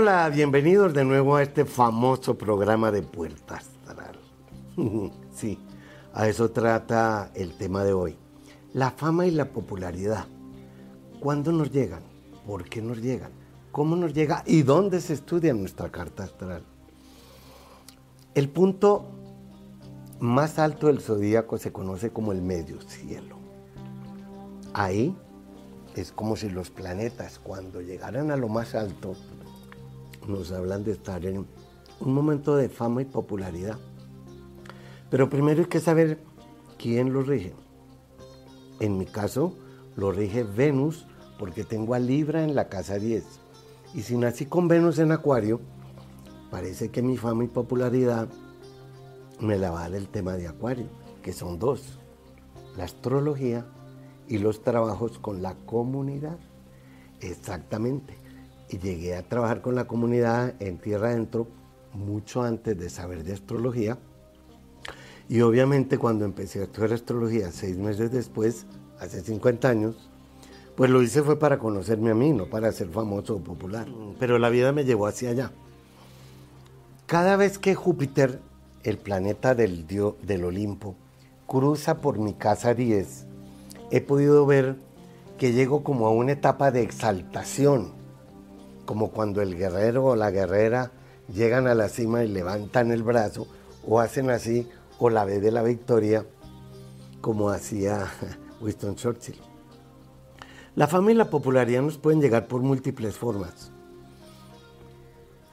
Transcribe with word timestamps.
Hola, 0.00 0.28
bienvenidos 0.28 0.94
de 0.94 1.04
nuevo 1.04 1.34
a 1.34 1.42
este 1.42 1.64
famoso 1.64 2.38
programa 2.38 2.92
de 2.92 3.02
Puerta 3.02 3.56
Astral. 3.56 4.16
sí, 5.34 5.58
a 6.14 6.28
eso 6.28 6.52
trata 6.52 7.32
el 7.34 7.54
tema 7.54 7.82
de 7.82 7.94
hoy. 7.94 8.16
La 8.74 8.92
fama 8.92 9.26
y 9.26 9.32
la 9.32 9.46
popularidad. 9.46 10.26
¿Cuándo 11.18 11.50
nos 11.50 11.72
llegan? 11.72 12.04
¿Por 12.46 12.68
qué 12.68 12.80
nos 12.80 13.02
llegan? 13.02 13.32
¿Cómo 13.72 13.96
nos 13.96 14.14
llega? 14.14 14.44
¿Y 14.46 14.62
dónde 14.62 15.00
se 15.00 15.14
estudia 15.14 15.52
nuestra 15.52 15.90
carta 15.90 16.22
astral? 16.22 16.62
El 18.36 18.50
punto 18.50 19.04
más 20.20 20.60
alto 20.60 20.86
del 20.86 21.00
zodíaco 21.00 21.58
se 21.58 21.72
conoce 21.72 22.10
como 22.10 22.30
el 22.30 22.40
medio 22.40 22.80
cielo. 22.82 23.36
Ahí 24.74 25.16
es 25.96 26.12
como 26.12 26.36
si 26.36 26.50
los 26.50 26.70
planetas, 26.70 27.40
cuando 27.40 27.80
llegaran 27.80 28.30
a 28.30 28.36
lo 28.36 28.46
más 28.46 28.76
alto, 28.76 29.16
nos 30.28 30.52
hablan 30.52 30.84
de 30.84 30.92
estar 30.92 31.24
en 31.24 31.46
un 32.00 32.14
momento 32.14 32.56
de 32.56 32.68
fama 32.68 33.02
y 33.02 33.06
popularidad. 33.06 33.78
Pero 35.10 35.30
primero 35.30 35.60
hay 35.62 35.68
que 35.68 35.80
saber 35.80 36.18
quién 36.78 37.12
lo 37.12 37.22
rige. 37.22 37.54
En 38.78 38.98
mi 38.98 39.06
caso, 39.06 39.56
lo 39.96 40.12
rige 40.12 40.44
Venus 40.44 41.06
porque 41.38 41.64
tengo 41.64 41.94
a 41.94 41.98
Libra 41.98 42.44
en 42.44 42.54
la 42.54 42.68
casa 42.68 42.98
10. 42.98 43.24
Y 43.94 44.02
si 44.02 44.16
nací 44.16 44.46
con 44.46 44.68
Venus 44.68 44.98
en 44.98 45.12
Acuario, 45.12 45.60
parece 46.50 46.90
que 46.90 47.02
mi 47.02 47.16
fama 47.16 47.44
y 47.44 47.48
popularidad 47.48 48.28
me 49.40 49.56
la 49.56 49.70
va 49.70 49.84
a 49.84 49.88
dar 49.88 49.98
el 49.98 50.08
tema 50.08 50.34
de 50.34 50.48
Acuario, 50.48 50.88
que 51.22 51.32
son 51.32 51.58
dos, 51.58 51.98
la 52.76 52.84
astrología 52.84 53.66
y 54.28 54.38
los 54.38 54.62
trabajos 54.62 55.18
con 55.18 55.42
la 55.42 55.54
comunidad. 55.54 56.38
Exactamente 57.20 58.17
y 58.70 58.78
llegué 58.78 59.16
a 59.16 59.22
trabajar 59.22 59.60
con 59.60 59.74
la 59.74 59.86
comunidad 59.86 60.54
en 60.60 60.78
Tierra 60.78 61.08
Adentro 61.08 61.48
mucho 61.94 62.42
antes 62.42 62.78
de 62.78 62.90
saber 62.90 63.24
de 63.24 63.32
astrología. 63.32 63.98
Y 65.28 65.40
obviamente 65.40 65.98
cuando 65.98 66.24
empecé 66.24 66.60
a 66.60 66.64
estudiar 66.64 66.92
astrología 66.92 67.52
seis 67.52 67.76
meses 67.76 68.10
después, 68.10 68.66
hace 68.98 69.20
50 69.20 69.68
años, 69.68 70.08
pues 70.76 70.90
lo 70.90 71.02
hice 71.02 71.22
fue 71.22 71.38
para 71.38 71.58
conocerme 71.58 72.10
a 72.10 72.14
mí, 72.14 72.32
no 72.32 72.46
para 72.46 72.72
ser 72.72 72.88
famoso 72.88 73.36
o 73.36 73.40
popular. 73.40 73.88
Pero 74.18 74.38
la 74.38 74.48
vida 74.48 74.72
me 74.72 74.84
llevó 74.84 75.06
hacia 75.06 75.30
allá. 75.30 75.52
Cada 77.06 77.36
vez 77.36 77.58
que 77.58 77.74
Júpiter, 77.74 78.40
el 78.84 78.98
planeta 78.98 79.54
del, 79.54 79.86
dios, 79.86 80.14
del 80.22 80.44
Olimpo, 80.44 80.94
cruza 81.46 82.00
por 82.00 82.18
mi 82.18 82.34
casa 82.34 82.74
10, 82.74 83.26
he 83.90 84.00
podido 84.00 84.46
ver 84.46 84.76
que 85.36 85.52
llego 85.52 85.82
como 85.82 86.06
a 86.06 86.10
una 86.10 86.32
etapa 86.32 86.70
de 86.70 86.82
exaltación 86.82 87.97
como 88.88 89.10
cuando 89.10 89.42
el 89.42 89.54
guerrero 89.54 90.02
o 90.06 90.16
la 90.16 90.30
guerrera 90.30 90.92
llegan 91.30 91.66
a 91.66 91.74
la 91.74 91.90
cima 91.90 92.24
y 92.24 92.28
levantan 92.28 92.90
el 92.90 93.02
brazo 93.02 93.46
o 93.86 94.00
hacen 94.00 94.30
así 94.30 94.66
o 94.98 95.10
la 95.10 95.26
ve 95.26 95.40
de 95.40 95.50
la 95.50 95.62
victoria 95.62 96.24
como 97.20 97.50
hacía 97.50 98.06
Winston 98.62 98.94
Churchill. 98.94 99.36
La 100.74 100.86
fama 100.86 101.12
y 101.12 101.14
la 101.16 101.28
popularidad 101.28 101.82
nos 101.82 101.98
pueden 101.98 102.22
llegar 102.22 102.48
por 102.48 102.62
múltiples 102.62 103.14
formas. 103.14 103.72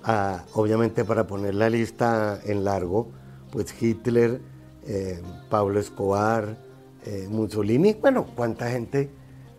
Ah, 0.02 0.46
obviamente 0.54 1.04
para 1.04 1.28
poner 1.28 1.56
la 1.56 1.70
lista 1.70 2.40
en 2.46 2.64
largo, 2.64 3.12
pues 3.52 3.76
Hitler, 3.82 4.40
eh, 4.88 5.22
Pablo 5.50 5.82
Escobar, 5.82 6.56
eh, 7.04 7.28
Mussolini, 7.30 7.96
bueno, 7.96 8.28
cuánta 8.34 8.70
gente 8.70 9.10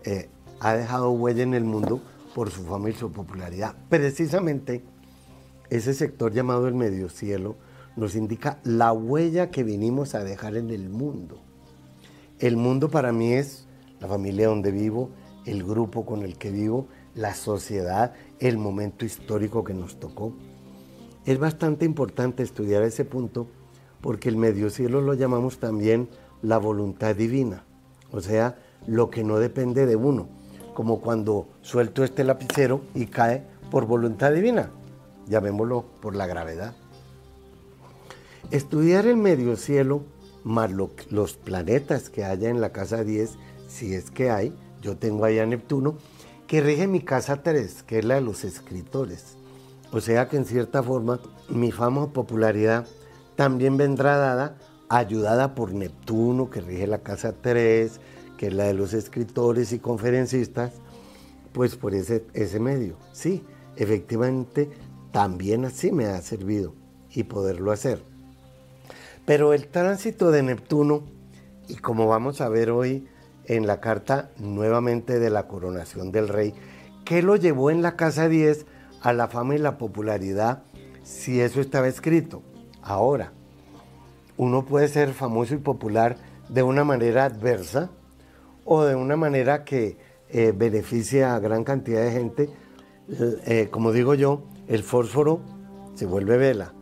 eh, 0.03 0.29
ha 0.61 0.73
dejado 0.73 1.11
huella 1.11 1.43
en 1.43 1.53
el 1.53 1.63
mundo 1.63 2.01
por 2.37 2.51
su 2.51 2.61
fama 2.65 2.91
y 2.91 2.93
su 2.93 3.11
popularidad. 3.11 3.73
Precisamente 3.89 4.83
ese 5.71 5.95
sector 5.95 6.31
llamado 6.31 6.67
el 6.67 6.75
medio 6.75 7.09
cielo 7.09 7.55
nos 7.95 8.13
indica 8.13 8.59
la 8.63 8.93
huella 8.93 9.49
que 9.49 9.63
vinimos 9.63 10.13
a 10.13 10.23
dejar 10.23 10.55
en 10.55 10.69
el 10.69 10.87
mundo. 10.87 11.41
El 12.37 12.55
mundo 12.55 12.89
para 12.89 13.11
mí 13.11 13.33
es 13.33 13.65
la 13.99 14.07
familia 14.07 14.49
donde 14.49 14.69
vivo, 14.69 15.09
el 15.47 15.63
grupo 15.63 16.05
con 16.05 16.21
el 16.21 16.37
que 16.37 16.51
vivo, 16.51 16.89
la 17.15 17.33
sociedad, 17.33 18.13
el 18.37 18.59
momento 18.59 19.03
histórico 19.03 19.63
que 19.63 19.73
nos 19.73 19.99
tocó. 19.99 20.31
Es 21.25 21.39
bastante 21.39 21.85
importante 21.85 22.43
estudiar 22.43 22.83
ese 22.83 23.03
punto 23.03 23.47
porque 23.99 24.29
el 24.29 24.37
medio 24.37 24.69
cielo 24.69 25.01
lo 25.01 25.15
llamamos 25.15 25.57
también 25.57 26.07
la 26.43 26.59
voluntad 26.59 27.15
divina, 27.15 27.63
o 28.11 28.21
sea, 28.21 28.59
lo 28.85 29.09
que 29.09 29.23
no 29.23 29.39
depende 29.39 29.87
de 29.87 29.95
uno, 29.95 30.36
como 30.77 31.01
cuando 31.01 31.47
suelto 31.63 32.03
este 32.03 32.23
lapicero 32.23 32.81
y 32.93 33.07
cae 33.07 33.43
por 33.71 33.87
voluntad 33.87 34.31
divina, 34.31 34.69
llamémoslo 35.25 35.83
por 36.03 36.15
la 36.15 36.27
gravedad. 36.27 36.75
Estudiar 38.51 39.07
el 39.07 39.17
medio 39.17 39.55
cielo 39.55 40.03
más 40.43 40.69
los 40.69 41.33
planetas 41.33 42.11
que 42.11 42.25
haya 42.25 42.49
en 42.49 42.61
la 42.61 42.73
casa 42.73 43.03
10, 43.03 43.39
si 43.67 43.95
es 43.95 44.11
que 44.11 44.29
hay, 44.29 44.55
yo 44.79 44.97
tengo 44.97 45.25
ahí 45.25 45.39
a 45.39 45.47
Neptuno, 45.47 45.97
que 46.45 46.61
rige 46.61 46.85
mi 46.85 47.01
casa 47.01 47.41
3, 47.41 47.81
que 47.81 47.97
es 47.97 48.05
la 48.05 48.13
de 48.13 48.21
los 48.21 48.43
escritores. 48.43 49.35
O 49.91 49.99
sea 49.99 50.29
que 50.29 50.37
en 50.37 50.45
cierta 50.45 50.83
forma 50.83 51.19
mi 51.49 51.71
fama 51.71 52.03
o 52.03 52.13
popularidad 52.13 52.85
también 53.35 53.77
vendrá 53.77 54.17
dada, 54.17 54.59
ayudada 54.89 55.55
por 55.55 55.73
Neptuno, 55.73 56.51
que 56.51 56.61
rige 56.61 56.85
la 56.85 56.99
casa 56.99 57.33
3, 57.41 57.99
que 58.37 58.47
es 58.47 58.53
la 58.53 58.65
de 58.65 58.73
los 58.73 58.93
escritores 58.93 59.73
y 59.73 59.79
conferencistas, 59.79 60.73
pues 61.53 61.75
por 61.75 61.93
ese, 61.93 62.25
ese 62.33 62.59
medio. 62.59 62.95
Sí, 63.11 63.43
efectivamente, 63.75 64.69
también 65.11 65.65
así 65.65 65.91
me 65.91 66.05
ha 66.05 66.21
servido 66.21 66.73
y 67.11 67.23
poderlo 67.23 67.71
hacer. 67.71 68.03
Pero 69.25 69.53
el 69.53 69.67
tránsito 69.67 70.31
de 70.31 70.43
Neptuno, 70.43 71.03
y 71.67 71.75
como 71.75 72.07
vamos 72.07 72.39
a 72.39 72.49
ver 72.49 72.69
hoy 72.69 73.07
en 73.45 73.67
la 73.67 73.81
carta 73.81 74.29
nuevamente 74.37 75.19
de 75.19 75.29
la 75.29 75.47
coronación 75.47 76.11
del 76.11 76.27
rey, 76.27 76.53
¿qué 77.03 77.21
lo 77.21 77.35
llevó 77.35 77.71
en 77.71 77.81
la 77.81 77.95
casa 77.95 78.29
10 78.29 78.65
a 79.01 79.13
la 79.13 79.27
fama 79.27 79.55
y 79.55 79.57
la 79.57 79.77
popularidad 79.77 80.63
si 81.03 81.41
eso 81.41 81.59
estaba 81.59 81.87
escrito? 81.87 82.41
Ahora, 82.81 83.33
uno 84.37 84.65
puede 84.65 84.87
ser 84.87 85.13
famoso 85.13 85.55
y 85.55 85.57
popular 85.57 86.17
de 86.47 86.63
una 86.63 86.83
manera 86.83 87.25
adversa 87.25 87.89
o 88.67 88.83
de 88.83 88.95
una 88.95 89.15
manera 89.15 89.63
que 89.63 89.97
eh, 90.29 90.53
beneficia 90.55 91.35
a 91.35 91.39
gran 91.39 91.63
cantidad 91.63 92.03
de 92.03 92.11
gente. 92.11 92.49
Eh, 93.09 93.69
como 93.71 93.93
digo 93.93 94.13
yo, 94.13 94.43
el 94.67 94.83
fósforo 94.83 95.39
se 95.95 96.05
vuelve 96.05 96.37
vela, 96.37 96.73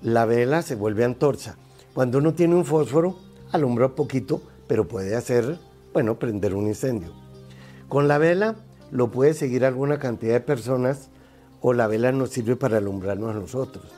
la 0.00 0.24
vela 0.24 0.62
se 0.62 0.74
vuelve 0.74 1.04
antorcha. 1.04 1.56
Cuando 1.92 2.18
uno 2.18 2.32
tiene 2.32 2.54
un 2.54 2.64
fósforo, 2.64 3.18
alumbra 3.52 3.90
poquito, 3.90 4.40
pero 4.66 4.88
puede 4.88 5.14
hacer, 5.14 5.58
bueno, 5.92 6.18
prender 6.18 6.54
un 6.54 6.66
incendio. 6.66 7.12
Con 7.88 8.08
la 8.08 8.16
vela 8.16 8.56
lo 8.90 9.10
puede 9.10 9.34
seguir 9.34 9.66
alguna 9.66 9.98
cantidad 9.98 10.32
de 10.32 10.40
personas 10.40 11.10
o 11.60 11.74
la 11.74 11.86
vela 11.86 12.12
nos 12.12 12.30
sirve 12.30 12.56
para 12.56 12.78
alumbrarnos 12.78 13.36
a 13.36 13.38
nosotros. 13.38 13.92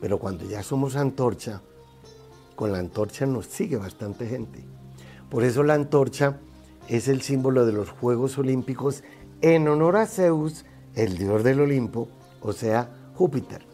Pero 0.00 0.18
cuando 0.18 0.46
ya 0.46 0.62
somos 0.62 0.96
antorcha, 0.96 1.60
con 2.56 2.72
la 2.72 2.78
antorcha 2.78 3.26
nos 3.26 3.46
sigue 3.46 3.76
bastante 3.76 4.26
gente. 4.26 4.64
Por 5.32 5.44
eso 5.44 5.62
la 5.62 5.72
antorcha 5.72 6.36
es 6.88 7.08
el 7.08 7.22
símbolo 7.22 7.64
de 7.64 7.72
los 7.72 7.88
Juegos 7.88 8.36
Olímpicos 8.36 9.02
en 9.40 9.66
honor 9.66 9.96
a 9.96 10.04
Zeus, 10.04 10.66
el 10.94 11.16
dios 11.16 11.42
del 11.42 11.60
Olimpo, 11.60 12.08
o 12.42 12.52
sea, 12.52 12.90
Júpiter. 13.14 13.64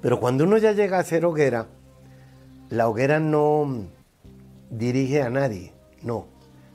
Pero 0.00 0.18
cuando 0.18 0.44
uno 0.44 0.56
ya 0.56 0.72
llega 0.72 0.98
a 0.98 1.04
ser 1.04 1.26
hoguera, 1.26 1.66
la 2.70 2.88
hoguera 2.88 3.20
no 3.20 3.88
dirige 4.70 5.20
a 5.20 5.28
nadie, 5.28 5.74
no. 6.02 6.28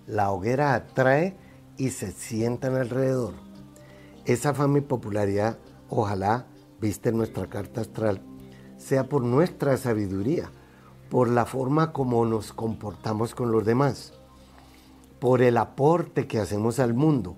La 0.05 0.29
hoguera 0.29 0.75
atrae 0.75 1.35
y 1.75 1.89
se 1.89 2.11
sientan 2.11 2.75
alrededor. 2.75 3.33
Esa 4.25 4.53
fama 4.53 4.77
y 4.77 4.81
popularidad, 4.81 5.57
ojalá, 5.89 6.45
viste 6.79 7.09
en 7.09 7.17
nuestra 7.17 7.49
carta 7.49 7.81
astral, 7.81 8.21
sea 8.77 9.09
por 9.09 9.23
nuestra 9.23 9.77
sabiduría, 9.77 10.51
por 11.13 11.29
la 11.29 11.45
forma 11.45 11.93
como 11.93 12.25
nos 12.25 12.53
comportamos 12.53 13.35
con 13.35 13.51
los 13.51 13.63
demás, 13.63 14.13
por 15.19 15.43
el 15.43 15.57
aporte 15.57 16.25
que 16.25 16.39
hacemos 16.39 16.79
al 16.79 16.95
mundo 16.95 17.35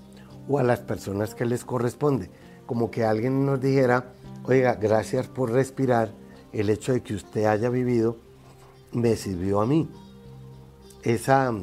o 0.48 0.60
a 0.60 0.63
las 0.63 0.80
personas 0.80 1.36
que 1.36 1.44
les 1.44 1.66
corresponde. 1.66 2.31
Como 2.66 2.89
que 2.89 3.04
alguien 3.04 3.45
nos 3.45 3.60
dijera, 3.60 4.13
oiga, 4.45 4.75
gracias 4.75 5.27
por 5.27 5.51
respirar, 5.51 6.13
el 6.54 6.69
hecho 6.69 6.94
de 6.94 7.04
que 7.04 7.16
usted 7.16 7.48
haya 7.48 7.69
vivido 7.69 8.16
me 8.94 9.18
sirvió 9.18 9.60
a 9.60 9.66
mí. 9.66 9.89
Esa 11.04 11.54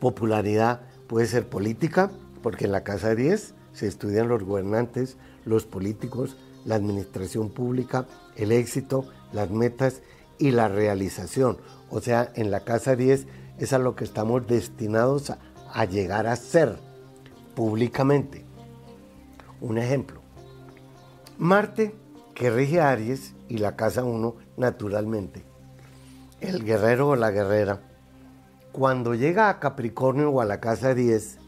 popularidad 0.00 0.82
puede 1.06 1.26
ser 1.26 1.48
política, 1.48 2.10
porque 2.42 2.66
en 2.66 2.72
la 2.72 2.84
Casa 2.84 3.14
10 3.14 3.54
se 3.72 3.86
estudian 3.86 4.28
los 4.28 4.44
gobernantes, 4.44 5.16
los 5.46 5.64
políticos, 5.64 6.36
la 6.66 6.74
administración 6.74 7.48
pública, 7.48 8.06
el 8.36 8.52
éxito, 8.52 9.06
las 9.32 9.50
metas 9.50 10.02
y 10.38 10.50
la 10.50 10.68
realización. 10.68 11.58
O 11.90 12.00
sea, 12.00 12.30
en 12.34 12.50
la 12.50 12.60
casa 12.60 12.96
10 12.96 13.26
es 13.58 13.72
a 13.72 13.78
lo 13.78 13.96
que 13.96 14.04
estamos 14.04 14.46
destinados 14.46 15.32
a, 15.72 15.84
llegar 15.84 16.26
a 16.26 16.36
ser 16.36 16.78
públicamente. 17.54 18.44
Un 19.60 19.78
ejemplo, 19.78 20.20
Marte, 21.38 21.94
que 22.34 22.50
rige 22.50 22.80
a 22.80 22.90
Aries 22.90 23.34
y 23.48 23.58
la 23.58 23.76
casa 23.76 24.04
1 24.04 24.36
naturalmente. 24.56 25.44
El 26.40 26.64
guerrero 26.64 27.08
o 27.08 27.16
la 27.16 27.32
guerrera, 27.32 27.80
cuando 28.70 29.14
llega 29.14 29.48
a 29.48 29.58
Capricornio 29.58 30.30
o 30.30 30.40
a 30.40 30.44
la 30.44 30.60
casa 30.60 30.94
10, 30.94 31.38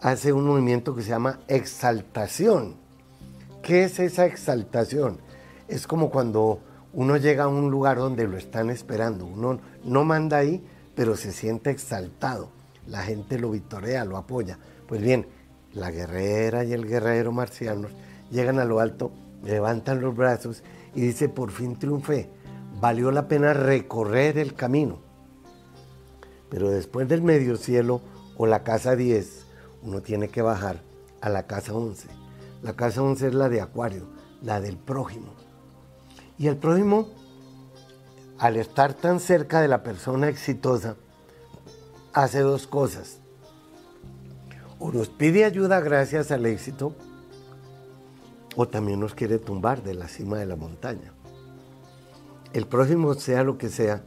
hace 0.00 0.32
un 0.32 0.46
movimiento 0.46 0.94
que 0.94 1.02
se 1.02 1.10
llama 1.10 1.40
exaltación. 1.48 2.76
¿Qué 3.62 3.84
es 3.84 3.98
esa 3.98 4.26
exaltación? 4.26 5.18
Es 5.68 5.86
como 5.86 6.10
cuando 6.10 6.60
uno 6.94 7.16
llega 7.16 7.44
a 7.44 7.48
un 7.48 7.70
lugar 7.70 7.98
donde 7.98 8.28
lo 8.28 8.36
están 8.36 8.70
esperando. 8.70 9.26
Uno 9.26 9.58
no 9.84 10.04
manda 10.04 10.38
ahí, 10.38 10.64
pero 10.94 11.16
se 11.16 11.32
siente 11.32 11.70
exaltado. 11.70 12.50
La 12.86 13.02
gente 13.02 13.38
lo 13.38 13.50
vitorea, 13.50 14.04
lo 14.04 14.16
apoya. 14.16 14.58
Pues 14.86 15.02
bien, 15.02 15.26
la 15.72 15.90
guerrera 15.90 16.64
y 16.64 16.72
el 16.72 16.86
guerrero 16.86 17.32
marcianos 17.32 17.90
llegan 18.30 18.60
a 18.60 18.64
lo 18.64 18.78
alto, 18.78 19.10
levantan 19.42 20.00
los 20.00 20.14
brazos 20.16 20.62
y 20.94 21.00
dice, 21.00 21.28
por 21.28 21.50
fin 21.50 21.76
triunfé. 21.76 22.30
Valió 22.80 23.10
la 23.10 23.26
pena 23.26 23.54
recorrer 23.54 24.38
el 24.38 24.54
camino. 24.54 24.98
Pero 26.48 26.70
después 26.70 27.08
del 27.08 27.22
medio 27.22 27.56
cielo 27.56 28.00
o 28.36 28.46
la 28.46 28.62
casa 28.62 28.94
10, 28.94 29.46
uno 29.82 30.00
tiene 30.00 30.28
que 30.28 30.42
bajar 30.42 30.82
a 31.20 31.28
la 31.28 31.46
casa 31.48 31.74
11. 31.74 32.08
La 32.62 32.74
casa 32.74 33.02
11 33.02 33.28
es 33.28 33.34
la 33.34 33.48
de 33.48 33.60
Acuario, 33.60 34.06
la 34.42 34.60
del 34.60 34.76
prójimo. 34.76 35.43
Y 36.36 36.48
el 36.48 36.56
prójimo, 36.56 37.08
al 38.38 38.56
estar 38.56 38.94
tan 38.94 39.20
cerca 39.20 39.60
de 39.60 39.68
la 39.68 39.82
persona 39.82 40.28
exitosa, 40.28 40.96
hace 42.12 42.40
dos 42.40 42.66
cosas. 42.66 43.20
O 44.80 44.90
nos 44.90 45.08
pide 45.08 45.44
ayuda 45.44 45.80
gracias 45.80 46.32
al 46.32 46.46
éxito, 46.46 46.94
o 48.56 48.66
también 48.68 49.00
nos 49.00 49.14
quiere 49.14 49.38
tumbar 49.38 49.82
de 49.82 49.94
la 49.94 50.08
cima 50.08 50.38
de 50.38 50.46
la 50.46 50.56
montaña. 50.56 51.12
El 52.52 52.66
prójimo, 52.66 53.14
sea 53.14 53.44
lo 53.44 53.56
que 53.56 53.68
sea, 53.68 54.04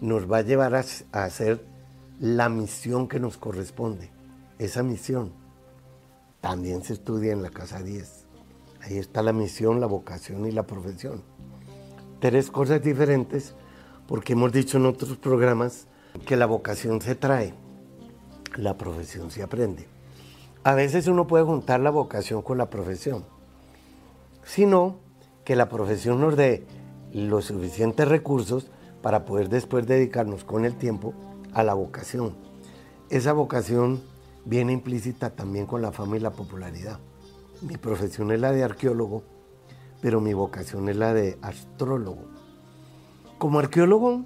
nos 0.00 0.30
va 0.30 0.38
a 0.38 0.42
llevar 0.42 0.74
a, 0.74 0.84
hacer 1.24 1.64
la 2.20 2.48
misión 2.48 3.08
que 3.08 3.20
nos 3.20 3.36
corresponde. 3.36 4.10
Esa 4.58 4.82
misión 4.82 5.32
también 6.40 6.82
se 6.82 6.92
estudia 6.92 7.32
en 7.32 7.42
la 7.42 7.50
casa 7.50 7.82
10. 7.82 8.26
Ahí 8.82 8.98
está 8.98 9.22
la 9.22 9.32
misión, 9.32 9.80
la 9.80 9.86
vocación 9.86 10.46
y 10.46 10.52
la 10.52 10.66
profesión 10.66 11.22
tres 12.20 12.50
cosas 12.50 12.82
diferentes, 12.82 13.54
porque 14.06 14.34
hemos 14.34 14.52
dicho 14.52 14.76
en 14.76 14.86
otros 14.86 15.16
programas 15.16 15.88
que 16.26 16.36
la 16.36 16.46
vocación 16.46 17.00
se 17.00 17.14
trae, 17.14 17.54
la 18.56 18.76
profesión 18.76 19.30
se 19.30 19.42
aprende. 19.42 19.88
A 20.62 20.74
veces 20.74 21.06
uno 21.06 21.26
puede 21.26 21.44
juntar 21.44 21.80
la 21.80 21.90
vocación 21.90 22.42
con 22.42 22.58
la 22.58 22.68
profesión, 22.68 23.24
sino 24.44 24.98
que 25.44 25.56
la 25.56 25.68
profesión 25.68 26.20
nos 26.20 26.36
dé 26.36 26.66
los 27.12 27.46
suficientes 27.46 28.06
recursos 28.06 28.70
para 29.02 29.24
poder 29.24 29.48
después 29.48 29.86
dedicarnos 29.86 30.44
con 30.44 30.64
el 30.64 30.76
tiempo 30.76 31.14
a 31.54 31.62
la 31.62 31.74
vocación. 31.74 32.36
Esa 33.08 33.32
vocación 33.32 34.02
viene 34.44 34.72
implícita 34.72 35.30
también 35.30 35.66
con 35.66 35.82
la 35.82 35.92
fama 35.92 36.16
y 36.16 36.20
la 36.20 36.30
popularidad. 36.30 37.00
Mi 37.62 37.76
profesión 37.76 38.30
es 38.30 38.40
la 38.40 38.52
de 38.52 38.62
arqueólogo, 38.62 39.22
pero 40.00 40.20
mi 40.20 40.32
vocación 40.34 40.88
es 40.88 40.96
la 40.96 41.14
de 41.14 41.38
astrólogo. 41.42 42.24
Como 43.38 43.58
arqueólogo, 43.58 44.24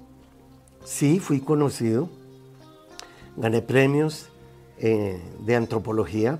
sí, 0.83 1.19
fui 1.19 1.39
conocido, 1.39 2.09
gané 3.37 3.61
premios 3.61 4.29
eh, 4.77 5.21
de 5.45 5.55
antropología, 5.55 6.39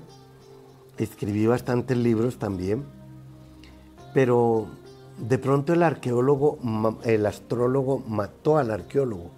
escribí 0.98 1.46
bastantes 1.46 1.96
libros 1.96 2.38
también, 2.38 2.84
pero 4.14 4.68
de 5.18 5.38
pronto 5.38 5.72
el 5.72 5.82
arqueólogo, 5.82 6.58
el 7.04 7.26
astrólogo 7.26 8.02
mató 8.06 8.58
al 8.58 8.70
arqueólogo, 8.70 9.30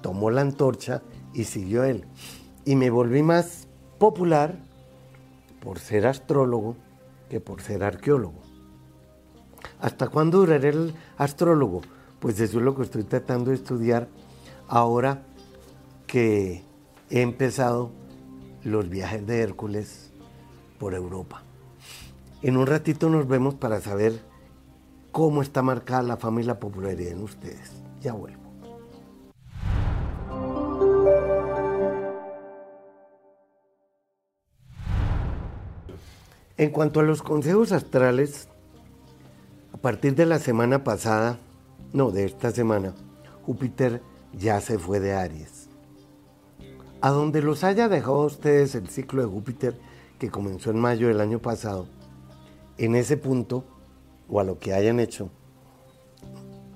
tomó 0.00 0.30
la 0.30 0.40
antorcha 0.40 1.02
y 1.34 1.44
siguió 1.44 1.84
él. 1.84 2.04
Y 2.64 2.76
me 2.76 2.90
volví 2.90 3.22
más 3.22 3.68
popular 3.98 4.58
por 5.62 5.78
ser 5.78 6.06
astrólogo 6.06 6.76
que 7.28 7.40
por 7.40 7.62
ser 7.62 7.84
arqueólogo. 7.84 8.51
¿Hasta 9.82 10.06
cuándo 10.06 10.38
durará 10.38 10.68
el 10.68 10.94
astrólogo? 11.18 11.82
Pues 12.20 12.38
eso 12.38 12.58
es 12.58 12.64
lo 12.64 12.76
que 12.76 12.82
estoy 12.82 13.02
tratando 13.02 13.50
de 13.50 13.56
estudiar 13.56 14.06
ahora 14.68 15.24
que 16.06 16.62
he 17.10 17.20
empezado 17.20 17.90
los 18.62 18.88
viajes 18.88 19.26
de 19.26 19.40
Hércules 19.40 20.12
por 20.78 20.94
Europa. 20.94 21.42
En 22.42 22.56
un 22.56 22.68
ratito 22.68 23.10
nos 23.10 23.26
vemos 23.26 23.56
para 23.56 23.80
saber 23.80 24.22
cómo 25.10 25.42
está 25.42 25.62
marcada 25.62 26.02
la 26.02 26.16
fama 26.16 26.40
y 26.40 26.44
la 26.44 26.60
popularidad 26.60 27.10
en 27.10 27.22
ustedes. 27.24 27.72
Ya 28.00 28.12
vuelvo. 28.12 28.40
En 36.56 36.70
cuanto 36.70 37.00
a 37.00 37.02
los 37.02 37.22
consejos 37.22 37.72
astrales, 37.72 38.48
partir 39.82 40.14
de 40.14 40.26
la 40.26 40.38
semana 40.38 40.84
pasada, 40.84 41.40
no, 41.92 42.12
de 42.12 42.24
esta 42.24 42.52
semana, 42.52 42.94
Júpiter 43.44 44.00
ya 44.32 44.60
se 44.60 44.78
fue 44.78 45.00
de 45.00 45.12
Aries. 45.12 45.68
A 47.00 47.10
donde 47.10 47.42
los 47.42 47.64
haya 47.64 47.88
dejado 47.88 48.20
ustedes 48.20 48.76
el 48.76 48.88
ciclo 48.88 49.22
de 49.22 49.28
Júpiter 49.28 49.76
que 50.20 50.30
comenzó 50.30 50.70
en 50.70 50.78
mayo 50.78 51.08
del 51.08 51.20
año 51.20 51.40
pasado, 51.40 51.88
en 52.78 52.94
ese 52.94 53.16
punto, 53.16 53.64
o 54.28 54.38
a 54.38 54.44
lo 54.44 54.60
que 54.60 54.72
hayan 54.72 55.00
hecho, 55.00 55.30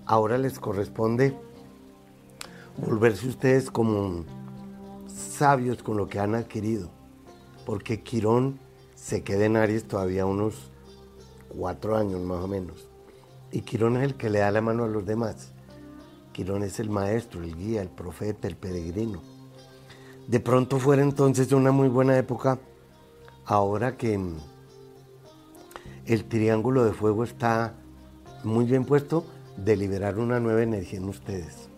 ahora 0.04 0.36
les 0.36 0.58
corresponde 0.58 1.32
volverse 2.76 3.28
ustedes 3.28 3.70
como 3.70 4.24
sabios 5.06 5.80
con 5.84 5.96
lo 5.96 6.08
que 6.08 6.18
han 6.18 6.34
adquirido, 6.34 6.90
porque 7.64 8.02
Quirón 8.02 8.58
se 8.96 9.22
queda 9.22 9.44
en 9.44 9.56
Aries 9.56 9.86
todavía 9.86 10.26
unos 10.26 10.72
cuatro 11.56 11.96
años 11.96 12.20
más 12.20 12.42
o 12.42 12.48
menos. 12.48 12.85
Y 13.56 13.62
Quirón 13.62 13.96
es 13.96 14.02
el 14.02 14.16
que 14.16 14.28
le 14.28 14.40
da 14.40 14.50
la 14.50 14.60
mano 14.60 14.84
a 14.84 14.86
los 14.86 15.06
demás. 15.06 15.50
Quirón 16.34 16.62
es 16.62 16.78
el 16.78 16.90
maestro, 16.90 17.42
el 17.42 17.56
guía, 17.56 17.80
el 17.80 17.88
profeta, 17.88 18.48
el 18.48 18.54
peregrino. 18.54 19.22
De 20.28 20.40
pronto 20.40 20.78
fuera 20.78 21.02
entonces 21.02 21.50
una 21.52 21.72
muy 21.72 21.88
buena 21.88 22.18
época, 22.18 22.58
ahora 23.46 23.96
que 23.96 24.18
mm, 24.18 24.36
el 26.04 26.24
triángulo 26.26 26.84
de 26.84 26.92
fuego 26.92 27.24
está 27.24 27.72
muy 28.44 28.66
bien 28.66 28.84
puesto, 28.84 29.24
de 29.56 29.74
liberar 29.74 30.18
una 30.18 30.38
nueva 30.38 30.62
energía 30.62 30.98
en 30.98 31.08
ustedes. 31.08 31.70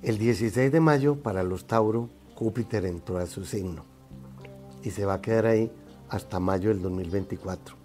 El 0.00 0.16
16 0.16 0.72
de 0.72 0.80
mayo, 0.80 1.22
para 1.22 1.42
los 1.42 1.66
Tauro, 1.66 2.08
Júpiter 2.34 2.86
entró 2.86 3.18
a 3.18 3.26
su 3.26 3.44
signo 3.44 3.84
y 4.82 4.90
se 4.90 5.04
va 5.04 5.12
a 5.12 5.20
quedar 5.20 5.44
ahí 5.44 5.70
hasta 6.08 6.40
mayo 6.40 6.70
del 6.70 6.80
2024. 6.80 7.81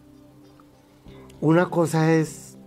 Una 1.39 1.70
cosa 1.70 2.13
es 2.13 2.58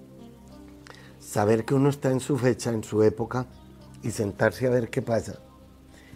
saber 1.18 1.64
que 1.64 1.74
uno 1.74 1.88
está 1.88 2.12
en 2.12 2.20
su 2.20 2.38
fecha, 2.38 2.70
en 2.70 2.84
su 2.84 3.02
época, 3.02 3.46
y 4.00 4.12
sentarse 4.12 4.68
a 4.68 4.70
ver 4.70 4.90
qué 4.90 5.02
pasa. 5.02 5.40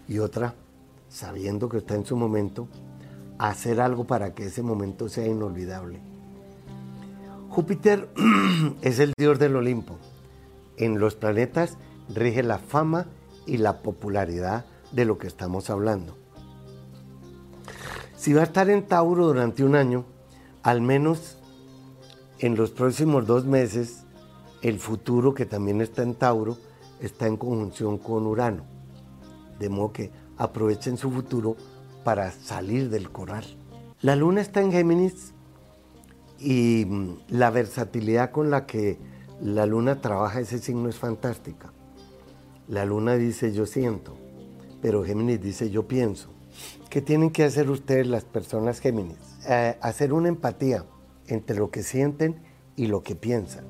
Y 0.06 0.20
otra, 0.20 0.54
sabiendo 1.08 1.68
que 1.68 1.78
está 1.78 1.96
en 1.96 2.06
su 2.06 2.16
momento, 2.16 2.68
hacer 3.38 3.80
algo 3.80 4.06
para 4.06 4.34
que 4.34 4.46
ese 4.46 4.62
momento 4.62 5.08
sea 5.08 5.26
inolvidable. 5.26 6.00
Júpiter 7.48 8.08
es 8.82 9.00
el 9.00 9.12
dios 9.18 9.40
del 9.40 9.56
Olimpo. 9.56 9.98
En 10.76 11.00
los 11.00 11.16
planetas 11.16 11.76
rige 12.08 12.44
la 12.44 12.58
fama 12.58 13.06
y 13.46 13.56
la 13.56 13.82
popularidad 13.82 14.64
de 14.92 15.04
lo 15.04 15.18
que 15.18 15.26
estamos 15.26 15.70
hablando. 15.70 16.16
Si 18.16 18.32
va 18.32 18.42
a 18.42 18.44
estar 18.44 18.70
en 18.70 18.86
Tauro 18.86 19.26
durante 19.26 19.64
un 19.64 19.74
año, 19.74 20.04
al 20.62 20.82
menos 20.82 21.38
en 22.44 22.56
los 22.56 22.72
próximos 22.72 23.26
dos 23.26 23.46
meses, 23.46 24.04
el 24.60 24.78
futuro 24.78 25.32
que 25.32 25.46
también 25.46 25.80
está 25.80 26.02
en 26.02 26.14
Tauro 26.14 26.58
está 27.00 27.26
en 27.26 27.38
conjunción 27.38 27.96
con 27.96 28.26
Urano. 28.26 28.64
De 29.58 29.70
modo 29.70 29.94
que 29.94 30.10
aprovechen 30.36 30.98
su 30.98 31.10
futuro 31.10 31.56
para 32.04 32.30
salir 32.32 32.90
del 32.90 33.10
corral. 33.10 33.46
La 34.02 34.14
luna 34.14 34.42
está 34.42 34.60
en 34.60 34.72
Géminis 34.72 35.32
y 36.38 36.84
mm, 36.86 37.14
la 37.28 37.48
versatilidad 37.48 38.30
con 38.30 38.50
la 38.50 38.66
que 38.66 38.98
la 39.40 39.64
luna 39.64 40.02
trabaja 40.02 40.40
ese 40.40 40.58
signo 40.58 40.90
es 40.90 40.96
fantástica. 40.96 41.72
La 42.68 42.84
luna 42.84 43.14
dice 43.14 43.54
yo 43.54 43.64
siento, 43.64 44.18
pero 44.82 45.02
Géminis 45.02 45.40
dice 45.40 45.70
yo 45.70 45.88
pienso. 45.88 46.28
¿Qué 46.90 47.00
tienen 47.00 47.30
que 47.30 47.44
hacer 47.44 47.70
ustedes 47.70 48.06
las 48.06 48.24
personas 48.24 48.80
Géminis? 48.80 49.16
Eh, 49.48 49.78
hacer 49.80 50.12
una 50.12 50.28
empatía 50.28 50.84
entre 51.28 51.56
lo 51.56 51.70
que 51.70 51.82
sienten 51.82 52.40
y 52.76 52.86
lo 52.86 53.02
que 53.02 53.14
piensan. 53.14 53.64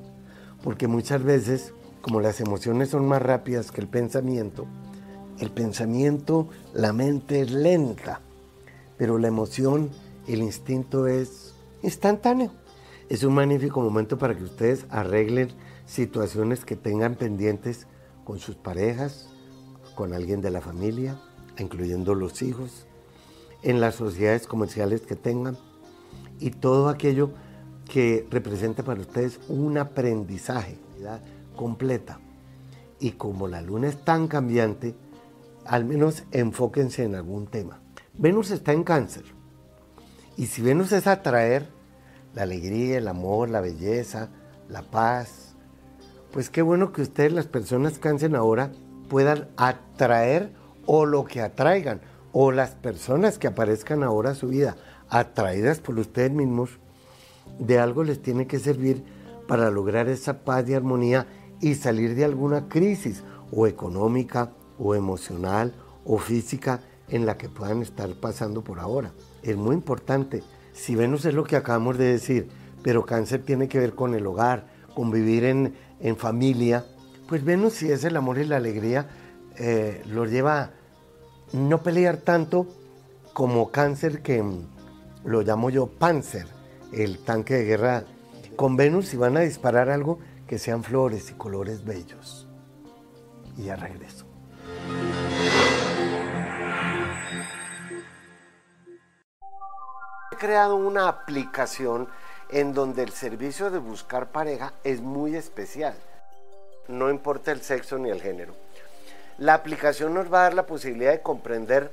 Porque 0.63 0.87
muchas 0.87 1.23
veces, 1.23 1.73
como 2.01 2.21
las 2.21 2.39
emociones 2.41 2.89
son 2.89 3.07
más 3.07 3.21
rápidas 3.21 3.71
que 3.71 3.81
el 3.81 3.87
pensamiento, 3.87 4.65
el 5.39 5.51
pensamiento, 5.51 6.47
la 6.73 6.93
mente 6.93 7.41
es 7.41 7.51
lenta, 7.51 8.21
pero 8.97 9.17
la 9.17 9.27
emoción, 9.27 9.89
el 10.27 10.41
instinto 10.41 11.07
es 11.07 11.53
instantáneo. 11.81 12.51
Es 13.09 13.23
un 13.23 13.35
magnífico 13.35 13.81
momento 13.81 14.17
para 14.17 14.35
que 14.35 14.43
ustedes 14.43 14.85
arreglen 14.89 15.49
situaciones 15.85 16.65
que 16.65 16.75
tengan 16.75 17.15
pendientes 17.15 17.85
con 18.23 18.39
sus 18.39 18.55
parejas, 18.55 19.29
con 19.93 20.13
alguien 20.13 20.41
de 20.41 20.49
la 20.49 20.61
familia, 20.61 21.19
incluyendo 21.59 22.15
los 22.15 22.41
hijos, 22.41 22.87
en 23.61 23.79
las 23.79 23.95
sociedades 23.95 24.47
comerciales 24.47 25.01
que 25.01 25.15
tengan 25.15 25.57
y 26.39 26.51
todo 26.51 26.89
aquello 26.89 27.31
que 27.91 28.27
representa 28.29 28.83
para 28.83 29.01
ustedes 29.01 29.39
un 29.47 29.77
aprendizaje 29.77 30.77
completa. 31.55 32.19
Y 32.99 33.11
como 33.11 33.47
la 33.47 33.61
luna 33.61 33.87
es 33.87 34.03
tan 34.03 34.27
cambiante, 34.27 34.95
al 35.65 35.85
menos 35.85 36.23
enfóquense 36.31 37.03
en 37.03 37.15
algún 37.15 37.47
tema. 37.47 37.79
Venus 38.13 38.51
está 38.51 38.71
en 38.71 38.83
cáncer. 38.83 39.23
Y 40.37 40.47
si 40.47 40.61
Venus 40.61 40.91
es 40.91 41.07
atraer 41.07 41.67
la 42.33 42.43
alegría, 42.43 42.97
el 42.97 43.07
amor, 43.07 43.49
la 43.49 43.61
belleza, 43.61 44.29
la 44.69 44.81
paz, 44.83 45.55
pues 46.31 46.49
qué 46.49 46.61
bueno 46.61 46.91
que 46.91 47.01
ustedes, 47.01 47.31
las 47.31 47.47
personas 47.47 47.97
cáncer 47.97 48.35
ahora, 48.35 48.71
puedan 49.09 49.47
atraer 49.55 50.51
o 50.85 51.05
lo 51.05 51.25
que 51.25 51.41
atraigan, 51.41 52.01
o 52.31 52.51
las 52.51 52.71
personas 52.71 53.37
que 53.37 53.47
aparezcan 53.47 54.03
ahora 54.03 54.31
a 54.31 54.35
su 54.35 54.49
vida, 54.49 54.75
atraídas 55.09 55.79
por 55.79 55.97
ustedes 55.97 56.31
mismos, 56.31 56.79
de 57.59 57.79
algo 57.79 58.03
les 58.03 58.21
tiene 58.21 58.47
que 58.47 58.59
servir 58.59 59.03
para 59.47 59.69
lograr 59.69 60.09
esa 60.09 60.43
paz 60.43 60.67
y 60.67 60.73
armonía 60.73 61.27
y 61.61 61.75
salir 61.75 62.15
de 62.15 62.25
alguna 62.25 62.67
crisis 62.67 63.23
o 63.51 63.67
económica 63.67 64.51
o 64.77 64.95
emocional 64.95 65.73
o 66.03 66.17
física 66.17 66.81
en 67.09 67.25
la 67.25 67.37
que 67.37 67.49
puedan 67.49 67.81
estar 67.81 68.13
pasando 68.15 68.63
por 68.63 68.79
ahora. 68.79 69.11
Es 69.43 69.55
muy 69.55 69.75
importante. 69.75 70.43
Si 70.73 70.95
Venus 70.95 71.25
es 71.25 71.33
lo 71.33 71.43
que 71.43 71.55
acabamos 71.55 71.97
de 71.97 72.05
decir, 72.05 72.49
pero 72.83 73.05
cáncer 73.05 73.43
tiene 73.43 73.67
que 73.67 73.79
ver 73.79 73.95
con 73.95 74.13
el 74.13 74.25
hogar, 74.25 74.67
con 74.93 75.11
vivir 75.11 75.43
en, 75.45 75.73
familia, 76.17 76.85
pues 77.27 77.43
Venus 77.43 77.73
si 77.73 77.91
es 77.91 78.03
el 78.03 78.15
amor 78.15 78.37
y 78.37 78.45
la 78.45 78.57
alegría, 78.57 79.07
eh, 79.57 80.03
lo 80.07 80.25
lleva 80.25 80.61
a 80.61 80.71
no 81.53 81.81
pelear 81.81 82.17
tanto 82.17 82.67
como 83.33 83.71
cáncer 83.71 84.21
que 84.21 84.43
lo 85.23 85.41
llamo 85.41 85.69
yo 85.69 85.87
Panzer, 85.87 86.47
el 86.95 87.19
tanque 87.19 87.55
de 87.55 87.65
guerra 87.65 88.03
con 88.55 88.77
Venus 88.77 89.09
si 89.09 89.17
van 89.17 89.35
a 89.35 89.41
disparar 89.41 89.89
algo 89.89 90.19
que 90.47 90.57
sean 90.57 90.83
flores 90.83 91.29
y 91.29 91.33
colores 91.33 91.83
bellos. 91.83 92.47
Y 93.57 93.65
ya 93.65 93.75
regreso. 93.75 94.25
He 100.31 100.37
creado 100.37 100.75
una 100.75 101.07
aplicación 101.07 102.07
en 102.49 102.73
donde 102.73 103.03
el 103.03 103.11
servicio 103.11 103.71
de 103.71 103.79
buscar 103.79 104.31
pareja 104.31 104.73
es 104.83 105.01
muy 105.01 105.35
especial. 105.35 105.95
No 106.87 107.09
importa 107.09 107.51
el 107.51 107.61
sexo 107.61 107.97
ni 107.97 108.09
el 108.09 108.21
género. 108.21 108.53
La 109.37 109.53
aplicación 109.53 110.13
nos 110.13 110.31
va 110.31 110.39
a 110.39 110.43
dar 110.43 110.53
la 110.53 110.65
posibilidad 110.65 111.11
de 111.11 111.21
comprender 111.21 111.91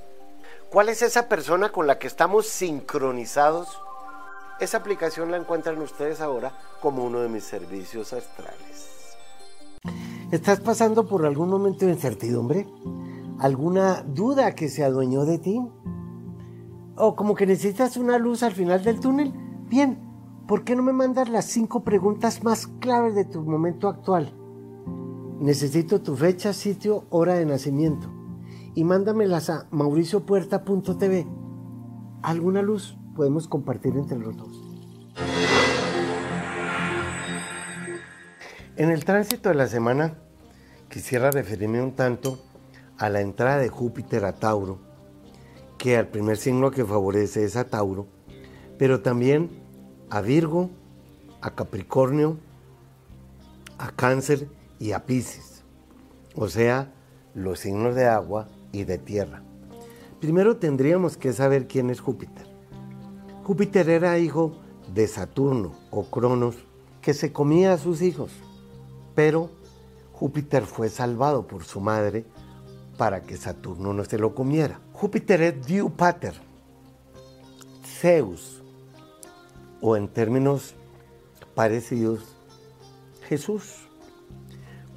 cuál 0.70 0.88
es 0.88 1.02
esa 1.02 1.28
persona 1.28 1.70
con 1.70 1.86
la 1.86 1.98
que 1.98 2.06
estamos 2.06 2.46
sincronizados 2.46 3.80
esa 4.62 4.76
aplicación 4.78 5.32
la 5.32 5.38
encuentran 5.38 5.82
ustedes 5.82 6.20
ahora 6.20 6.52
como 6.80 7.04
uno 7.04 7.18
de 7.18 7.28
mis 7.28 7.42
servicios 7.42 8.12
astrales. 8.12 9.16
¿Estás 10.30 10.60
pasando 10.60 11.08
por 11.08 11.26
algún 11.26 11.50
momento 11.50 11.84
de 11.84 11.92
incertidumbre? 11.92 12.68
¿Alguna 13.40 14.02
duda 14.02 14.54
que 14.54 14.68
se 14.68 14.84
adueñó 14.84 15.24
de 15.24 15.38
ti? 15.38 15.60
¿O 16.96 17.16
como 17.16 17.34
que 17.34 17.44
necesitas 17.44 17.96
una 17.96 18.18
luz 18.18 18.44
al 18.44 18.52
final 18.52 18.84
del 18.84 19.00
túnel? 19.00 19.32
Bien, 19.68 19.98
¿por 20.46 20.62
qué 20.62 20.76
no 20.76 20.84
me 20.84 20.92
mandas 20.92 21.28
las 21.28 21.46
cinco 21.46 21.82
preguntas 21.82 22.44
más 22.44 22.68
claves 22.68 23.16
de 23.16 23.24
tu 23.24 23.42
momento 23.42 23.88
actual? 23.88 24.32
Necesito 25.40 26.02
tu 26.02 26.14
fecha, 26.14 26.52
sitio, 26.52 27.04
hora 27.10 27.34
de 27.34 27.46
nacimiento. 27.46 28.08
Y 28.76 28.84
mándamelas 28.84 29.50
a 29.50 29.66
mauriciopuerta.tv. 29.72 31.26
¿Alguna 32.22 32.62
luz? 32.62 32.96
podemos 33.14 33.46
compartir 33.48 33.96
entre 33.96 34.18
los 34.18 34.36
dos. 34.36 34.51
En 38.74 38.88
el 38.88 39.04
tránsito 39.04 39.50
de 39.50 39.54
la 39.54 39.66
semana 39.66 40.14
quisiera 40.88 41.30
referirme 41.30 41.82
un 41.82 41.92
tanto 41.92 42.42
a 42.96 43.10
la 43.10 43.20
entrada 43.20 43.58
de 43.58 43.68
Júpiter 43.68 44.24
a 44.24 44.32
Tauro, 44.32 44.78
que 45.76 45.98
al 45.98 46.08
primer 46.08 46.38
signo 46.38 46.70
que 46.70 46.86
favorece 46.86 47.44
es 47.44 47.56
a 47.56 47.64
Tauro, 47.64 48.06
pero 48.78 49.02
también 49.02 49.50
a 50.08 50.22
Virgo, 50.22 50.70
a 51.42 51.54
Capricornio, 51.54 52.38
a 53.76 53.90
Cáncer 53.90 54.48
y 54.78 54.92
a 54.92 55.04
Pisces, 55.04 55.64
o 56.34 56.48
sea, 56.48 56.94
los 57.34 57.58
signos 57.58 57.94
de 57.94 58.06
agua 58.06 58.48
y 58.72 58.84
de 58.84 58.96
tierra. 58.96 59.42
Primero 60.18 60.56
tendríamos 60.56 61.18
que 61.18 61.34
saber 61.34 61.66
quién 61.68 61.90
es 61.90 62.00
Júpiter. 62.00 62.46
Júpiter 63.44 63.90
era 63.90 64.18
hijo 64.18 64.62
de 64.94 65.06
Saturno 65.08 65.74
o 65.90 66.04
Cronos, 66.04 66.56
que 67.02 67.12
se 67.12 67.32
comía 67.34 67.74
a 67.74 67.78
sus 67.78 68.00
hijos, 68.00 68.32
pero 69.14 69.50
Júpiter 70.12 70.64
fue 70.66 70.88
salvado 70.88 71.46
por 71.46 71.64
su 71.64 71.80
madre 71.80 72.24
para 72.96 73.22
que 73.22 73.36
Saturno 73.36 73.92
no 73.92 74.04
se 74.04 74.18
lo 74.18 74.34
comiera. 74.34 74.80
Júpiter 74.92 75.42
es 75.42 75.66
Diu 75.66 75.90
Pater, 75.90 76.34
Zeus, 77.84 78.62
o 79.80 79.96
en 79.96 80.08
términos 80.08 80.74
parecidos, 81.54 82.36
Jesús. 83.28 83.88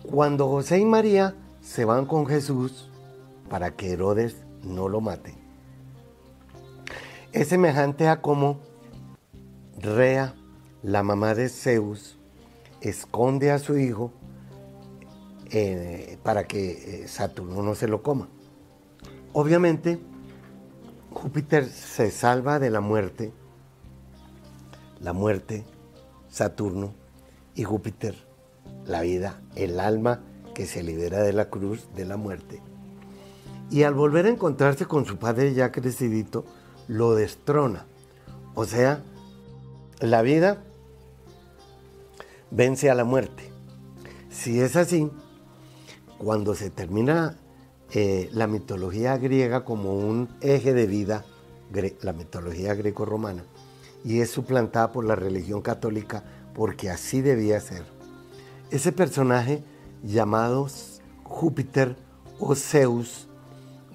Cuando 0.03 0.47
José 0.47 0.79
y 0.79 0.85
María 0.85 1.35
se 1.61 1.85
van 1.85 2.05
con 2.05 2.27
Jesús 2.27 2.91
para 3.49 3.71
que 3.75 3.91
Herodes 3.91 4.35
no 4.63 4.87
lo 4.87 5.01
mate, 5.01 5.35
es 7.31 7.47
semejante 7.47 8.07
a 8.07 8.21
cómo 8.21 8.59
Rea, 9.77 10.35
la 10.83 11.03
mamá 11.03 11.33
de 11.33 11.49
Zeus, 11.49 12.17
esconde 12.81 13.51
a 13.51 13.59
su 13.59 13.77
hijo 13.77 14.11
eh, 15.51 16.17
para 16.23 16.47
que 16.47 17.03
eh, 17.03 17.07
Saturno 17.07 17.61
no 17.61 17.75
se 17.75 17.87
lo 17.87 18.01
coma. 18.01 18.27
Obviamente, 19.33 19.99
Júpiter 21.11 21.65
se 21.65 22.11
salva 22.11 22.59
de 22.59 22.69
la 22.69 22.81
muerte, 22.81 23.31
la 24.99 25.13
muerte, 25.13 25.65
Saturno, 26.29 26.93
y 27.55 27.63
Júpiter, 27.63 28.15
la 28.85 29.01
vida, 29.01 29.41
el 29.55 29.79
alma 29.79 30.21
que 30.53 30.65
se 30.65 30.83
libera 30.83 31.21
de 31.21 31.33
la 31.33 31.49
cruz 31.49 31.87
de 31.95 32.05
la 32.05 32.17
muerte. 32.17 32.61
Y 33.71 33.83
al 33.83 33.93
volver 33.93 34.25
a 34.25 34.29
encontrarse 34.29 34.85
con 34.85 35.05
su 35.05 35.17
padre 35.17 35.53
ya 35.53 35.71
crecidito, 35.71 36.45
lo 36.87 37.15
destrona. 37.15 37.85
O 38.53 38.65
sea, 38.65 39.01
la 39.99 40.21
vida 40.21 40.63
vence 42.51 42.89
a 42.89 42.95
la 42.95 43.03
muerte. 43.03 43.51
Si 44.29 44.59
es 44.59 44.75
así, 44.75 45.09
cuando 46.17 46.55
se 46.55 46.69
termina 46.69 47.37
eh, 47.91 48.29
la 48.33 48.47
mitología 48.47 49.17
griega 49.17 49.63
como 49.63 49.93
un 49.93 50.29
eje 50.41 50.73
de 50.73 50.87
vida, 50.87 51.25
la 52.01 52.13
mitología 52.13 52.73
greco-romana, 52.73 53.43
y 54.03 54.21
es 54.21 54.29
suplantada 54.29 54.91
por 54.91 55.05
la 55.05 55.15
religión 55.15 55.61
católica 55.61 56.23
porque 56.53 56.89
así 56.89 57.21
debía 57.21 57.59
ser. 57.59 57.83
Ese 58.71 58.91
personaje 58.91 59.63
llamado 60.03 60.67
Júpiter 61.23 61.95
o 62.39 62.55
Zeus 62.55 63.27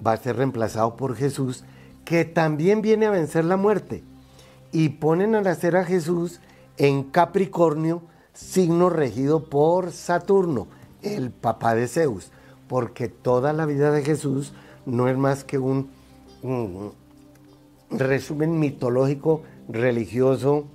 va 0.05 0.13
a 0.13 0.17
ser 0.17 0.37
reemplazado 0.37 0.95
por 0.95 1.15
Jesús 1.15 1.63
que 2.05 2.25
también 2.25 2.81
viene 2.81 3.05
a 3.05 3.11
vencer 3.11 3.45
la 3.45 3.57
muerte. 3.57 4.03
Y 4.71 4.89
ponen 4.89 5.35
a 5.35 5.41
nacer 5.41 5.75
a 5.75 5.85
Jesús 5.85 6.39
en 6.77 7.03
Capricornio, 7.03 8.01
signo 8.33 8.89
regido 8.89 9.45
por 9.45 9.91
Saturno, 9.91 10.67
el 11.01 11.31
papá 11.31 11.75
de 11.75 11.87
Zeus, 11.87 12.31
porque 12.67 13.07
toda 13.07 13.53
la 13.53 13.65
vida 13.65 13.91
de 13.91 14.03
Jesús 14.03 14.53
no 14.85 15.07
es 15.07 15.17
más 15.17 15.43
que 15.43 15.57
un, 15.57 15.89
resumen 17.89 18.59
mitológico 18.59 19.43
religioso 19.67 20.65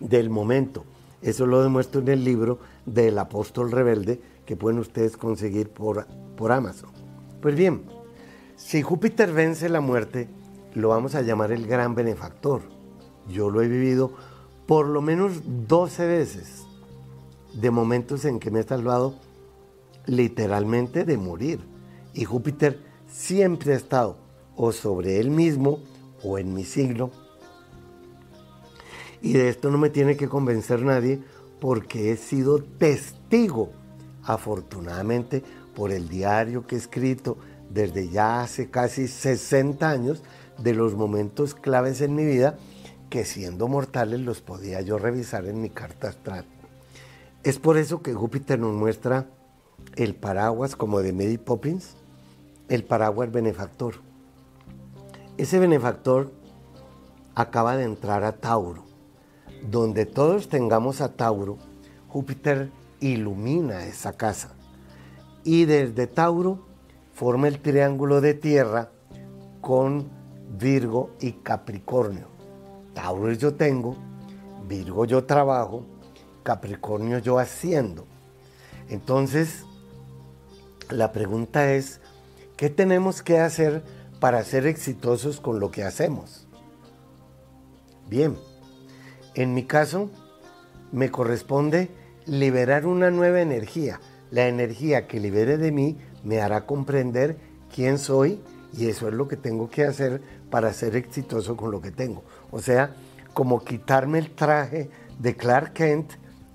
del 0.00 0.30
momento. 0.30 0.84
Eso 1.22 1.46
lo 1.46 1.62
demuestro 1.62 2.00
en 2.00 2.08
el 2.08 2.24
libro 2.24 2.58
del 2.84 3.18
apóstol 3.18 3.70
rebelde 3.70 4.20
que 4.44 4.56
pueden 4.56 4.78
ustedes 4.78 5.16
conseguir 5.16 5.70
por, 5.70 6.06
por 6.36 6.52
Amazon. 6.52 6.90
Pues 7.40 7.54
bien, 7.54 7.84
si 8.56 8.82
Júpiter 8.82 9.32
vence 9.32 9.68
la 9.68 9.80
muerte, 9.80 10.28
lo 10.74 10.88
vamos 10.88 11.14
a 11.14 11.22
llamar 11.22 11.52
el 11.52 11.66
gran 11.66 11.94
benefactor. 11.94 12.62
Yo 13.28 13.50
lo 13.50 13.62
he 13.62 13.68
vivido 13.68 14.12
por 14.66 14.86
lo 14.86 15.00
menos 15.00 15.42
12 15.68 16.06
veces 16.06 16.64
de 17.54 17.70
momentos 17.70 18.24
en 18.24 18.38
que 18.38 18.50
me 18.50 18.60
he 18.60 18.62
salvado 18.64 19.14
literalmente 20.06 21.04
de 21.04 21.16
morir. 21.16 21.60
Y 22.12 22.24
Júpiter 22.24 22.80
siempre 23.08 23.72
ha 23.72 23.76
estado 23.76 24.16
o 24.56 24.72
sobre 24.72 25.20
él 25.20 25.30
mismo 25.30 25.80
o 26.22 26.38
en 26.38 26.52
mi 26.52 26.64
siglo. 26.64 27.10
Y 29.22 29.34
de 29.34 29.48
esto 29.48 29.70
no 29.70 29.78
me 29.78 29.90
tiene 29.90 30.16
que 30.16 30.28
convencer 30.28 30.82
nadie 30.82 31.20
porque 31.60 32.12
he 32.12 32.16
sido 32.16 32.62
testigo, 32.62 33.70
afortunadamente, 34.22 35.42
por 35.74 35.90
el 35.90 36.08
diario 36.08 36.66
que 36.66 36.76
he 36.76 36.78
escrito 36.78 37.38
desde 37.70 38.08
ya 38.08 38.42
hace 38.42 38.70
casi 38.70 39.08
60 39.08 39.88
años, 39.88 40.22
de 40.58 40.74
los 40.74 40.94
momentos 40.94 41.54
claves 41.54 42.00
en 42.00 42.14
mi 42.14 42.24
vida 42.24 42.58
que 43.16 43.24
siendo 43.24 43.66
mortales 43.66 44.20
los 44.20 44.42
podía 44.42 44.82
yo 44.82 44.98
revisar 44.98 45.46
en 45.46 45.62
mi 45.62 45.70
carta 45.70 46.08
astral. 46.08 46.44
Es 47.44 47.58
por 47.58 47.78
eso 47.78 48.02
que 48.02 48.12
Júpiter 48.12 48.58
nos 48.58 48.74
muestra 48.74 49.24
el 49.94 50.14
paraguas 50.14 50.76
como 50.76 51.00
de 51.00 51.14
Mary 51.14 51.38
Poppins, 51.38 51.96
el 52.68 52.84
paraguas 52.84 53.32
benefactor. 53.32 53.94
Ese 55.38 55.58
benefactor 55.58 56.30
acaba 57.34 57.78
de 57.78 57.84
entrar 57.84 58.22
a 58.22 58.32
Tauro. 58.32 58.84
Donde 59.62 60.04
todos 60.04 60.50
tengamos 60.50 61.00
a 61.00 61.14
Tauro, 61.14 61.56
Júpiter 62.08 62.70
ilumina 63.00 63.86
esa 63.86 64.12
casa. 64.12 64.50
Y 65.42 65.64
desde 65.64 66.06
Tauro 66.06 66.66
forma 67.14 67.48
el 67.48 67.62
triángulo 67.62 68.20
de 68.20 68.34
tierra 68.34 68.90
con 69.62 70.10
Virgo 70.58 71.12
y 71.18 71.32
Capricornio. 71.32 72.35
Tauro 72.96 73.30
yo 73.32 73.54
tengo, 73.54 73.94
Virgo 74.66 75.04
yo 75.04 75.24
trabajo, 75.24 75.84
Capricornio 76.42 77.18
yo 77.18 77.38
haciendo. 77.38 78.06
Entonces, 78.88 79.66
la 80.88 81.12
pregunta 81.12 81.74
es, 81.74 82.00
¿qué 82.56 82.70
tenemos 82.70 83.22
que 83.22 83.38
hacer 83.38 83.84
para 84.18 84.42
ser 84.44 84.66
exitosos 84.66 85.40
con 85.40 85.60
lo 85.60 85.70
que 85.70 85.84
hacemos? 85.84 86.48
Bien, 88.08 88.34
en 89.34 89.52
mi 89.52 89.64
caso, 89.64 90.08
me 90.90 91.10
corresponde 91.10 91.90
liberar 92.24 92.86
una 92.86 93.10
nueva 93.10 93.42
energía. 93.42 94.00
La 94.30 94.48
energía 94.48 95.06
que 95.06 95.20
libere 95.20 95.58
de 95.58 95.70
mí 95.70 95.98
me 96.24 96.40
hará 96.40 96.64
comprender 96.64 97.36
quién 97.74 97.98
soy 97.98 98.40
y 98.76 98.88
eso 98.88 99.08
es 99.08 99.14
lo 99.14 99.26
que 99.28 99.36
tengo 99.36 99.70
que 99.70 99.84
hacer 99.84 100.20
para 100.50 100.72
ser 100.72 100.96
exitoso 100.96 101.56
con 101.56 101.70
lo 101.70 101.80
que 101.80 101.90
tengo. 101.90 102.22
O 102.50 102.60
sea, 102.60 102.94
como 103.32 103.64
quitarme 103.64 104.18
el 104.18 104.30
traje 104.30 104.90
de 105.18 105.36
Clark 105.36 105.72
Kent 105.72 106.12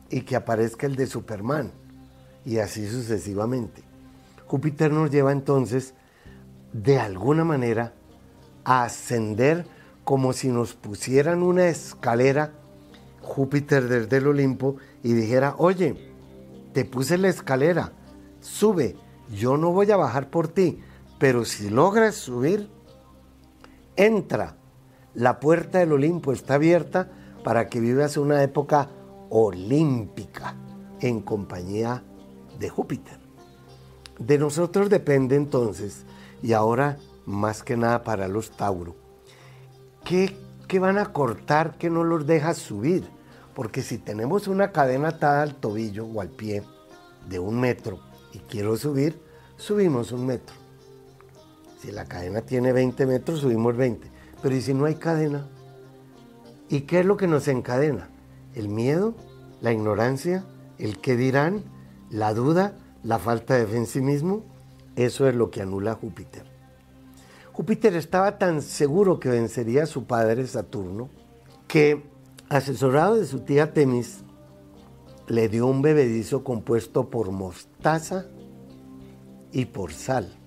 y 0.10 0.22
que 0.22 0.36
aparezca 0.36 0.86
el 0.86 0.96
de 0.96 1.08
Superman 1.08 1.72
y 2.46 2.58
así 2.58 2.88
sucesivamente. 2.88 3.84
Júpiter 4.46 4.92
nos 4.92 5.10
lleva 5.10 5.32
entonces 5.32 5.94
de 6.74 7.00
alguna 7.00 7.44
manera 7.44 7.94
a 8.64 8.84
ascender 8.84 9.66
como 10.04 10.34
si 10.34 10.50
nos 10.50 10.74
pusieran 10.74 11.44
una 11.44 11.68
escalera 11.68 12.52
Júpiter 13.22 13.88
desde 13.88 14.18
el 14.18 14.28
Olimpo 14.28 14.78
y 15.04 15.14
dijera, 15.14 15.56
oye, 15.58 15.96
te 16.74 16.86
puse 16.86 17.18
la 17.18 17.30
escalera, 17.30 17.94
sube, 18.40 18.96
yo 19.30 19.58
no 19.58 19.72
voy 19.72 19.92
a 19.92 19.98
bajar 19.98 20.30
por 20.30 20.48
ti, 20.48 20.82
pero 21.22 21.46
si 21.46 21.70
logras 21.70 22.16
subir, 22.16 22.68
entra. 23.96 24.58
La 25.14 25.40
puerta 25.40 25.78
del 25.78 25.92
Olimpo 25.92 26.34
está 26.34 26.56
abierta 26.56 27.12
para 27.44 27.68
que 27.68 27.80
vivas 27.80 28.18
una 28.18 28.42
época 28.42 28.90
olímpica 29.30 30.56
en 31.00 31.22
compañía 31.22 32.04
de 32.58 32.70
Júpiter. 32.70 33.20
De 34.18 34.40
nosotros 34.40 34.90
depende 34.90 35.36
entonces, 35.36 36.08
y 36.42 36.54
ahora 36.54 36.98
más 37.28 37.62
que 37.62 37.78
nada 37.78 38.04
para 38.04 38.28
los 38.28 38.50
Tauro, 38.50 38.96
¿qué, 40.04 40.36
van 40.80 40.98
a 40.98 41.14
cortar 41.14 41.78
que 41.78 41.92
no 41.92 42.04
los 42.04 42.26
deja 42.26 42.56
subir? 42.56 43.08
Porque 43.54 43.84
si 43.84 44.00
tenemos 44.00 44.48
una 44.48 44.72
cadena 44.72 45.10
atada 45.10 45.44
al 45.44 45.54
tobillo 45.54 46.08
o 46.08 46.20
al 46.20 46.30
pie 46.30 46.64
de 47.30 47.38
un 47.38 47.60
metro 47.60 48.00
y 48.34 48.40
quiero 48.40 48.76
subir, 48.76 49.22
subimos 49.56 50.12
un 50.12 50.26
metro. 50.26 50.61
Si 51.82 51.92
la 51.92 52.06
cadena 52.06 52.42
tiene 52.42 52.74
20 52.74 53.08
metros, 53.08 53.40
subimos 53.40 53.76
20. 53.76 54.08
Pero 54.40 54.56
¿y 54.56 54.62
si 54.62 54.76
no 54.76 54.86
hay 54.86 54.96
cadena? 54.96 55.48
¿Y 56.70 56.82
qué 56.82 57.00
es 57.00 57.06
lo 57.08 57.18
que 57.18 57.26
nos 57.26 57.48
encadena? 57.48 58.10
¿El 58.54 58.70
miedo? 58.70 59.16
¿La 59.62 59.72
ignorancia? 59.72 60.46
¿El 60.78 61.00
qué 61.00 61.16
dirán? 61.16 61.64
¿La 62.12 62.36
duda? 62.36 62.78
¿La 63.02 63.18
falta 63.18 63.56
de 63.56 63.66
fe 63.66 63.78
en 63.78 63.88
sí 63.88 64.00
mismo? 64.00 64.44
Eso 64.96 65.28
es 65.28 65.34
lo 65.34 65.50
que 65.50 65.64
anula 65.64 65.94
a 65.94 65.96
Júpiter. 65.96 66.44
Júpiter 67.52 67.96
estaba 67.96 68.38
tan 68.38 68.62
seguro 68.62 69.20
que 69.20 69.30
vencería 69.30 69.84
a 69.84 69.88
su 69.88 70.06
padre 70.06 70.46
Saturno 70.46 71.10
que 71.68 72.04
asesorado 72.48 73.16
de 73.16 73.26
su 73.26 73.40
tía 73.40 73.74
Temis, 73.74 74.24
le 75.28 75.50
dio 75.50 75.66
un 75.66 75.82
bebedizo 75.82 76.44
compuesto 76.44 77.10
por 77.10 77.32
mostaza 77.32 78.26
y 79.52 79.66
por 79.66 79.94
sal. 79.94 80.41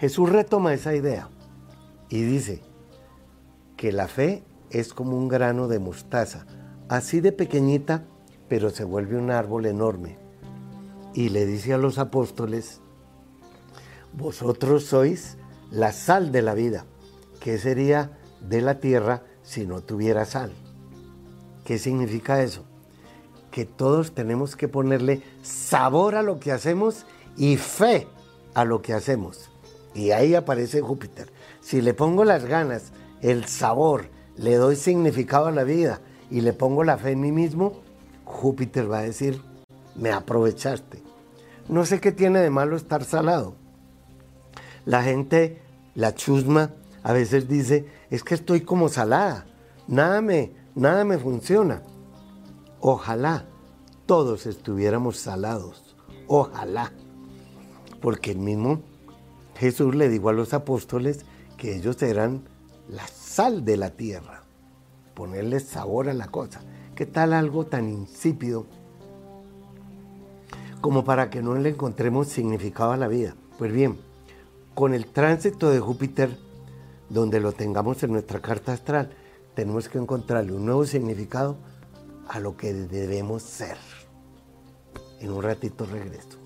Jesús 0.00 0.30
retoma 0.30 0.72
esa 0.72 0.94
idea 0.94 1.28
y 2.08 2.22
dice 2.22 2.62
que 3.76 3.92
la 3.92 4.08
fe 4.08 4.42
es 4.70 4.94
como 4.94 5.14
un 5.14 5.28
grano 5.28 5.68
de 5.68 5.78
mostaza, 5.78 6.46
así 6.88 7.20
de 7.20 7.32
pequeñita, 7.32 8.04
pero 8.48 8.70
se 8.70 8.84
vuelve 8.84 9.18
un 9.18 9.30
árbol 9.30 9.66
enorme. 9.66 10.16
Y 11.12 11.28
le 11.28 11.44
dice 11.44 11.74
a 11.74 11.76
los 11.76 11.98
apóstoles, 11.98 12.80
vosotros 14.14 14.84
sois 14.84 15.36
la 15.70 15.92
sal 15.92 16.32
de 16.32 16.40
la 16.40 16.54
vida, 16.54 16.86
que 17.38 17.58
sería 17.58 18.18
de 18.40 18.62
la 18.62 18.80
tierra 18.80 19.22
si 19.42 19.66
no 19.66 19.82
tuviera 19.82 20.24
sal. 20.24 20.50
¿Qué 21.62 21.76
significa 21.78 22.42
eso? 22.42 22.64
Que 23.50 23.66
todos 23.66 24.12
tenemos 24.12 24.56
que 24.56 24.66
ponerle 24.66 25.22
sabor 25.42 26.14
a 26.14 26.22
lo 26.22 26.40
que 26.40 26.52
hacemos 26.52 27.04
y 27.36 27.58
fe 27.58 28.08
a 28.54 28.64
lo 28.64 28.80
que 28.80 28.94
hacemos. 28.94 29.49
Y 29.94 30.12
ahí 30.12 30.34
aparece 30.34 30.80
Júpiter. 30.80 31.32
Si 31.60 31.80
le 31.80 31.94
pongo 31.94 32.24
las 32.24 32.44
ganas, 32.44 32.92
el 33.22 33.46
sabor, 33.46 34.08
le 34.36 34.54
doy 34.54 34.76
significado 34.76 35.46
a 35.46 35.52
la 35.52 35.64
vida 35.64 36.00
y 36.30 36.40
le 36.40 36.52
pongo 36.52 36.84
la 36.84 36.96
fe 36.96 37.12
en 37.12 37.20
mí 37.20 37.32
mismo, 37.32 37.80
Júpiter 38.24 38.90
va 38.90 39.00
a 39.00 39.02
decir, 39.02 39.42
me 39.96 40.10
aprovechaste. 40.10 41.02
No 41.68 41.84
sé 41.84 42.00
qué 42.00 42.12
tiene 42.12 42.40
de 42.40 42.50
malo 42.50 42.76
estar 42.76 43.04
salado. 43.04 43.54
La 44.84 45.02
gente, 45.02 45.60
la 45.94 46.14
chusma, 46.14 46.70
a 47.02 47.12
veces 47.12 47.48
dice, 47.48 47.86
es 48.10 48.24
que 48.24 48.34
estoy 48.34 48.62
como 48.62 48.88
salada, 48.88 49.46
nada 49.86 50.20
me, 50.20 50.52
nada 50.74 51.04
me 51.04 51.18
funciona. 51.18 51.82
Ojalá 52.80 53.46
todos 54.06 54.46
estuviéramos 54.46 55.18
salados, 55.18 55.96
ojalá, 56.26 56.92
porque 58.00 58.32
el 58.32 58.38
mismo 58.38 58.82
Jesús 59.60 59.94
le 59.94 60.08
dijo 60.08 60.30
a 60.30 60.32
los 60.32 60.54
apóstoles 60.54 61.26
que 61.58 61.76
ellos 61.76 62.00
eran 62.00 62.44
la 62.88 63.06
sal 63.06 63.62
de 63.62 63.76
la 63.76 63.90
tierra, 63.90 64.44
ponerle 65.12 65.60
sabor 65.60 66.08
a 66.08 66.14
la 66.14 66.28
cosa. 66.28 66.62
¿Qué 66.94 67.04
tal 67.04 67.34
algo 67.34 67.66
tan 67.66 67.90
insípido 67.90 68.64
como 70.80 71.04
para 71.04 71.28
que 71.28 71.42
no 71.42 71.54
le 71.56 71.68
encontremos 71.68 72.28
significado 72.28 72.92
a 72.92 72.96
la 72.96 73.06
vida? 73.06 73.34
Pues 73.58 73.70
bien, 73.70 73.98
con 74.74 74.94
el 74.94 75.04
tránsito 75.04 75.68
de 75.68 75.80
Júpiter 75.80 76.38
donde 77.10 77.38
lo 77.38 77.52
tengamos 77.52 78.02
en 78.02 78.12
nuestra 78.12 78.40
carta 78.40 78.72
astral, 78.72 79.10
tenemos 79.54 79.90
que 79.90 79.98
encontrarle 79.98 80.52
un 80.52 80.64
nuevo 80.64 80.86
significado 80.86 81.58
a 82.28 82.40
lo 82.40 82.56
que 82.56 82.72
debemos 82.72 83.42
ser. 83.42 83.76
En 85.20 85.30
un 85.30 85.42
ratito 85.42 85.84
regreso. 85.84 86.39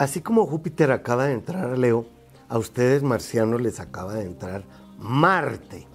Así 0.00 0.22
como 0.22 0.46
Júpiter 0.46 0.92
acaba 0.92 1.26
de 1.26 1.34
entrar 1.34 1.68
a 1.68 1.76
Leo, 1.76 2.06
a 2.48 2.56
ustedes 2.56 3.02
marcianos 3.02 3.60
les 3.60 3.80
acaba 3.80 4.14
de 4.14 4.22
entrar 4.22 4.62
Marte. 4.98 5.86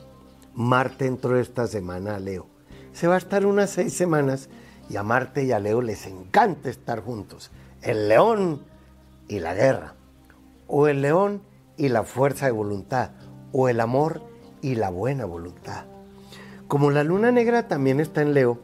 Marte 0.53 1.07
entró 1.07 1.39
esta 1.39 1.65
semana 1.65 2.17
a 2.17 2.19
Leo. 2.19 2.45
Se 2.93 3.07
va 3.07 3.15
a 3.15 3.17
estar 3.17 3.47
unas 3.47 3.71
seis 3.71 3.97
semanas 3.97 4.47
y 4.91 4.97
a 4.97 5.01
Marte 5.01 5.43
y 5.45 5.53
a 5.53 5.59
Leo 5.59 5.81
les 5.81 6.05
encanta 6.05 6.69
estar 6.69 6.99
juntos. 7.01 7.49
El 7.81 8.07
león 8.07 8.61
y 9.27 9.39
la 9.39 9.55
guerra, 9.55 9.95
o 10.67 10.87
el 10.87 11.01
león 11.01 11.41
y 11.75 11.89
la 11.89 12.03
fuerza 12.03 12.45
de 12.45 12.51
voluntad, 12.51 13.09
o 13.53 13.69
el 13.69 13.79
amor 13.79 14.21
y 14.61 14.75
la 14.75 14.91
buena 14.91 15.25
voluntad. 15.25 15.85
Como 16.67 16.91
la 16.91 17.03
luna 17.03 17.31
negra 17.31 17.67
también 17.67 17.99
está 17.99 18.21
en 18.21 18.35
Leo, 18.35 18.59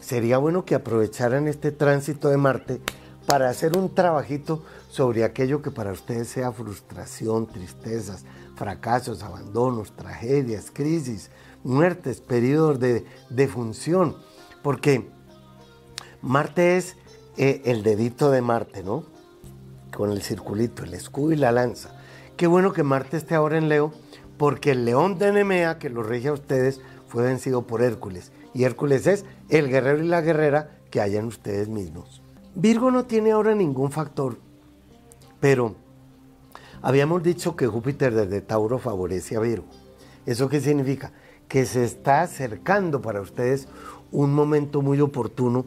sería 0.00 0.36
bueno 0.36 0.66
que 0.66 0.74
aprovecharan 0.74 1.48
este 1.48 1.72
tránsito 1.72 2.28
de 2.28 2.36
Marte 2.36 2.82
para 3.26 3.48
hacer 3.50 3.76
un 3.76 3.94
trabajito 3.94 4.62
sobre 4.88 5.24
aquello 5.24 5.62
que 5.62 5.70
para 5.70 5.92
ustedes 5.92 6.28
sea 6.28 6.52
frustración, 6.52 7.46
tristezas, 7.46 8.24
fracasos, 8.54 9.22
abandonos, 9.22 9.92
tragedias, 9.92 10.70
crisis, 10.72 11.30
muertes, 11.64 12.20
periodos 12.20 12.78
de, 12.78 13.04
de 13.28 13.48
función. 13.48 14.16
Porque 14.62 15.08
Marte 16.22 16.76
es 16.76 16.96
eh, 17.36 17.62
el 17.64 17.82
dedito 17.82 18.30
de 18.30 18.42
Marte, 18.42 18.82
¿no? 18.82 19.04
con 19.96 20.12
el 20.12 20.22
circulito, 20.22 20.84
el 20.84 20.94
escudo 20.94 21.32
y 21.32 21.36
la 21.36 21.52
lanza. 21.52 21.90
Qué 22.36 22.46
bueno 22.46 22.72
que 22.72 22.82
Marte 22.82 23.16
esté 23.16 23.34
ahora 23.34 23.56
en 23.56 23.68
Leo, 23.68 23.92
porque 24.36 24.72
el 24.72 24.84
león 24.84 25.18
de 25.18 25.32
Nemea, 25.32 25.78
que 25.78 25.88
lo 25.88 26.02
rige 26.02 26.28
a 26.28 26.34
ustedes, 26.34 26.80
fue 27.08 27.24
vencido 27.24 27.66
por 27.66 27.82
Hércules. 27.82 28.30
Y 28.52 28.64
Hércules 28.64 29.06
es 29.06 29.24
el 29.48 29.68
guerrero 29.68 30.04
y 30.04 30.08
la 30.08 30.20
guerrera 30.20 30.78
que 30.90 31.00
hay 31.00 31.16
en 31.16 31.24
ustedes 31.24 31.68
mismos. 31.68 32.22
Virgo 32.58 32.90
no 32.90 33.04
tiene 33.04 33.32
ahora 33.32 33.54
ningún 33.54 33.90
factor, 33.90 34.38
pero 35.40 35.74
habíamos 36.80 37.22
dicho 37.22 37.54
que 37.54 37.66
Júpiter 37.66 38.14
desde 38.14 38.40
Tauro 38.40 38.78
favorece 38.78 39.36
a 39.36 39.40
Virgo. 39.40 39.66
¿Eso 40.24 40.48
qué 40.48 40.62
significa? 40.62 41.12
Que 41.48 41.66
se 41.66 41.84
está 41.84 42.22
acercando 42.22 43.02
para 43.02 43.20
ustedes 43.20 43.68
un 44.10 44.32
momento 44.32 44.80
muy 44.80 45.02
oportuno 45.02 45.66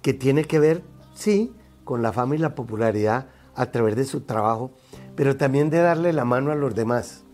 que 0.00 0.14
tiene 0.14 0.44
que 0.44 0.58
ver, 0.58 0.82
sí, 1.14 1.52
con 1.84 2.00
la 2.00 2.14
fama 2.14 2.34
y 2.34 2.38
la 2.38 2.54
popularidad 2.54 3.26
a 3.54 3.66
través 3.66 3.94
de 3.94 4.04
su 4.06 4.22
trabajo, 4.22 4.70
pero 5.14 5.36
también 5.36 5.68
de 5.68 5.82
darle 5.82 6.14
la 6.14 6.24
mano 6.24 6.50
a 6.50 6.54
los 6.54 6.74
demás. 6.74 7.24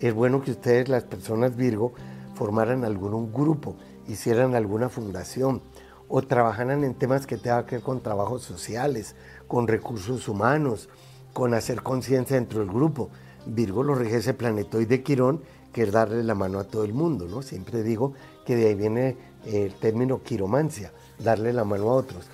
Es 0.00 0.14
bueno 0.14 0.40
que 0.40 0.52
ustedes, 0.52 0.88
las 0.88 1.04
personas 1.04 1.56
Virgo, 1.56 1.92
formaran 2.34 2.86
algún 2.86 3.34
grupo, 3.34 3.76
hicieran 4.08 4.54
alguna 4.54 4.88
fundación 4.88 5.60
o 6.08 6.22
trabajaran 6.22 6.84
en 6.84 6.94
temas 6.94 7.26
que 7.26 7.36
tengan 7.36 7.66
que 7.66 7.76
ver 7.76 7.84
con 7.84 8.02
trabajos 8.02 8.42
sociales, 8.42 9.14
con 9.48 9.66
recursos 9.66 10.28
humanos, 10.28 10.88
con 11.32 11.54
hacer 11.54 11.82
conciencia 11.82 12.36
dentro 12.36 12.60
del 12.60 12.68
grupo. 12.68 13.10
Virgo 13.46 13.82
lo 13.82 13.94
rige 13.94 14.16
ese 14.16 14.34
planetoide 14.34 15.02
Quirón, 15.02 15.42
que 15.72 15.82
es 15.82 15.92
darle 15.92 16.22
la 16.24 16.34
mano 16.34 16.58
a 16.58 16.64
todo 16.64 16.84
el 16.84 16.94
mundo, 16.94 17.26
¿no? 17.28 17.42
Siempre 17.42 17.82
digo 17.82 18.14
que 18.46 18.56
de 18.56 18.68
ahí 18.68 18.74
viene 18.74 19.16
el 19.44 19.74
término 19.74 20.22
quiromancia, 20.22 20.92
darle 21.18 21.52
la 21.52 21.64
mano 21.64 21.90
a 21.90 21.94
otros. 21.94 22.26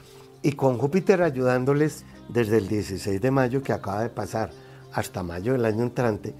Y 0.42 0.52
con 0.52 0.78
Júpiter 0.78 1.22
ayudándoles 1.22 2.04
desde 2.28 2.58
el 2.58 2.68
16 2.68 3.20
de 3.20 3.30
mayo 3.30 3.62
que 3.62 3.72
acaba 3.72 4.02
de 4.02 4.10
pasar 4.10 4.50
hasta 4.92 5.22
mayo 5.22 5.52
del 5.52 5.64
año 5.64 5.82
entrante, 5.82 6.34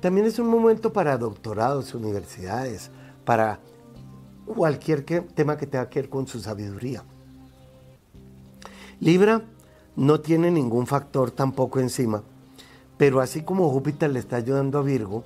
también 0.00 0.26
es 0.26 0.38
un 0.38 0.48
momento 0.48 0.92
para 0.92 1.18
doctorados, 1.18 1.94
universidades, 1.94 2.90
para 3.24 3.60
cualquier 4.46 5.02
tema 5.02 5.56
que 5.56 5.66
tenga 5.66 5.88
que 5.88 6.00
ver 6.00 6.08
con 6.08 6.26
su 6.26 6.40
sabiduría. 6.40 7.04
Libra 9.00 9.42
no 9.94 10.20
tiene 10.20 10.50
ningún 10.50 10.86
factor 10.86 11.30
tampoco 11.30 11.80
encima, 11.80 12.22
pero 12.96 13.20
así 13.20 13.42
como 13.42 13.68
Júpiter 13.70 14.10
le 14.10 14.20
está 14.20 14.36
ayudando 14.36 14.78
a 14.78 14.82
Virgo, 14.82 15.24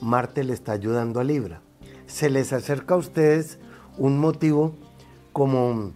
Marte 0.00 0.44
le 0.44 0.52
está 0.52 0.72
ayudando 0.72 1.20
a 1.20 1.24
Libra. 1.24 1.60
Se 2.06 2.30
les 2.30 2.52
acerca 2.52 2.94
a 2.94 2.98
ustedes 2.98 3.58
un 3.98 4.18
motivo 4.18 4.74
como, 5.32 5.92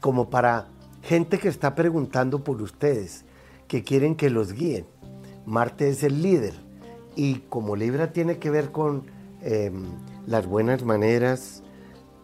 como 0.00 0.28
para 0.28 0.68
gente 1.02 1.38
que 1.38 1.48
está 1.48 1.74
preguntando 1.74 2.44
por 2.44 2.60
ustedes, 2.60 3.24
que 3.68 3.82
quieren 3.82 4.14
que 4.14 4.30
los 4.30 4.52
guíen. 4.52 4.86
Marte 5.46 5.88
es 5.88 6.02
el 6.02 6.22
líder 6.22 6.54
y 7.16 7.40
como 7.48 7.76
Libra 7.76 8.12
tiene 8.12 8.38
que 8.38 8.50
ver 8.50 8.72
con 8.72 9.04
em, 9.42 9.84
las 10.26 10.46
buenas 10.46 10.84
maneras, 10.84 11.61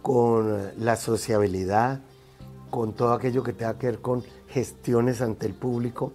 con 0.09 0.71
la 0.79 0.97
sociabilidad, 0.97 2.01
con 2.71 2.95
todo 2.95 3.13
aquello 3.13 3.43
que 3.43 3.53
tenga 3.53 3.77
que 3.77 3.89
ver 3.89 4.01
con 4.01 4.25
gestiones 4.49 5.21
ante 5.21 5.45
el 5.45 5.53
público, 5.53 6.15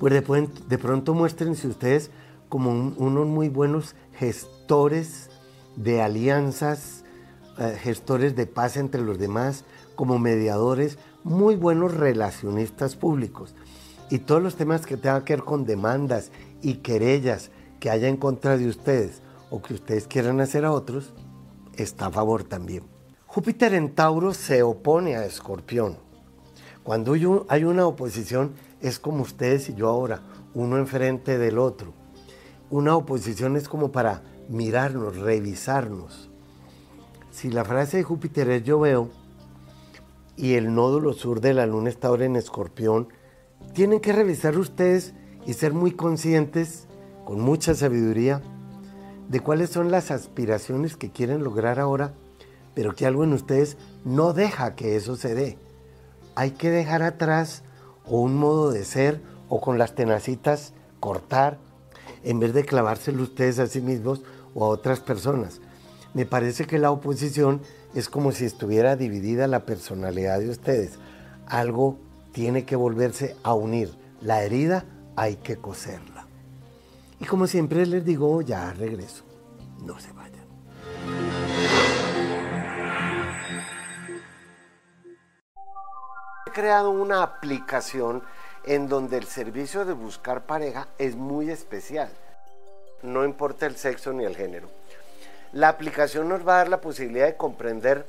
pues 0.00 0.14
de, 0.14 0.48
de 0.66 0.78
pronto 0.78 1.12
muéstrense 1.12 1.68
ustedes 1.68 2.10
como 2.48 2.70
unos 2.70 3.26
muy 3.26 3.50
buenos 3.50 3.94
gestores 4.14 5.28
de 5.76 6.00
alianzas, 6.00 7.04
eh, 7.58 7.76
gestores 7.82 8.34
de 8.34 8.46
paz 8.46 8.78
entre 8.78 9.02
los 9.02 9.18
demás, 9.18 9.66
como 9.94 10.18
mediadores, 10.18 10.96
muy 11.24 11.54
buenos 11.54 11.92
relacionistas 11.92 12.96
públicos. 12.96 13.54
Y 14.08 14.20
todos 14.20 14.42
los 14.42 14.56
temas 14.56 14.86
que 14.86 14.96
tengan 14.96 15.22
que 15.22 15.34
ver 15.34 15.44
con 15.44 15.66
demandas 15.66 16.30
y 16.62 16.76
querellas 16.76 17.50
que 17.78 17.90
haya 17.90 18.08
en 18.08 18.16
contra 18.16 18.56
de 18.56 18.68
ustedes 18.68 19.20
o 19.50 19.60
que 19.60 19.74
ustedes 19.74 20.06
quieran 20.06 20.40
hacer 20.40 20.64
a 20.64 20.72
otros, 20.72 21.12
está 21.82 22.06
a 22.06 22.10
favor 22.10 22.44
también. 22.44 22.84
Júpiter 23.26 23.74
en 23.74 23.94
Tauro 23.94 24.34
se 24.34 24.62
opone 24.62 25.16
a 25.16 25.24
Escorpión. 25.24 25.96
Cuando 26.82 27.14
hay 27.48 27.64
una 27.64 27.86
oposición 27.86 28.54
es 28.80 28.98
como 28.98 29.22
ustedes 29.22 29.68
y 29.68 29.74
yo 29.74 29.88
ahora, 29.88 30.22
uno 30.54 30.78
enfrente 30.78 31.36
del 31.38 31.58
otro. 31.58 31.92
Una 32.70 32.96
oposición 32.96 33.56
es 33.56 33.68
como 33.68 33.92
para 33.92 34.22
mirarnos, 34.48 35.16
revisarnos. 35.16 36.30
Si 37.30 37.50
la 37.50 37.64
frase 37.64 37.98
de 37.98 38.02
Júpiter 38.02 38.48
es 38.50 38.64
yo 38.64 38.80
veo 38.80 39.10
y 40.36 40.54
el 40.54 40.74
nódulo 40.74 41.12
sur 41.12 41.40
de 41.40 41.54
la 41.54 41.66
luna 41.66 41.90
está 41.90 42.08
ahora 42.08 42.24
en 42.24 42.36
Escorpión, 42.36 43.08
tienen 43.74 44.00
que 44.00 44.12
revisar 44.12 44.56
ustedes 44.56 45.14
y 45.46 45.52
ser 45.52 45.72
muy 45.72 45.92
conscientes, 45.92 46.86
con 47.24 47.40
mucha 47.40 47.74
sabiduría, 47.74 48.42
de 49.28 49.40
cuáles 49.40 49.70
son 49.70 49.90
las 49.90 50.10
aspiraciones 50.10 50.96
que 50.96 51.10
quieren 51.10 51.44
lograr 51.44 51.78
ahora, 51.78 52.14
pero 52.74 52.94
que 52.94 53.06
algo 53.06 53.24
en 53.24 53.32
ustedes 53.32 53.76
no 54.04 54.32
deja 54.32 54.74
que 54.74 54.96
eso 54.96 55.16
se 55.16 55.34
dé. 55.34 55.58
Hay 56.34 56.52
que 56.52 56.70
dejar 56.70 57.02
atrás 57.02 57.62
o 58.06 58.20
un 58.20 58.36
modo 58.36 58.70
de 58.70 58.84
ser 58.84 59.20
o 59.48 59.60
con 59.60 59.78
las 59.78 59.94
tenacitas 59.94 60.72
cortar 61.00 61.58
en 62.24 62.40
vez 62.40 62.54
de 62.54 62.64
clavárselo 62.64 63.22
ustedes 63.22 63.58
a 63.58 63.66
sí 63.66 63.80
mismos 63.80 64.22
o 64.54 64.64
a 64.64 64.68
otras 64.68 65.00
personas. 65.00 65.60
Me 66.14 66.26
parece 66.26 66.66
que 66.66 66.78
la 66.78 66.90
oposición 66.90 67.60
es 67.94 68.08
como 68.08 68.32
si 68.32 68.44
estuviera 68.44 68.96
dividida 68.96 69.46
la 69.46 69.64
personalidad 69.66 70.40
de 70.40 70.50
ustedes. 70.50 70.98
Algo 71.46 71.98
tiene 72.32 72.64
que 72.64 72.76
volverse 72.76 73.36
a 73.42 73.54
unir. 73.54 73.90
La 74.20 74.42
herida 74.42 74.84
hay 75.16 75.36
que 75.36 75.56
coserla. 75.56 76.17
Y 77.20 77.24
como 77.24 77.46
siempre 77.46 77.84
les 77.86 78.04
digo, 78.04 78.42
ya 78.42 78.72
regreso. 78.72 79.24
No 79.80 79.98
se 79.98 80.12
vayan. 80.12 80.46
He 86.46 86.50
creado 86.50 86.90
una 86.90 87.22
aplicación 87.22 88.22
en 88.64 88.88
donde 88.88 89.16
el 89.16 89.26
servicio 89.26 89.84
de 89.84 89.94
buscar 89.94 90.46
pareja 90.46 90.88
es 90.98 91.16
muy 91.16 91.50
especial. 91.50 92.10
No 93.02 93.24
importa 93.24 93.66
el 93.66 93.76
sexo 93.76 94.12
ni 94.12 94.24
el 94.24 94.36
género. 94.36 94.68
La 95.52 95.68
aplicación 95.68 96.28
nos 96.28 96.46
va 96.46 96.54
a 96.54 96.58
dar 96.58 96.68
la 96.68 96.80
posibilidad 96.80 97.26
de 97.26 97.36
comprender 97.36 98.06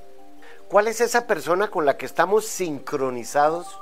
cuál 0.68 0.88
es 0.88 1.00
esa 1.00 1.26
persona 1.26 1.70
con 1.70 1.86
la 1.86 1.98
que 1.98 2.06
estamos 2.06 2.46
sincronizados. 2.46 3.80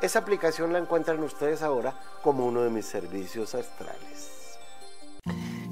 Esa 0.00 0.18
aplicación 0.18 0.72
la 0.72 0.78
encuentran 0.78 1.22
ustedes 1.22 1.62
ahora 1.62 1.94
como 2.22 2.46
uno 2.46 2.62
de 2.62 2.70
mis 2.70 2.86
servicios 2.86 3.54
astrales. 3.54 4.31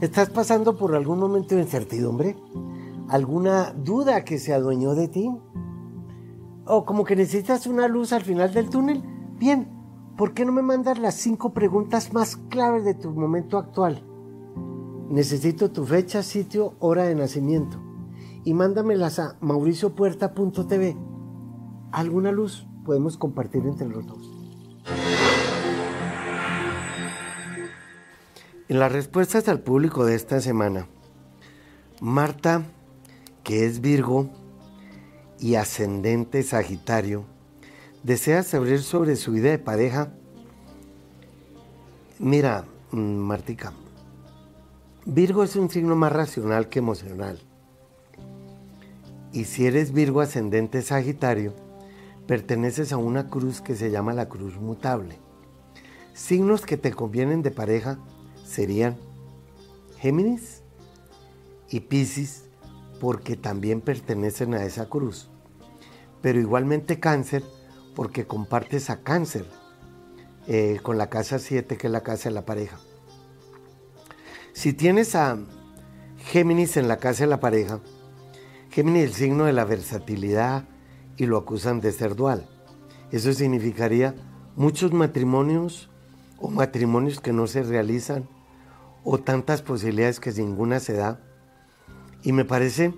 ¿Estás 0.00 0.30
pasando 0.30 0.78
por 0.78 0.94
algún 0.94 1.18
momento 1.18 1.54
de 1.54 1.60
incertidumbre? 1.60 2.34
¿Alguna 3.08 3.74
duda 3.74 4.24
que 4.24 4.38
se 4.38 4.54
adueñó 4.54 4.94
de 4.94 5.08
ti? 5.08 5.30
¿O 6.66 6.86
como 6.86 7.04
que 7.04 7.16
necesitas 7.16 7.66
una 7.66 7.86
luz 7.86 8.14
al 8.14 8.22
final 8.22 8.54
del 8.54 8.70
túnel? 8.70 9.02
Bien, 9.38 9.68
¿por 10.16 10.32
qué 10.32 10.46
no 10.46 10.52
me 10.52 10.62
mandas 10.62 10.98
las 10.98 11.16
cinco 11.16 11.52
preguntas 11.52 12.14
más 12.14 12.36
claves 12.36 12.84
de 12.84 12.94
tu 12.94 13.10
momento 13.10 13.58
actual? 13.58 14.02
Necesito 15.10 15.70
tu 15.70 15.84
fecha, 15.84 16.22
sitio, 16.22 16.74
hora 16.78 17.02
de 17.04 17.14
nacimiento. 17.14 17.76
Y 18.42 18.54
mándamelas 18.54 19.18
a 19.18 19.36
mauriciopuerta.tv. 19.40 20.96
¿Alguna 21.92 22.32
luz 22.32 22.66
podemos 22.86 23.18
compartir 23.18 23.66
entre 23.66 23.88
los 23.88 24.06
dos? 24.06 24.19
En 28.70 28.78
las 28.78 28.92
respuestas 28.92 29.48
al 29.48 29.58
público 29.58 30.06
de 30.06 30.14
esta 30.14 30.40
semana, 30.40 30.86
Marta, 32.00 32.62
que 33.42 33.66
es 33.66 33.80
Virgo 33.80 34.30
y 35.40 35.56
ascendente 35.56 36.44
Sagitario, 36.44 37.24
desea 38.04 38.44
saber 38.44 38.80
sobre 38.80 39.16
su 39.16 39.32
vida 39.32 39.50
de 39.50 39.58
pareja. 39.58 40.12
Mira, 42.20 42.64
mm, 42.92 42.96
Martica, 42.96 43.72
Virgo 45.04 45.42
es 45.42 45.56
un 45.56 45.68
signo 45.68 45.96
más 45.96 46.12
racional 46.12 46.68
que 46.68 46.78
emocional. 46.78 47.40
Y 49.32 49.46
si 49.46 49.66
eres 49.66 49.90
Virgo 49.90 50.20
ascendente 50.20 50.82
Sagitario, 50.82 51.56
perteneces 52.28 52.92
a 52.92 52.98
una 52.98 53.30
cruz 53.30 53.60
que 53.60 53.74
se 53.74 53.90
llama 53.90 54.14
la 54.14 54.28
cruz 54.28 54.60
mutable. 54.60 55.18
Signos 56.14 56.64
que 56.64 56.76
te 56.76 56.92
convienen 56.92 57.42
de 57.42 57.50
pareja 57.50 57.98
serían 58.50 58.96
Géminis 59.98 60.62
y 61.70 61.80
Piscis, 61.80 62.44
porque 63.00 63.36
también 63.36 63.80
pertenecen 63.80 64.54
a 64.54 64.64
esa 64.64 64.88
cruz. 64.88 65.28
Pero 66.20 66.40
igualmente 66.40 66.98
Cáncer, 66.98 67.44
porque 67.94 68.26
compartes 68.26 68.90
a 68.90 69.02
Cáncer 69.02 69.46
eh, 70.48 70.80
con 70.82 70.98
la 70.98 71.08
casa 71.08 71.38
7, 71.38 71.76
que 71.76 71.86
es 71.86 71.92
la 71.92 72.02
casa 72.02 72.28
de 72.28 72.34
la 72.34 72.44
pareja. 72.44 72.78
Si 74.52 74.72
tienes 74.72 75.14
a 75.14 75.38
Géminis 76.18 76.76
en 76.76 76.88
la 76.88 76.98
casa 76.98 77.24
de 77.24 77.30
la 77.30 77.40
pareja, 77.40 77.80
Géminis 78.70 79.02
es 79.02 79.08
el 79.10 79.14
signo 79.14 79.44
de 79.44 79.52
la 79.52 79.64
versatilidad 79.64 80.64
y 81.16 81.26
lo 81.26 81.38
acusan 81.38 81.80
de 81.80 81.92
ser 81.92 82.16
dual. 82.16 82.48
Eso 83.12 83.32
significaría 83.32 84.14
muchos 84.56 84.92
matrimonios 84.92 85.88
o 86.38 86.50
matrimonios 86.50 87.20
que 87.20 87.32
no 87.32 87.46
se 87.46 87.62
realizan, 87.62 88.28
o 89.04 89.18
tantas 89.18 89.62
posibilidades 89.62 90.20
que 90.20 90.32
ninguna 90.32 90.80
se 90.80 90.94
da. 90.94 91.20
Y 92.22 92.32
me 92.32 92.44
parece 92.44 92.94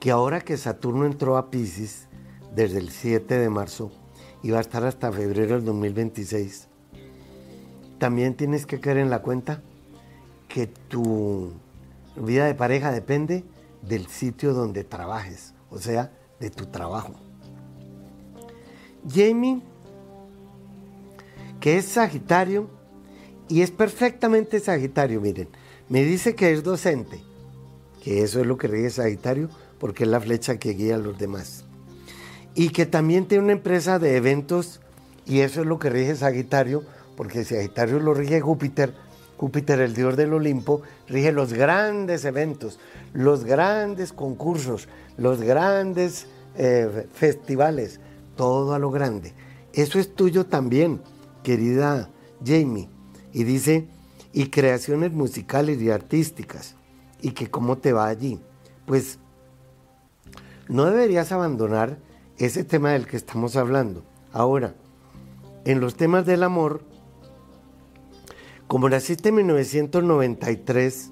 que 0.00 0.10
ahora 0.10 0.40
que 0.40 0.56
Saturno 0.56 1.06
entró 1.06 1.36
a 1.36 1.50
Pisces 1.50 2.08
desde 2.54 2.78
el 2.78 2.90
7 2.90 3.38
de 3.38 3.50
marzo 3.50 3.90
y 4.42 4.50
va 4.50 4.58
a 4.58 4.60
estar 4.60 4.84
hasta 4.84 5.10
febrero 5.12 5.56
del 5.56 5.64
2026, 5.64 6.68
también 7.98 8.36
tienes 8.36 8.66
que 8.66 8.80
caer 8.80 8.98
en 8.98 9.10
la 9.10 9.22
cuenta 9.22 9.62
que 10.48 10.66
tu 10.66 11.52
vida 12.16 12.46
de 12.46 12.54
pareja 12.54 12.92
depende 12.92 13.44
del 13.82 14.06
sitio 14.06 14.52
donde 14.52 14.84
trabajes, 14.84 15.54
o 15.70 15.78
sea, 15.78 16.12
de 16.40 16.50
tu 16.50 16.66
trabajo. 16.66 17.14
Jamie, 19.08 19.62
que 21.60 21.78
es 21.78 21.86
Sagitario, 21.86 22.68
y 23.48 23.62
es 23.62 23.70
perfectamente 23.70 24.60
Sagitario, 24.60 25.20
miren, 25.20 25.48
me 25.88 26.04
dice 26.04 26.34
que 26.34 26.52
es 26.52 26.62
docente, 26.62 27.20
que 28.02 28.22
eso 28.22 28.40
es 28.40 28.46
lo 28.46 28.56
que 28.56 28.68
rige 28.68 28.90
Sagitario, 28.90 29.48
porque 29.78 30.04
es 30.04 30.10
la 30.10 30.20
flecha 30.20 30.58
que 30.58 30.70
guía 30.70 30.96
a 30.96 30.98
los 30.98 31.18
demás. 31.18 31.64
Y 32.54 32.70
que 32.70 32.86
también 32.86 33.26
tiene 33.26 33.44
una 33.44 33.52
empresa 33.52 33.98
de 33.98 34.16
eventos, 34.16 34.80
y 35.26 35.40
eso 35.40 35.60
es 35.60 35.66
lo 35.66 35.78
que 35.78 35.90
rige 35.90 36.16
Sagitario, 36.16 36.82
porque 37.16 37.44
Sagitario 37.44 38.00
lo 38.00 38.14
rige 38.14 38.40
Júpiter, 38.40 38.94
Júpiter, 39.36 39.80
el 39.80 39.94
dios 39.94 40.16
del 40.16 40.32
Olimpo, 40.32 40.82
rige 41.08 41.30
los 41.30 41.52
grandes 41.52 42.24
eventos, 42.24 42.78
los 43.12 43.44
grandes 43.44 44.12
concursos, 44.12 44.88
los 45.18 45.42
grandes 45.42 46.26
eh, 46.56 47.06
festivales, 47.12 48.00
todo 48.34 48.74
a 48.74 48.78
lo 48.78 48.90
grande. 48.90 49.34
Eso 49.72 49.98
es 49.98 50.14
tuyo 50.14 50.46
también, 50.46 51.02
querida 51.42 52.08
Jamie. 52.44 52.95
Y 53.36 53.44
dice, 53.44 53.86
y 54.32 54.46
creaciones 54.46 55.12
musicales 55.12 55.82
y 55.82 55.90
artísticas. 55.90 56.74
Y 57.20 57.32
que 57.32 57.50
cómo 57.50 57.76
te 57.76 57.92
va 57.92 58.06
allí. 58.06 58.40
Pues 58.86 59.18
no 60.68 60.86
deberías 60.86 61.32
abandonar 61.32 61.98
ese 62.38 62.64
tema 62.64 62.92
del 62.92 63.06
que 63.06 63.18
estamos 63.18 63.56
hablando. 63.56 64.04
Ahora, 64.32 64.74
en 65.66 65.80
los 65.80 65.96
temas 65.96 66.24
del 66.24 66.44
amor, 66.44 66.80
como 68.68 68.88
naciste 68.88 69.28
en 69.28 69.34
1993, 69.34 71.10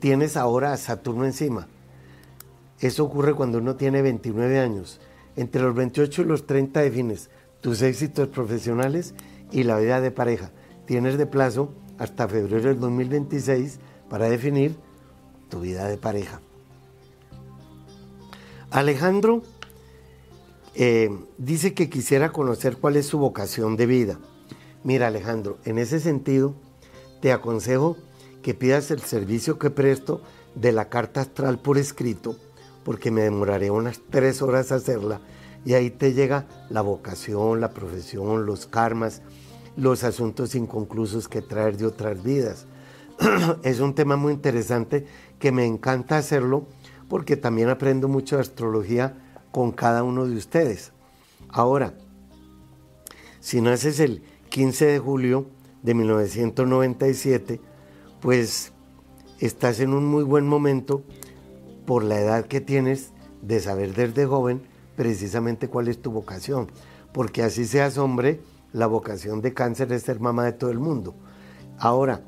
tienes 0.00 0.36
ahora 0.36 0.74
a 0.74 0.76
Saturno 0.76 1.24
encima. 1.24 1.66
Eso 2.78 3.04
ocurre 3.04 3.32
cuando 3.32 3.56
uno 3.56 3.74
tiene 3.74 4.02
29 4.02 4.58
años. 4.58 5.00
Entre 5.34 5.62
los 5.62 5.74
28 5.74 6.20
y 6.20 6.24
los 6.26 6.46
30 6.46 6.80
defines 6.80 7.30
tus 7.62 7.80
éxitos 7.80 8.28
profesionales 8.28 9.14
y 9.50 9.62
la 9.62 9.78
vida 9.78 10.02
de 10.02 10.10
pareja. 10.10 10.50
Tienes 10.88 11.18
de 11.18 11.26
plazo 11.26 11.68
hasta 11.98 12.26
febrero 12.26 12.70
del 12.70 12.80
2026 12.80 13.78
para 14.08 14.30
definir 14.30 14.74
tu 15.50 15.60
vida 15.60 15.86
de 15.86 15.98
pareja. 15.98 16.40
Alejandro 18.70 19.42
eh, 20.74 21.10
dice 21.36 21.74
que 21.74 21.90
quisiera 21.90 22.32
conocer 22.32 22.78
cuál 22.78 22.96
es 22.96 23.04
su 23.04 23.18
vocación 23.18 23.76
de 23.76 23.84
vida. 23.84 24.18
Mira 24.82 25.08
Alejandro, 25.08 25.58
en 25.66 25.76
ese 25.76 26.00
sentido, 26.00 26.54
te 27.20 27.32
aconsejo 27.32 27.98
que 28.42 28.54
pidas 28.54 28.90
el 28.90 29.02
servicio 29.02 29.58
que 29.58 29.68
presto 29.68 30.22
de 30.54 30.72
la 30.72 30.88
carta 30.88 31.20
astral 31.20 31.58
por 31.58 31.76
escrito, 31.76 32.34
porque 32.82 33.10
me 33.10 33.20
demoraré 33.20 33.70
unas 33.70 34.00
tres 34.08 34.40
horas 34.40 34.72
hacerla, 34.72 35.20
y 35.66 35.74
ahí 35.74 35.90
te 35.90 36.14
llega 36.14 36.46
la 36.70 36.80
vocación, 36.80 37.60
la 37.60 37.72
profesión, 37.72 38.46
los 38.46 38.64
karmas, 38.64 39.20
los 39.78 40.02
asuntos 40.02 40.56
inconclusos 40.56 41.28
que 41.28 41.40
traer 41.40 41.76
de 41.76 41.86
otras 41.86 42.22
vidas. 42.22 42.66
es 43.62 43.78
un 43.78 43.94
tema 43.94 44.16
muy 44.16 44.32
interesante 44.32 45.06
que 45.38 45.52
me 45.52 45.64
encanta 45.64 46.18
hacerlo 46.18 46.66
porque 47.08 47.36
también 47.36 47.68
aprendo 47.68 48.08
mucho 48.08 48.36
de 48.36 48.42
astrología 48.42 49.16
con 49.52 49.70
cada 49.70 50.02
uno 50.02 50.26
de 50.26 50.36
ustedes. 50.36 50.92
Ahora, 51.48 51.94
si 53.40 53.60
no 53.60 53.70
haces 53.70 54.00
el 54.00 54.22
15 54.50 54.86
de 54.86 54.98
julio, 54.98 55.46
de 55.82 55.94
1997, 55.94 57.60
pues 58.20 58.72
estás 59.38 59.78
en 59.78 59.94
un 59.94 60.06
muy 60.06 60.24
buen 60.24 60.46
momento 60.46 61.04
por 61.86 62.02
la 62.02 62.20
edad 62.20 62.46
que 62.46 62.60
tienes 62.60 63.12
de 63.42 63.60
saber 63.60 63.94
desde 63.94 64.26
joven 64.26 64.62
precisamente 64.96 65.68
cuál 65.68 65.86
es 65.86 66.02
tu 66.02 66.10
vocación. 66.10 66.70
Porque 67.12 67.44
así 67.44 67.64
seas 67.64 67.96
hombre, 67.96 68.40
la 68.72 68.86
vocación 68.86 69.40
de 69.40 69.54
cáncer 69.54 69.92
es 69.92 70.02
ser 70.02 70.20
mamá 70.20 70.44
de 70.44 70.52
todo 70.52 70.70
el 70.70 70.78
mundo. 70.78 71.14
Ahora, 71.78 72.22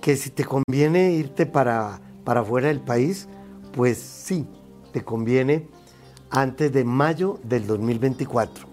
que 0.00 0.16
si 0.16 0.30
te 0.30 0.44
conviene 0.44 1.12
irte 1.12 1.46
para, 1.46 2.00
para 2.24 2.44
fuera 2.44 2.68
del 2.68 2.80
país, 2.80 3.28
pues 3.72 3.98
sí, 3.98 4.46
te 4.92 5.04
conviene 5.04 5.68
antes 6.30 6.72
de 6.72 6.84
mayo 6.84 7.38
del 7.42 7.66
2024. 7.66 8.66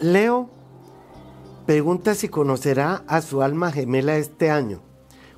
Leo 0.00 0.60
Pregunta 1.70 2.16
si 2.16 2.28
conocerá 2.28 3.04
a 3.06 3.22
su 3.22 3.42
alma 3.42 3.70
gemela 3.70 4.16
este 4.16 4.50
año. 4.50 4.80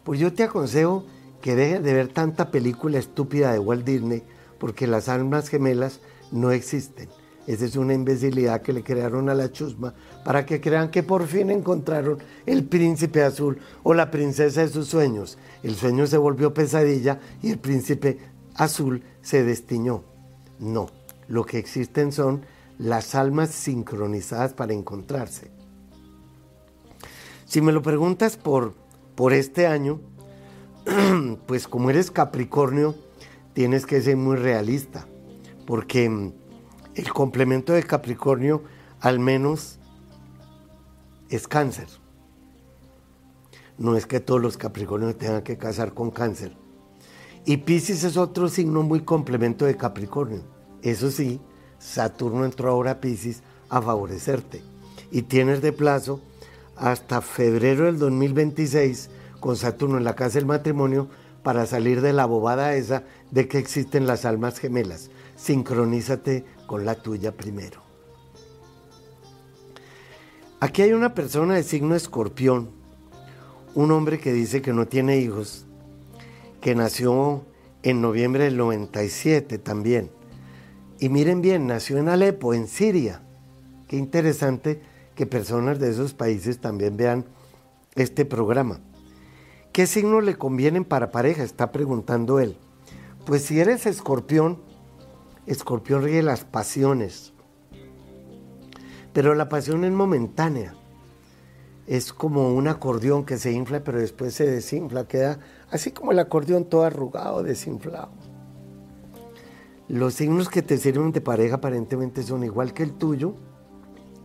Pues 0.03 0.19
yo 0.19 0.33
te 0.33 0.45
aconsejo 0.45 1.05
que 1.43 1.55
dejes 1.55 1.83
de 1.83 1.93
ver 1.93 2.09
tanta 2.09 2.51
película 2.51 2.99
estúpida 2.99 3.53
de 3.53 3.59
Walt 3.59 3.85
Disney, 3.85 4.23
porque 4.59 4.87
las 4.87 5.11
almas 5.11 5.49
gemelas 5.49 6.01
no 6.31 6.51
existen. 6.51 7.11
Esa 7.47 7.65
es 7.65 7.77
una 7.77 7.95
imbecilidad 7.95 8.63
que 8.63 8.73
le 8.73 8.85
crearon 8.85 9.29
a 9.29 9.35
la 9.35 9.51
chusma 9.51 9.95
para 10.25 10.47
que 10.47 10.61
crean 10.61 10.91
que 10.91 11.03
por 11.03 11.27
fin 11.27 11.51
encontraron 11.51 12.19
el 12.47 12.65
príncipe 12.65 13.23
azul 13.23 13.59
o 13.83 13.95
la 13.95 14.11
princesa 14.11 14.61
de 14.61 14.69
sus 14.69 14.87
sueños. 14.89 15.39
El 15.63 15.75
sueño 15.75 16.07
se 16.07 16.19
volvió 16.19 16.55
pesadilla 16.55 17.19
y 17.43 17.51
el 17.51 17.59
príncipe 17.59 18.19
azul 18.55 19.03
se 19.23 19.43
destiñó. 19.43 20.05
No, 20.61 20.89
lo 21.27 21.45
que 21.45 21.59
existen 21.59 22.13
son 22.13 22.45
las 22.79 23.15
almas 23.17 23.51
sincronizadas 23.51 24.55
para 24.55 24.73
encontrarse. 24.73 25.51
Si 27.45 27.61
me 27.61 27.73
lo 27.73 27.83
preguntas 27.83 28.37
por, 28.37 28.75
por 29.17 29.33
este 29.33 29.67
año, 29.67 30.01
pues 31.47 31.67
como 31.67 31.91
eres 31.91 32.11
Capricornio, 32.11 32.95
tienes 33.53 33.85
que 33.85 34.01
ser 34.01 34.17
muy 34.17 34.37
realista, 34.37 35.07
porque 35.67 36.33
el 36.95 37.13
complemento 37.13 37.73
de 37.73 37.83
Capricornio 37.83 38.63
al 39.01 39.19
menos 39.19 39.79
es 41.29 41.49
cáncer. 41.49 41.89
No 43.79 43.97
es 43.97 44.07
que 44.07 44.21
todos 44.21 44.41
los 44.41 44.57
Capricornios 44.57 45.17
tengan 45.17 45.43
que 45.43 45.57
casar 45.57 45.95
con 45.95 46.11
cáncer. 46.11 46.55
Y 47.45 47.59
Pisces 47.59 48.05
es 48.05 48.17
otro 48.17 48.49
signo 48.49 48.83
muy 48.83 49.01
complemento 49.01 49.65
de 49.65 49.77
Capricornio. 49.77 50.43
Eso 50.83 51.11
sí, 51.11 51.41
Saturno 51.79 52.45
entró 52.45 52.71
ahora 52.71 52.93
a 52.93 53.01
Pisces 53.01 53.43
a 53.69 53.83
favorecerte. 53.83 54.63
Y 55.11 55.23
tienes 55.23 55.63
de 55.63 55.73
plazo 55.73 56.21
hasta 56.77 57.21
febrero 57.21 57.87
del 57.87 57.99
2026 57.99 59.11
con 59.41 59.57
Saturno 59.57 59.99
en 59.99 60.05
la 60.05 60.15
casa 60.15 60.39
del 60.39 60.47
matrimonio 60.47 61.09
para 61.43 61.67
salir 61.67 62.01
de 62.01 62.13
la 62.13 62.27
bobada 62.27 62.75
esa 62.77 63.03
de 63.31 63.49
que 63.49 63.59
existen 63.59 64.07
las 64.07 64.25
almas 64.25 64.59
gemelas. 64.59 65.11
Sincronízate 65.37 66.45
con 66.67 66.85
la 66.85 66.95
tuya 66.95 67.33
primero. 67.33 67.81
Aquí 70.61 70.83
hay 70.83 70.93
una 70.93 71.15
persona 71.15 71.55
de 71.55 71.65
signo 71.65 71.97
escorpión, 71.97 72.71
un 73.75 73.91
hombre 73.91 74.21
que 74.21 74.33
dice 74.33 74.63
que 74.63 74.73
no 74.73 74.87
tiene 74.87 75.19
hijos, 75.19 75.67
que 76.61 76.75
nació 76.75 77.45
en 77.83 78.01
noviembre 78.01 78.45
del 78.45 78.57
97 78.57 79.59
también. 79.59 80.11
Y 81.01 81.09
miren 81.09 81.43
bien, 81.43 81.67
nació 81.67 81.99
en 81.99 82.09
Alepo, 82.09 82.55
en 82.55 82.69
Siria. 82.69 83.23
Qué 83.89 83.97
interesante 83.97 84.81
que 85.17 85.27
personas 85.27 85.81
de 85.81 85.91
esos 85.91 86.15
países 86.15 86.61
también 86.61 86.97
vean 86.97 87.25
este 87.97 88.25
programa. 88.25 88.81
¿Qué 89.73 89.87
signos 89.87 90.23
le 90.23 90.37
convienen 90.37 90.85
para 90.85 91.11
pareja? 91.11 91.43
Está 91.43 91.73
preguntando 91.73 92.39
él. 92.39 92.57
Pues 93.27 93.43
si 93.43 93.59
eres 93.59 93.87
escorpión, 93.87 94.59
escorpión 95.47 96.03
ríe 96.03 96.23
las 96.23 96.45
pasiones. 96.45 97.33
Pero 99.13 99.35
la 99.35 99.49
pasión 99.49 99.85
es 99.85 99.93
momentánea. 99.93 100.75
Es 101.87 102.13
como 102.13 102.55
un 102.55 102.69
acordeón 102.69 103.25
que 103.25 103.39
se 103.39 103.53
infla, 103.53 103.83
pero 103.85 103.99
después 103.99 104.35
se 104.35 104.47
desinfla. 104.47 105.07
Queda 105.07 105.39
así 105.71 105.91
como 105.91 106.13
el 106.13 106.19
acordeón 106.19 106.65
todo 106.65 106.85
arrugado, 106.85 107.43
desinflado. 107.43 108.11
Los 109.89 110.15
signos 110.15 110.49
que 110.49 110.63
te 110.63 110.79
sirven 110.79 111.13
de 111.13 111.21
pareja 111.21 111.57
aparentemente 111.57 112.23
son 112.23 112.45
igual 112.45 112.73
que 112.73 112.83
el 112.83 112.93
tuyo. 112.93 113.35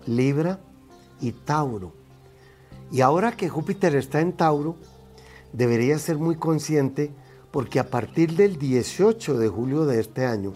Libra, 0.05 0.59
y 1.19 1.31
Tauro. 1.31 1.93
Y 2.91 3.01
ahora 3.01 3.33
que 3.33 3.49
Júpiter 3.49 3.95
está 3.95 4.21
en 4.21 4.33
Tauro, 4.33 4.75
debería 5.53 5.97
ser 5.99 6.17
muy 6.17 6.35
consciente 6.35 7.11
porque 7.51 7.79
a 7.79 7.89
partir 7.89 8.35
del 8.35 8.57
18 8.57 9.37
de 9.37 9.47
julio 9.47 9.85
de 9.85 9.99
este 9.99 10.25
año, 10.25 10.53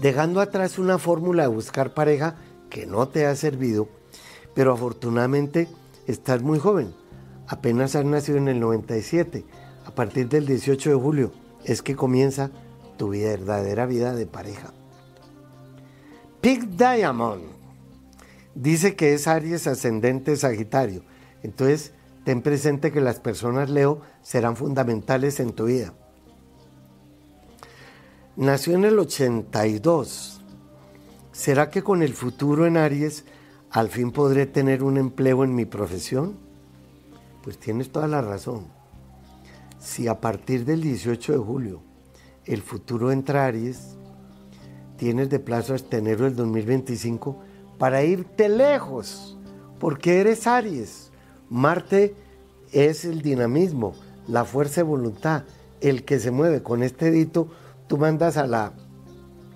dejando 0.00 0.40
atrás 0.40 0.78
una 0.78 0.98
fórmula 0.98 1.42
de 1.42 1.48
buscar 1.48 1.94
pareja 1.94 2.36
que 2.68 2.86
no 2.86 3.08
te 3.08 3.26
ha 3.26 3.36
servido, 3.36 3.88
pero 4.54 4.72
afortunadamente 4.72 5.68
estás 6.06 6.42
muy 6.42 6.58
joven. 6.58 6.94
Apenas 7.46 7.96
has 7.96 8.04
nacido 8.04 8.38
en 8.38 8.48
el 8.48 8.60
97. 8.60 9.44
A 9.84 9.90
partir 9.90 10.28
del 10.28 10.46
18 10.46 10.90
de 10.90 10.96
julio 10.96 11.32
es 11.64 11.82
que 11.82 11.96
comienza 11.96 12.50
tu 12.96 13.10
verdadera 13.10 13.86
vida 13.86 14.14
de 14.14 14.26
pareja. 14.26 14.72
Pig 16.40 16.76
Diamond 16.76 17.42
dice 18.54 18.94
que 18.96 19.14
es 19.14 19.26
Aries 19.26 19.66
ascendente 19.66 20.36
Sagitario. 20.36 21.02
Entonces, 21.42 21.92
ten 22.24 22.42
presente 22.42 22.92
que 22.92 23.00
las 23.00 23.20
personas 23.20 23.68
Leo 23.68 24.00
serán 24.22 24.56
fundamentales 24.56 25.40
en 25.40 25.52
tu 25.52 25.66
vida. 25.66 25.92
Nació 28.40 28.72
en 28.72 28.86
el 28.86 28.98
82. 28.98 30.40
¿Será 31.30 31.68
que 31.68 31.82
con 31.82 32.02
el 32.02 32.14
futuro 32.14 32.64
en 32.64 32.78
Aries 32.78 33.26
al 33.70 33.90
fin 33.90 34.12
podré 34.12 34.46
tener 34.46 34.82
un 34.82 34.96
empleo 34.96 35.44
en 35.44 35.54
mi 35.54 35.66
profesión? 35.66 36.38
Pues 37.42 37.58
tienes 37.58 37.92
toda 37.92 38.08
la 38.08 38.22
razón. 38.22 38.64
Si 39.78 40.08
a 40.08 40.22
partir 40.22 40.64
del 40.64 40.80
18 40.80 41.32
de 41.32 41.38
julio 41.38 41.82
el 42.46 42.62
futuro 42.62 43.12
entra 43.12 43.44
Aries, 43.44 43.98
tienes 44.96 45.28
de 45.28 45.38
plazo 45.38 45.74
hasta 45.74 45.98
enero 45.98 46.24
del 46.24 46.36
2025 46.36 47.36
para 47.76 48.04
irte 48.04 48.48
lejos, 48.48 49.36
porque 49.78 50.18
eres 50.18 50.46
Aries. 50.46 51.10
Marte 51.50 52.14
es 52.72 53.04
el 53.04 53.20
dinamismo, 53.20 53.92
la 54.26 54.46
fuerza 54.46 54.76
de 54.76 54.84
voluntad, 54.84 55.44
el 55.82 56.06
que 56.06 56.18
se 56.18 56.30
mueve. 56.30 56.62
Con 56.62 56.82
este 56.82 57.10
dito 57.10 57.50
tú 57.90 57.98
mandas 57.98 58.36
a 58.36 58.46
la 58.46 58.72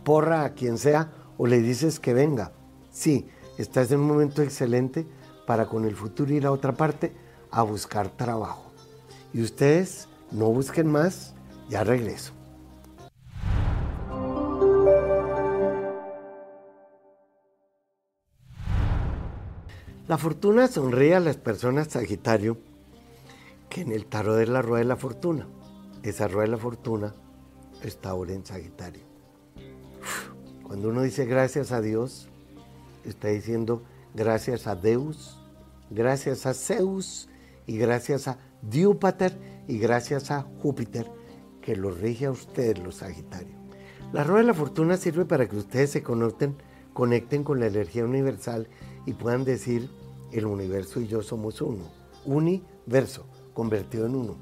porra 0.03 0.43
a 0.45 0.55
quien 0.55 0.77
sea 0.77 1.13
o 1.39 1.47
le 1.47 1.61
dices 1.61 2.01
que 2.01 2.13
venga. 2.13 2.51
Sí, 2.91 3.29
estás 3.59 3.93
en 3.93 4.01
un 4.01 4.09
momento 4.09 4.43
excelente 4.43 5.07
para 5.47 5.67
con 5.67 5.85
el 5.85 5.95
futuro 5.95 6.35
ir 6.35 6.45
a 6.45 6.51
otra 6.51 6.73
parte 6.73 7.13
a 7.53 7.63
buscar 7.63 8.09
trabajo. 8.09 8.73
Y 9.33 9.41
ustedes 9.41 10.09
no 10.33 10.47
busquen 10.47 10.89
más, 10.89 11.33
ya 11.69 11.85
regreso. 11.85 12.33
La 20.09 20.19
fortuna 20.19 20.67
sonríe 20.67 21.15
a 21.15 21.21
las 21.21 21.37
personas 21.37 21.87
Sagitario 21.87 22.59
que 23.69 23.83
en 23.83 23.93
el 23.93 24.07
tarot 24.07 24.37
de 24.37 24.49
la 24.49 24.61
rueda 24.61 24.83
de 24.83 24.89
la 24.89 24.97
fortuna. 24.97 25.47
Esa 26.03 26.27
rueda 26.27 26.47
de 26.47 26.57
la 26.57 26.59
fortuna 26.59 27.15
está 27.89 28.11
ahora 28.11 28.33
en 28.33 28.45
Sagitario. 28.45 29.03
Cuando 30.63 30.89
uno 30.89 31.03
dice 31.03 31.27
gracias 31.27 31.73
a 31.73 31.81
Dios, 31.81 32.29
está 33.05 33.29
diciendo 33.29 33.83
gracias 34.15 34.67
a 34.67 34.77
Deus, 34.77 35.39
gracias 35.91 36.47
a 36.47 36.55
Zeus 36.55 37.29
y 37.67 37.79
gracias 37.79 38.29
a 38.29 38.39
Diúpater 38.63 39.37
y 39.69 39.79
gracias 39.79 40.31
a 40.31 40.43
Júpiter 40.63 41.11
que 41.61 41.77
los 41.77 41.99
rige 42.01 42.27
a 42.27 42.31
ustedes 42.31 42.79
los 42.79 42.97
Sagitarios. 42.97 43.59
La 44.13 44.25
rueda 44.25 44.41
de 44.41 44.47
la 44.49 44.55
fortuna 44.55 44.97
sirve 44.97 45.25
para 45.25 45.49
que 45.49 45.57
ustedes 45.57 45.91
se 45.91 46.03
conecten, 46.03 46.57
conecten 46.93 47.43
con 47.43 47.61
la 47.61 47.67
energía 47.67 48.05
universal 48.05 48.69
y 49.07 49.13
puedan 49.13 49.45
decir 49.45 49.91
el 50.33 50.47
universo 50.47 51.01
y 51.01 51.07
yo 51.07 51.23
somos 51.23 51.61
uno, 51.61 51.85
universo, 52.25 53.27
convertido 53.53 54.07
en 54.07 54.15
uno. 54.15 54.37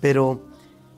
Pero 0.00 0.53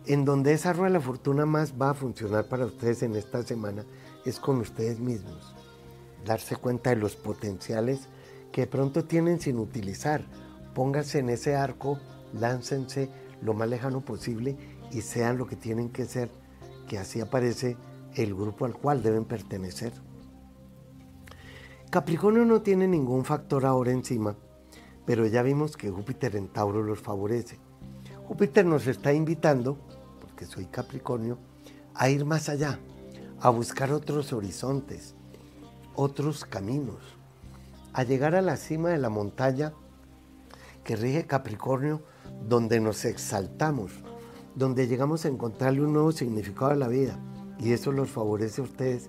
en 0.06 0.24
donde 0.24 0.52
esa 0.52 0.72
rueda 0.72 0.86
de 0.86 0.98
la 0.98 1.00
fortuna 1.00 1.46
más 1.46 1.74
va 1.80 1.90
a 1.90 1.94
funcionar 1.94 2.48
para 2.48 2.66
ustedes 2.66 3.02
en 3.02 3.16
esta 3.16 3.42
semana 3.42 3.84
es 4.24 4.38
con 4.38 4.58
ustedes 4.58 5.00
mismos. 5.00 5.54
Darse 6.24 6.56
cuenta 6.56 6.90
de 6.90 6.96
los 6.96 7.16
potenciales 7.16 8.08
que 8.52 8.66
pronto 8.66 9.04
tienen 9.04 9.40
sin 9.40 9.58
utilizar. 9.58 10.24
Pónganse 10.74 11.18
en 11.18 11.30
ese 11.30 11.56
arco, 11.56 11.98
láncense 12.32 13.10
lo 13.42 13.54
más 13.54 13.68
lejano 13.68 14.00
posible 14.00 14.56
y 14.90 15.00
sean 15.00 15.38
lo 15.38 15.46
que 15.46 15.56
tienen 15.56 15.90
que 15.90 16.06
ser, 16.06 16.30
que 16.88 16.98
así 16.98 17.20
aparece 17.20 17.76
el 18.14 18.34
grupo 18.34 18.64
al 18.64 18.74
cual 18.74 19.02
deben 19.02 19.24
pertenecer. 19.24 19.92
Capricornio 21.90 22.44
no 22.44 22.62
tiene 22.62 22.88
ningún 22.88 23.24
factor 23.24 23.64
ahora 23.64 23.92
encima, 23.92 24.36
pero 25.04 25.26
ya 25.26 25.42
vimos 25.42 25.76
que 25.76 25.90
Júpiter 25.90 26.36
en 26.36 26.48
Tauro 26.48 26.82
los 26.82 27.00
favorece. 27.00 27.58
Júpiter 28.26 28.66
nos 28.66 28.86
está 28.86 29.12
invitando, 29.12 29.78
porque 30.36 30.52
soy 30.52 30.66
Capricornio, 30.66 31.38
a 31.94 32.10
ir 32.10 32.26
más 32.26 32.50
allá, 32.50 32.78
a 33.40 33.48
buscar 33.48 33.90
otros 33.90 34.34
horizontes, 34.34 35.14
otros 35.94 36.44
caminos, 36.44 37.00
a 37.94 38.02
llegar 38.02 38.34
a 38.34 38.42
la 38.42 38.58
cima 38.58 38.90
de 38.90 38.98
la 38.98 39.08
montaña 39.08 39.72
que 40.84 40.94
rige 40.94 41.24
Capricornio, 41.26 42.02
donde 42.46 42.80
nos 42.80 43.06
exaltamos, 43.06 43.92
donde 44.54 44.86
llegamos 44.86 45.24
a 45.24 45.28
encontrarle 45.28 45.80
un 45.80 45.94
nuevo 45.94 46.12
significado 46.12 46.72
a 46.72 46.76
la 46.76 46.88
vida. 46.88 47.18
Y 47.58 47.72
eso 47.72 47.90
los 47.90 48.10
favorece 48.10 48.60
a 48.60 48.64
ustedes 48.64 49.08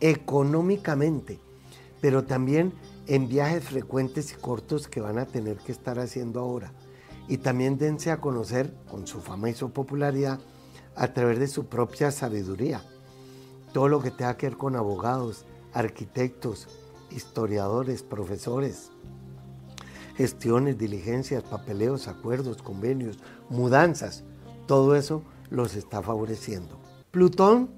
económicamente 0.00 1.40
pero 2.02 2.24
también 2.24 2.74
en 3.06 3.26
viajes 3.26 3.64
frecuentes 3.64 4.30
y 4.30 4.36
cortos 4.36 4.86
que 4.86 5.00
van 5.00 5.18
a 5.18 5.24
tener 5.24 5.56
que 5.56 5.72
estar 5.72 5.98
haciendo 5.98 6.40
ahora. 6.40 6.74
Y 7.26 7.38
también 7.38 7.78
dense 7.78 8.10
a 8.10 8.20
conocer 8.20 8.72
con 8.90 9.06
su 9.06 9.22
fama 9.22 9.48
y 9.48 9.54
su 9.54 9.70
popularidad 9.70 10.38
a 10.96 11.12
través 11.12 11.38
de 11.38 11.46
su 11.46 11.66
propia 11.66 12.10
sabiduría. 12.10 12.82
Todo 13.72 13.88
lo 13.88 14.00
que 14.02 14.10
tenga 14.10 14.36
que 14.36 14.48
ver 14.48 14.56
con 14.56 14.74
abogados, 14.74 15.44
arquitectos, 15.72 16.68
historiadores, 17.10 18.02
profesores, 18.02 18.90
gestiones, 20.16 20.78
diligencias, 20.78 21.42
papeleos, 21.42 22.08
acuerdos, 22.08 22.62
convenios, 22.62 23.18
mudanzas, 23.50 24.24
todo 24.66 24.96
eso 24.96 25.22
los 25.50 25.76
está 25.76 26.02
favoreciendo. 26.02 26.80
Plutón 27.10 27.70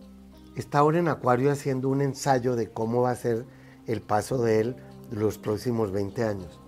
está 0.56 0.78
ahora 0.78 1.00
en 1.00 1.08
Acuario 1.08 1.50
haciendo 1.50 1.88
un 1.88 2.00
ensayo 2.00 2.56
de 2.56 2.70
cómo 2.70 3.02
va 3.02 3.10
a 3.10 3.16
ser 3.16 3.44
el 3.86 4.00
paso 4.00 4.38
de 4.42 4.60
él 4.60 4.76
los 5.10 5.38
próximos 5.38 5.90
20 5.92 6.24
años. 6.24 6.60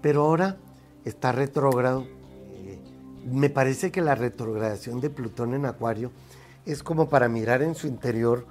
Pero 0.00 0.22
ahora 0.22 0.58
está 1.04 1.32
retrógrado. 1.32 2.06
Me 3.24 3.50
parece 3.50 3.90
que 3.90 4.00
la 4.00 4.14
retrogradación 4.14 5.00
de 5.00 5.10
Plutón 5.10 5.54
en 5.54 5.66
Acuario 5.66 6.10
es 6.66 6.82
como 6.82 7.08
para 7.08 7.28
mirar 7.28 7.62
en 7.62 7.74
su 7.74 7.86
interior, 7.86 8.46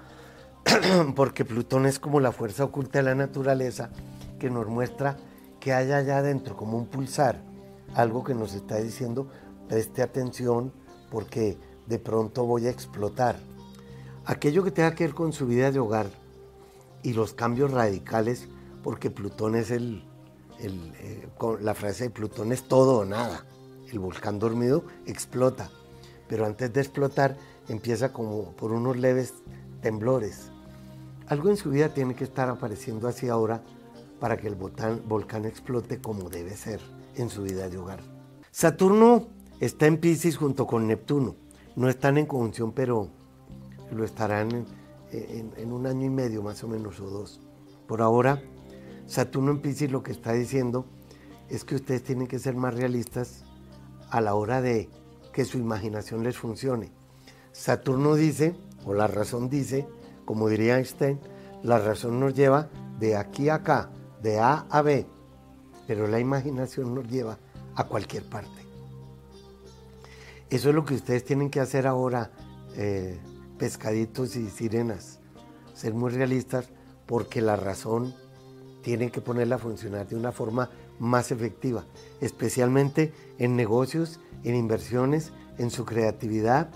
porque 1.15 1.45
Plutón 1.45 1.85
es 1.85 1.99
como 1.99 2.19
la 2.19 2.31
fuerza 2.31 2.63
oculta 2.63 2.99
de 2.99 3.03
la 3.03 3.15
naturaleza 3.15 3.89
que 4.39 4.49
nos 4.49 4.67
muestra 4.67 5.17
que 5.59 5.73
hay 5.73 5.91
allá 5.91 6.17
adentro, 6.17 6.57
como 6.57 6.77
un 6.77 6.87
pulsar, 6.87 7.41
algo 7.93 8.23
que 8.23 8.33
nos 8.33 8.53
está 8.53 8.77
diciendo, 8.77 9.27
preste 9.67 10.01
atención 10.01 10.73
porque 11.11 11.57
de 11.87 11.99
pronto 11.99 12.45
voy 12.45 12.67
a 12.67 12.71
explotar. 12.71 13.37
Aquello 14.25 14.63
que 14.63 14.71
tenga 14.71 14.95
que 14.95 15.05
ver 15.05 15.13
con 15.13 15.33
su 15.33 15.45
vida 15.45 15.71
de 15.71 15.79
hogar, 15.79 16.07
y 17.03 17.13
los 17.13 17.33
cambios 17.33 17.71
radicales, 17.71 18.47
porque 18.83 19.09
Plutón 19.09 19.55
es 19.55 19.71
el, 19.71 20.03
eh, 20.59 21.27
la 21.61 21.73
frase 21.73 22.05
de 22.05 22.09
Plutón 22.09 22.51
es 22.51 22.63
todo 22.63 22.99
o 22.99 23.05
nada. 23.05 23.45
El 23.91 23.99
volcán 23.99 24.39
dormido 24.39 24.85
explota, 25.05 25.69
pero 26.29 26.45
antes 26.45 26.71
de 26.71 26.79
explotar 26.79 27.35
empieza 27.67 28.13
como 28.13 28.53
por 28.53 28.71
unos 28.71 28.97
leves 28.97 29.33
temblores. 29.81 30.49
Algo 31.27 31.49
en 31.49 31.57
su 31.57 31.69
vida 31.69 31.93
tiene 31.93 32.15
que 32.15 32.23
estar 32.23 32.49
apareciendo 32.49 33.07
así 33.07 33.27
ahora 33.27 33.61
para 34.19 34.37
que 34.37 34.47
el 34.47 34.55
volcán, 34.55 35.45
explote 35.45 35.99
como 35.99 36.29
debe 36.29 36.55
ser 36.55 36.79
en 37.15 37.29
su 37.29 37.43
vida 37.43 37.67
de 37.67 37.77
hogar. 37.77 37.99
Saturno 38.51 39.27
está 39.59 39.87
en 39.87 39.97
Pisces 39.97 40.37
junto 40.37 40.67
con 40.67 40.87
Neptuno. 40.87 41.35
No 41.75 41.89
están 41.89 42.17
en 42.17 42.25
conjunción, 42.25 42.71
pero 42.71 43.09
lo 43.91 44.05
estarán 44.05 44.65
en, 45.11 45.53
en, 45.57 45.71
un 45.71 45.85
año 45.85 46.05
y 46.05 46.09
medio 46.09 46.43
más 46.43 46.63
o 46.63 46.67
menos 46.67 46.99
o 46.99 47.09
dos. 47.09 47.41
Por 47.87 48.01
ahora, 48.01 48.41
Saturno 49.05 49.51
en 49.51 49.61
Pisces 49.61 49.91
lo 49.91 50.03
que 50.03 50.11
está 50.11 50.33
diciendo 50.33 50.85
es 51.49 51.65
que 51.65 51.75
ustedes 51.75 52.03
tienen 52.03 52.27
que 52.27 52.39
ser 52.39 52.55
más 52.55 52.73
realistas 52.73 53.43
a 54.11 54.21
la 54.21 54.35
hora 54.35 54.61
de 54.61 54.89
que 55.33 55.45
su 55.45 55.57
imaginación 55.57 56.23
les 56.23 56.37
funcione. 56.37 56.91
Saturno 57.51 58.15
dice, 58.15 58.55
o 58.85 58.93
la 58.93 59.07
razón 59.07 59.49
dice, 59.49 59.87
como 60.25 60.49
diría 60.49 60.77
Einstein, 60.77 61.19
la 61.63 61.79
razón 61.79 62.19
nos 62.19 62.33
lleva 62.33 62.69
de 62.99 63.15
aquí 63.15 63.49
a 63.49 63.55
acá, 63.55 63.89
de 64.21 64.39
A 64.39 64.65
a 64.69 64.81
B, 64.81 65.07
pero 65.87 66.07
la 66.07 66.19
imaginación 66.19 66.93
nos 66.93 67.07
lleva 67.07 67.37
a 67.75 67.85
cualquier 67.85 68.23
parte. 68.23 68.61
Eso 70.49 70.69
es 70.69 70.75
lo 70.75 70.85
que 70.85 70.95
ustedes 70.95 71.23
tienen 71.23 71.49
que 71.49 71.61
hacer 71.61 71.87
ahora, 71.87 72.31
eh, 72.75 73.19
pescaditos 73.57 74.35
y 74.35 74.49
sirenas. 74.49 75.19
Ser 75.73 75.93
muy 75.93 76.11
realistas 76.11 76.69
porque 77.05 77.41
la 77.41 77.55
razón 77.55 78.13
tiene 78.81 79.11
que 79.11 79.21
ponerla 79.21 79.55
a 79.55 79.59
funcionar 79.59 80.07
de 80.07 80.15
una 80.15 80.31
forma 80.31 80.69
más 80.99 81.31
efectiva, 81.31 81.85
especialmente 82.19 83.13
en 83.41 83.55
negocios, 83.55 84.19
en 84.43 84.55
inversiones, 84.55 85.33
en 85.57 85.71
su 85.71 85.83
creatividad, 85.83 86.69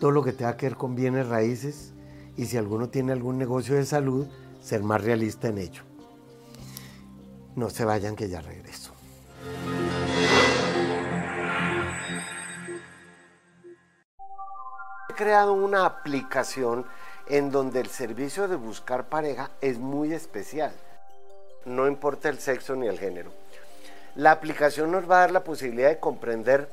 todo 0.00 0.10
lo 0.10 0.24
que 0.24 0.32
tenga 0.32 0.56
que 0.56 0.64
ver 0.64 0.78
con 0.78 0.94
bienes 0.94 1.28
raíces 1.28 1.92
y 2.34 2.46
si 2.46 2.56
alguno 2.56 2.88
tiene 2.88 3.12
algún 3.12 3.36
negocio 3.36 3.74
de 3.74 3.84
salud, 3.84 4.26
ser 4.62 4.82
más 4.82 5.04
realista 5.04 5.48
en 5.48 5.58
ello. 5.58 5.82
No 7.56 7.68
se 7.68 7.84
vayan 7.84 8.16
que 8.16 8.26
ya 8.30 8.40
regreso. 8.40 8.94
He 15.10 15.14
creado 15.14 15.52
una 15.52 15.84
aplicación 15.84 16.86
en 17.26 17.50
donde 17.50 17.80
el 17.80 17.88
servicio 17.88 18.48
de 18.48 18.56
buscar 18.56 19.10
pareja 19.10 19.50
es 19.60 19.78
muy 19.78 20.14
especial. 20.14 20.72
No 21.66 21.86
importa 21.86 22.30
el 22.30 22.38
sexo 22.38 22.76
ni 22.76 22.86
el 22.86 22.98
género. 22.98 23.30
La 24.18 24.32
aplicación 24.32 24.90
nos 24.90 25.08
va 25.08 25.18
a 25.18 25.20
dar 25.20 25.30
la 25.30 25.44
posibilidad 25.44 25.90
de 25.90 26.00
comprender 26.00 26.68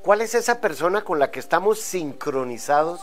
cuál 0.00 0.22
es 0.22 0.34
esa 0.34 0.62
persona 0.62 1.04
con 1.04 1.18
la 1.18 1.30
que 1.30 1.38
estamos 1.38 1.78
sincronizados. 1.78 3.02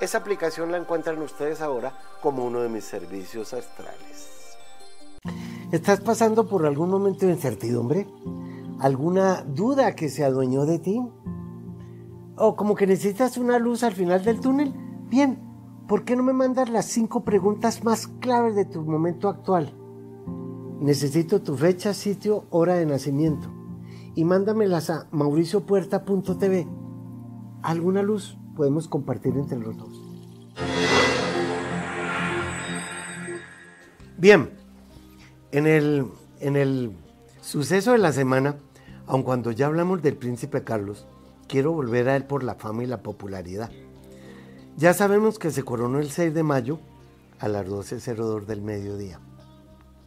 Esa 0.00 0.16
aplicación 0.16 0.72
la 0.72 0.78
encuentran 0.78 1.20
ustedes 1.20 1.60
ahora 1.60 1.92
como 2.22 2.46
uno 2.46 2.60
de 2.60 2.70
mis 2.70 2.84
servicios 2.84 3.52
astrales. 3.52 4.56
¿Estás 5.70 6.00
pasando 6.00 6.48
por 6.48 6.64
algún 6.64 6.88
momento 6.88 7.26
de 7.26 7.32
incertidumbre? 7.32 8.06
¿Alguna 8.80 9.42
duda 9.42 9.94
que 9.94 10.08
se 10.08 10.24
adueñó 10.24 10.64
de 10.64 10.78
ti? 10.78 10.98
¿O 12.38 12.56
como 12.56 12.74
que 12.74 12.86
necesitas 12.86 13.36
una 13.36 13.58
luz 13.58 13.82
al 13.82 13.92
final 13.92 14.24
del 14.24 14.40
túnel? 14.40 14.72
Bien, 15.10 15.38
¿por 15.86 16.06
qué 16.06 16.16
no 16.16 16.22
me 16.22 16.32
mandas 16.32 16.70
las 16.70 16.86
cinco 16.86 17.22
preguntas 17.22 17.84
más 17.84 18.06
claves 18.06 18.54
de 18.54 18.64
tu 18.64 18.80
momento 18.80 19.28
actual? 19.28 19.77
Necesito 20.80 21.42
tu 21.42 21.56
fecha, 21.56 21.92
sitio, 21.92 22.44
hora 22.50 22.74
de 22.74 22.86
nacimiento. 22.86 23.48
Y 24.14 24.24
mándamelas 24.24 24.90
a 24.90 25.08
mauriciopuerta.tv. 25.10 26.66
¿Alguna 27.62 28.02
luz 28.02 28.38
podemos 28.56 28.86
compartir 28.86 29.36
entre 29.36 29.58
los 29.58 29.76
dos? 29.76 30.00
Bien, 34.16 34.50
en 35.52 35.66
el, 35.66 36.06
en 36.40 36.56
el 36.56 36.92
suceso 37.40 37.92
de 37.92 37.98
la 37.98 38.12
semana, 38.12 38.56
aun 39.06 39.22
cuando 39.22 39.50
ya 39.50 39.66
hablamos 39.66 40.02
del 40.02 40.16
príncipe 40.16 40.62
Carlos, 40.64 41.06
quiero 41.48 41.72
volver 41.72 42.08
a 42.08 42.16
él 42.16 42.24
por 42.24 42.44
la 42.44 42.54
fama 42.54 42.84
y 42.84 42.86
la 42.86 43.02
popularidad. 43.02 43.70
Ya 44.76 44.94
sabemos 44.94 45.40
que 45.40 45.50
se 45.50 45.64
coronó 45.64 45.98
el 45.98 46.10
6 46.10 46.34
de 46.34 46.42
mayo 46.44 46.78
a 47.40 47.48
las 47.48 47.66
12.02 47.66 48.44
del 48.46 48.62
mediodía. 48.62 49.20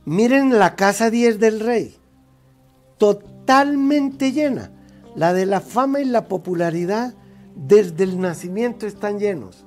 Miren 0.05 0.57
la 0.57 0.75
casa 0.75 1.11
10 1.11 1.39
del 1.39 1.59
rey, 1.59 1.95
totalmente 2.97 4.31
llena. 4.31 4.71
La 5.15 5.33
de 5.33 5.45
la 5.45 5.61
fama 5.61 5.99
y 5.99 6.05
la 6.05 6.27
popularidad 6.27 7.13
desde 7.55 8.05
el 8.05 8.19
nacimiento 8.19 8.87
están 8.87 9.19
llenos. 9.19 9.65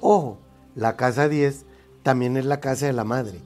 Ojo, 0.00 0.38
la 0.76 0.96
casa 0.96 1.28
10 1.28 1.64
también 2.04 2.36
es 2.36 2.44
la 2.44 2.60
casa 2.60 2.86
de 2.86 2.92
la 2.92 3.02
madre. 3.02 3.40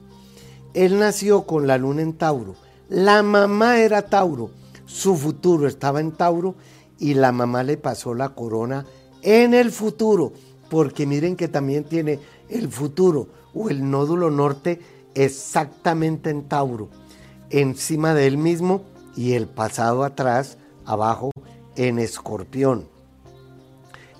Él 0.75 0.99
nació 0.99 1.47
con 1.47 1.65
la 1.65 1.79
luna 1.79 2.03
en 2.03 2.13
Tauro. 2.13 2.55
La 2.87 3.23
mamá 3.23 3.79
era 3.79 4.03
Tauro. 4.03 4.51
Su 4.85 5.15
futuro 5.15 5.67
estaba 5.67 6.01
en 6.01 6.11
Tauro 6.11 6.53
y 6.99 7.15
la 7.15 7.31
mamá 7.31 7.63
le 7.63 7.77
pasó 7.77 8.13
la 8.13 8.29
corona 8.29 8.85
en 9.23 9.55
el 9.55 9.71
futuro, 9.71 10.33
porque 10.69 11.07
miren 11.07 11.35
que 11.35 11.47
también 11.47 11.83
tiene 11.83 12.19
el 12.49 12.69
futuro 12.69 13.27
o 13.55 13.69
el 13.69 13.89
nódulo 13.89 14.29
norte 14.29 14.79
exactamente 15.17 16.29
en 16.29 16.47
Tauro, 16.47 16.89
encima 17.49 18.13
de 18.13 18.27
él 18.27 18.37
mismo 18.37 18.83
y 19.15 19.33
el 19.33 19.47
pasado 19.47 20.03
atrás, 20.03 20.57
abajo, 20.85 21.31
en 21.75 21.97
Escorpión, 21.97 22.87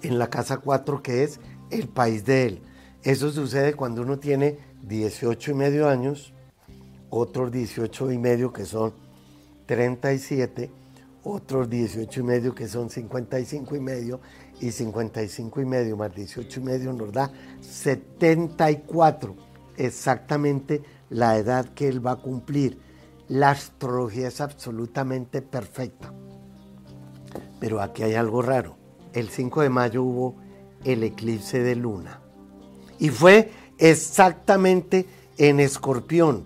en 0.01 0.17
la 0.17 0.29
casa 0.29 0.57
4 0.57 1.03
que 1.03 1.23
es 1.23 1.39
el 1.69 1.87
país 1.87 2.25
de 2.25 2.45
él. 2.45 2.61
Eso 3.03 3.31
sucede 3.31 3.75
cuando 3.75 4.01
uno 4.01 4.17
tiene 4.17 4.57
18 4.83 5.51
y 5.51 5.53
medio 5.53 5.87
años, 5.87 6.33
otros 7.09 7.51
18 7.51 8.11
y 8.11 8.17
medio 8.17 8.51
que 8.51 8.65
son 8.65 8.93
37, 9.67 10.71
otros 11.23 11.69
18 11.69 12.19
y 12.19 12.23
medio 12.23 12.55
que 12.55 12.67
son 12.67 12.89
55 12.89 13.75
y 13.75 13.79
medio 13.79 14.19
y 14.59 14.71
55 14.71 15.61
y 15.61 15.65
medio 15.65 15.95
más 15.95 16.15
18 16.15 16.59
y 16.59 16.63
medio 16.63 16.91
nos 16.93 17.11
da 17.11 17.31
74, 17.61 19.46
exactamente 19.77 20.83
la 21.09 21.37
edad 21.37 21.69
que 21.73 21.87
él 21.87 22.05
va 22.05 22.11
a 22.11 22.21
cumplir. 22.21 22.79
La 23.27 23.51
astrología 23.51 24.27
es 24.27 24.41
absolutamente 24.41 25.41
perfecta. 25.41 26.13
Pero 27.59 27.81
aquí 27.81 28.03
hay 28.03 28.15
algo 28.15 28.41
raro. 28.41 28.77
El 29.13 29.29
5 29.29 29.61
de 29.61 29.69
mayo 29.69 30.03
hubo 30.03 30.35
el 30.83 31.03
eclipse 31.03 31.59
de 31.59 31.75
luna. 31.75 32.21
Y 32.99 33.09
fue 33.09 33.51
exactamente 33.77 35.05
en 35.37 35.59
escorpión, 35.59 36.45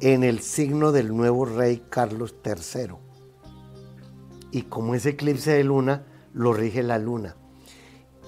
en 0.00 0.24
el 0.24 0.40
signo 0.40 0.92
del 0.92 1.16
nuevo 1.16 1.44
rey 1.46 1.82
Carlos 1.88 2.34
III 2.44 3.06
y 4.56 4.62
como 4.62 4.94
ese 4.94 5.10
eclipse 5.10 5.52
de 5.52 5.64
luna 5.64 6.06
lo 6.32 6.54
rige 6.54 6.82
la 6.82 6.98
luna. 6.98 7.36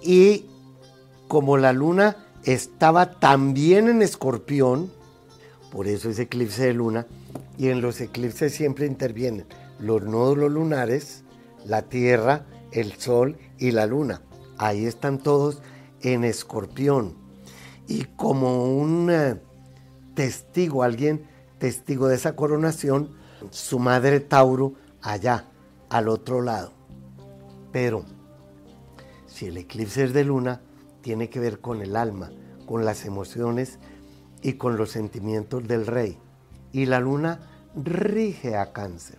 Y 0.02 0.44
como 1.26 1.56
la 1.56 1.72
luna 1.72 2.16
estaba 2.52 3.10
también 3.10 3.88
en 3.88 4.00
escorpión, 4.00 4.90
por 5.70 5.86
eso 5.86 6.08
ese 6.08 6.22
eclipse 6.22 6.64
de 6.64 6.72
luna, 6.72 7.06
y 7.58 7.68
en 7.68 7.82
los 7.82 8.00
eclipses 8.00 8.54
siempre 8.54 8.86
intervienen 8.86 9.44
los 9.78 10.02
nódulos 10.02 10.50
lunares, 10.50 11.24
la 11.66 11.82
Tierra, 11.82 12.46
el 12.72 12.94
Sol 12.94 13.36
y 13.58 13.72
la 13.72 13.84
Luna. 13.84 14.22
Ahí 14.56 14.86
están 14.86 15.18
todos 15.18 15.60
en 16.00 16.24
escorpión. 16.24 17.16
Y 17.86 18.04
como 18.04 18.64
un 18.64 19.10
eh, 19.10 19.40
testigo, 20.14 20.82
alguien 20.82 21.26
testigo 21.58 22.08
de 22.08 22.16
esa 22.16 22.34
coronación, 22.34 23.10
su 23.50 23.78
madre 23.78 24.20
Tauro 24.20 24.72
allá 25.02 25.50
al 25.90 26.08
otro 26.08 26.40
lado. 26.40 26.72
Pero 27.72 28.04
si 29.26 29.46
el 29.46 29.58
eclipse 29.58 30.04
es 30.04 30.12
de 30.14 30.24
luna, 30.24 30.62
tiene 31.08 31.30
que 31.30 31.40
ver 31.40 31.60
con 31.60 31.80
el 31.80 31.96
alma, 31.96 32.30
con 32.66 32.84
las 32.84 33.06
emociones 33.06 33.78
y 34.42 34.58
con 34.58 34.76
los 34.76 34.90
sentimientos 34.90 35.66
del 35.66 35.86
rey. 35.86 36.18
Y 36.70 36.84
la 36.84 37.00
luna 37.00 37.40
rige 37.74 38.56
a 38.56 38.74
cáncer. 38.74 39.16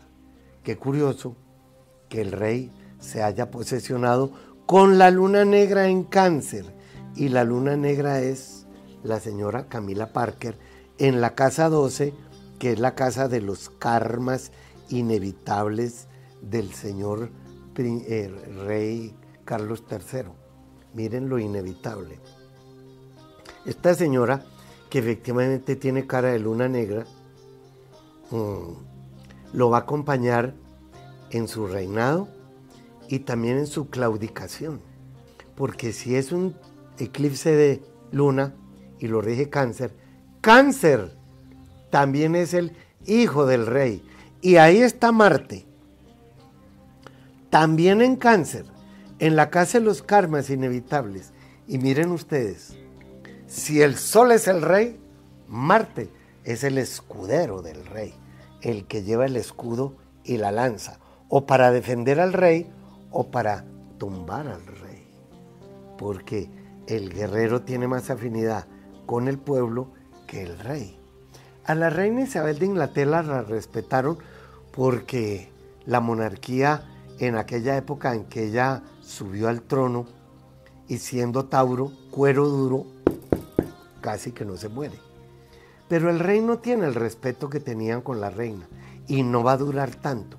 Qué 0.61 0.77
curioso 0.77 1.35
que 2.07 2.21
el 2.21 2.31
rey 2.31 2.71
se 2.99 3.23
haya 3.23 3.49
posesionado 3.49 4.31
con 4.67 4.99
la 4.99 5.09
luna 5.09 5.45
negra 5.45 5.87
en 5.87 6.03
cáncer. 6.03 6.63
Y 7.15 7.29
la 7.29 7.43
luna 7.43 7.75
negra 7.75 8.21
es 8.21 8.67
la 9.01 9.19
señora 9.19 9.67
Camila 9.67 10.13
Parker 10.13 10.59
en 10.99 11.21
la 11.21 11.33
casa 11.33 11.69
12, 11.69 12.13
que 12.59 12.73
es 12.73 12.79
la 12.79 12.93
casa 12.93 13.27
de 13.27 13.41
los 13.41 13.71
karmas 13.71 14.51
inevitables 14.89 16.07
del 16.39 16.71
señor 16.71 17.31
eh, 17.79 18.31
rey 18.63 19.15
Carlos 19.43 19.83
III. 19.89 20.38
Miren 20.93 21.29
lo 21.29 21.39
inevitable. 21.39 22.19
Esta 23.65 23.93
señora, 23.93 24.43
que 24.89 24.99
efectivamente 24.99 25.75
tiene 25.75 26.07
cara 26.07 26.29
de 26.29 26.39
luna 26.39 26.67
negra, 26.67 27.05
mm, 28.31 29.53
lo 29.53 29.69
va 29.69 29.77
a 29.77 29.81
acompañar 29.81 30.53
en 31.31 31.47
su 31.47 31.67
reinado 31.67 32.27
y 33.07 33.19
también 33.19 33.57
en 33.57 33.67
su 33.67 33.89
claudicación. 33.89 34.81
Porque 35.55 35.93
si 35.93 36.15
es 36.15 36.31
un 36.31 36.55
eclipse 36.97 37.55
de 37.55 37.83
luna 38.11 38.55
y 38.99 39.07
lo 39.07 39.21
rige 39.21 39.49
cáncer, 39.49 39.95
cáncer 40.41 41.15
también 41.89 42.35
es 42.35 42.53
el 42.53 42.73
hijo 43.05 43.45
del 43.45 43.65
rey. 43.65 44.03
Y 44.41 44.55
ahí 44.55 44.77
está 44.77 45.11
Marte, 45.11 45.65
también 47.49 48.01
en 48.01 48.15
cáncer, 48.15 48.65
en 49.19 49.35
la 49.35 49.49
casa 49.49 49.79
de 49.79 49.85
los 49.85 50.01
karmas 50.01 50.49
inevitables. 50.49 51.31
Y 51.67 51.77
miren 51.77 52.11
ustedes, 52.11 52.75
si 53.47 53.81
el 53.81 53.95
sol 53.95 54.31
es 54.31 54.47
el 54.47 54.61
rey, 54.61 54.99
Marte 55.47 56.09
es 56.43 56.63
el 56.63 56.77
escudero 56.77 57.61
del 57.61 57.85
rey, 57.85 58.13
el 58.61 58.85
que 58.85 59.03
lleva 59.03 59.25
el 59.25 59.35
escudo 59.35 59.95
y 60.23 60.37
la 60.37 60.51
lanza, 60.51 60.99
o 61.27 61.45
para 61.45 61.71
defender 61.71 62.19
al 62.19 62.33
rey 62.33 62.71
o 63.11 63.29
para 63.31 63.65
tumbar 63.97 64.47
al 64.47 64.65
rey. 64.65 65.07
Porque 65.97 66.49
el 66.87 67.13
guerrero 67.13 67.61
tiene 67.61 67.87
más 67.87 68.09
afinidad 68.09 68.65
con 69.05 69.27
el 69.27 69.37
pueblo 69.37 69.91
que 70.27 70.43
el 70.43 70.57
rey. 70.59 70.97
A 71.65 71.75
la 71.75 71.89
reina 71.89 72.21
Isabel 72.21 72.57
de 72.57 72.65
Inglaterra 72.65 73.21
la 73.21 73.41
respetaron 73.41 74.17
porque 74.71 75.51
la 75.85 75.99
monarquía 75.99 76.83
en 77.19 77.35
aquella 77.35 77.75
época 77.77 78.15
en 78.15 78.25
que 78.25 78.45
ella 78.45 78.83
subió 79.09 79.49
al 79.49 79.63
trono 79.63 80.05
y 80.87 80.99
siendo 80.99 81.45
Tauro, 81.45 81.91
cuero 82.11 82.47
duro, 82.47 82.85
casi 84.01 84.31
que 84.31 84.45
no 84.45 84.55
se 84.55 84.69
muere. 84.69 84.99
Pero 85.87 86.11
el 86.11 86.19
rey 86.19 86.41
no 86.41 86.59
tiene 86.59 86.85
el 86.85 86.93
respeto 86.93 87.49
que 87.49 87.59
tenían 87.59 88.01
con 88.01 88.21
la 88.21 88.29
reina 88.29 88.67
y 89.07 89.23
no 89.23 89.43
va 89.43 89.53
a 89.53 89.57
durar 89.57 89.95
tanto. 89.95 90.37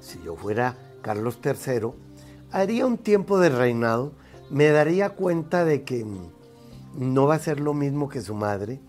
Si 0.00 0.22
yo 0.22 0.36
fuera 0.36 0.78
Carlos 1.02 1.40
III, 1.44 1.90
haría 2.52 2.86
un 2.86 2.98
tiempo 2.98 3.40
de 3.40 3.48
reinado, 3.48 4.12
me 4.48 4.68
daría 4.68 5.10
cuenta 5.10 5.64
de 5.64 5.82
que 5.82 6.06
no 6.94 7.26
va 7.26 7.34
a 7.34 7.40
ser 7.40 7.58
lo 7.58 7.74
mismo 7.74 8.08
que 8.08 8.20
su 8.20 8.34
madre 8.34 8.80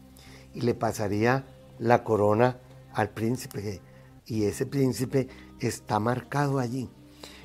y 0.54 0.62
le 0.62 0.76
pasaría 0.76 1.46
la 1.80 2.04
corona 2.04 2.60
al 2.94 3.10
príncipe 3.10 3.82
y 4.28 4.44
ese 4.44 4.68
príncipe 4.68 5.30
está 5.60 6.00
marcado 6.00 6.60
allí. 6.60 6.90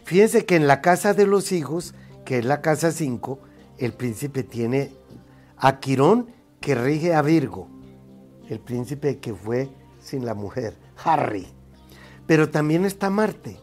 Fíjense 0.06 0.46
que 0.46 0.54
en 0.54 0.68
la 0.68 0.82
casa 0.82 1.14
de 1.14 1.26
los 1.26 1.50
hijos, 1.50 1.92
que 2.24 2.38
es 2.38 2.44
la 2.44 2.60
casa 2.60 2.92
5, 2.92 3.40
el 3.78 3.92
príncipe 3.92 4.44
tiene 4.44 4.92
a 5.56 5.80
Quirón 5.80 6.30
que 6.60 6.76
rige 6.76 7.12
a 7.12 7.22
Virgo, 7.22 7.66
el 8.48 8.60
príncipe 8.60 9.18
que 9.18 9.34
fue 9.34 9.68
sin 9.98 10.24
la 10.24 10.34
mujer, 10.34 10.78
Harry. 11.04 11.48
Pero 12.24 12.50
también 12.50 12.84
está 12.84 13.10
Marte. 13.10 13.58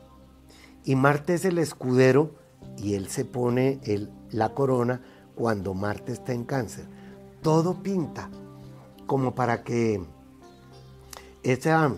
Y 0.83 0.97
Marte 0.97 1.35
es 1.35 1.45
el 1.45 1.59
escudero 1.59 2.35
y 2.77 2.95
él 2.95 3.07
se 3.07 3.23
pone 3.23 3.79
el, 3.85 4.11
la 4.29 4.53
corona 4.53 5.01
cuando 5.35 5.73
Marte 5.73 6.11
está 6.11 6.33
en 6.33 6.43
cáncer. 6.43 6.89
Todo 7.41 7.81
pinta 7.81 8.29
como 9.07 9.33
para 9.33 9.63
que 9.63 10.05
esa 11.41 11.89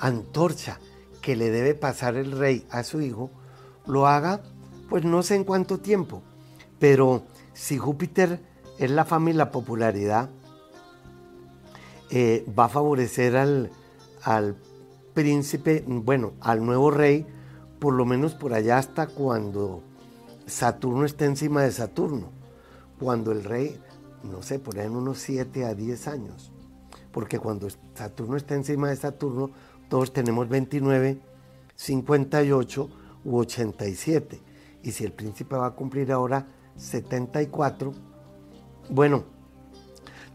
antorcha 0.00 0.80
que 1.22 1.36
le 1.36 1.50
debe 1.50 1.74
pasar 1.74 2.16
el 2.16 2.32
rey 2.32 2.66
a 2.70 2.82
su 2.82 3.00
hijo 3.00 3.30
lo 3.86 4.06
haga, 4.06 4.42
pues 4.88 5.04
no 5.04 5.22
sé 5.22 5.36
en 5.36 5.44
cuánto 5.44 5.78
tiempo, 5.78 6.22
pero 6.78 7.22
si 7.54 7.78
Júpiter 7.78 8.40
es 8.78 8.90
la 8.90 9.04
fama 9.04 9.30
y 9.30 9.34
la 9.34 9.50
popularidad, 9.50 10.28
eh, 12.10 12.44
va 12.58 12.66
a 12.66 12.68
favorecer 12.68 13.36
al, 13.36 13.70
al 14.22 14.56
príncipe, 15.14 15.84
bueno, 15.86 16.34
al 16.40 16.64
nuevo 16.64 16.90
rey, 16.90 17.26
por 17.78 17.94
lo 17.94 18.04
menos 18.04 18.34
por 18.34 18.52
allá 18.52 18.78
hasta 18.78 19.06
cuando 19.06 19.82
Saturno 20.46 21.04
esté 21.04 21.24
encima 21.24 21.62
de 21.62 21.72
Saturno. 21.72 22.30
Cuando 22.98 23.32
el 23.32 23.42
rey, 23.42 23.80
no 24.22 24.42
sé, 24.42 24.58
por 24.58 24.78
ahí 24.78 24.86
en 24.86 24.96
unos 24.96 25.18
7 25.18 25.64
a 25.64 25.74
10 25.74 26.08
años. 26.08 26.52
Porque 27.10 27.38
cuando 27.38 27.68
Saturno 27.94 28.36
está 28.36 28.54
encima 28.54 28.88
de 28.88 28.96
Saturno, 28.96 29.50
todos 29.92 30.14
tenemos 30.14 30.48
29, 30.48 31.18
58 31.76 32.90
u 33.26 33.36
87. 33.36 34.40
Y 34.84 34.92
si 34.92 35.04
el 35.04 35.12
príncipe 35.12 35.54
va 35.54 35.66
a 35.66 35.70
cumplir 35.72 36.10
ahora 36.12 36.46
74, 36.76 37.92
bueno, 38.88 39.24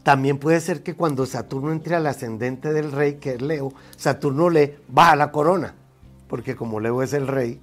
también 0.03 0.37
puede 0.37 0.61
ser 0.61 0.83
que 0.83 0.93
cuando 0.93 1.25
Saturno 1.25 1.71
entre 1.71 1.95
al 1.95 2.05
ascendente 2.05 2.71
del 2.71 2.91
rey, 2.91 3.15
que 3.15 3.31
es 3.31 3.41
Leo, 3.41 3.73
Saturno 3.95 4.51
le 4.51 4.77
baja 4.89 5.15
la 5.15 5.31
corona, 5.31 5.73
porque 6.27 6.55
como 6.55 6.79
Leo 6.79 7.01
es 7.01 7.13
el 7.13 7.25
rey, 7.25 7.59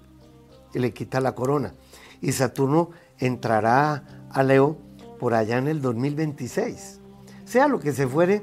le 0.72 0.92
quita 0.92 1.20
la 1.20 1.36
corona. 1.36 1.74
Y 2.20 2.32
Saturno 2.32 2.90
entrará 3.20 4.26
a 4.30 4.42
Leo 4.42 4.78
por 5.20 5.32
allá 5.32 5.58
en 5.58 5.68
el 5.68 5.80
2026. 5.80 6.98
Sea 7.44 7.68
lo 7.68 7.78
que 7.78 7.92
se 7.92 8.08
fuere, 8.08 8.42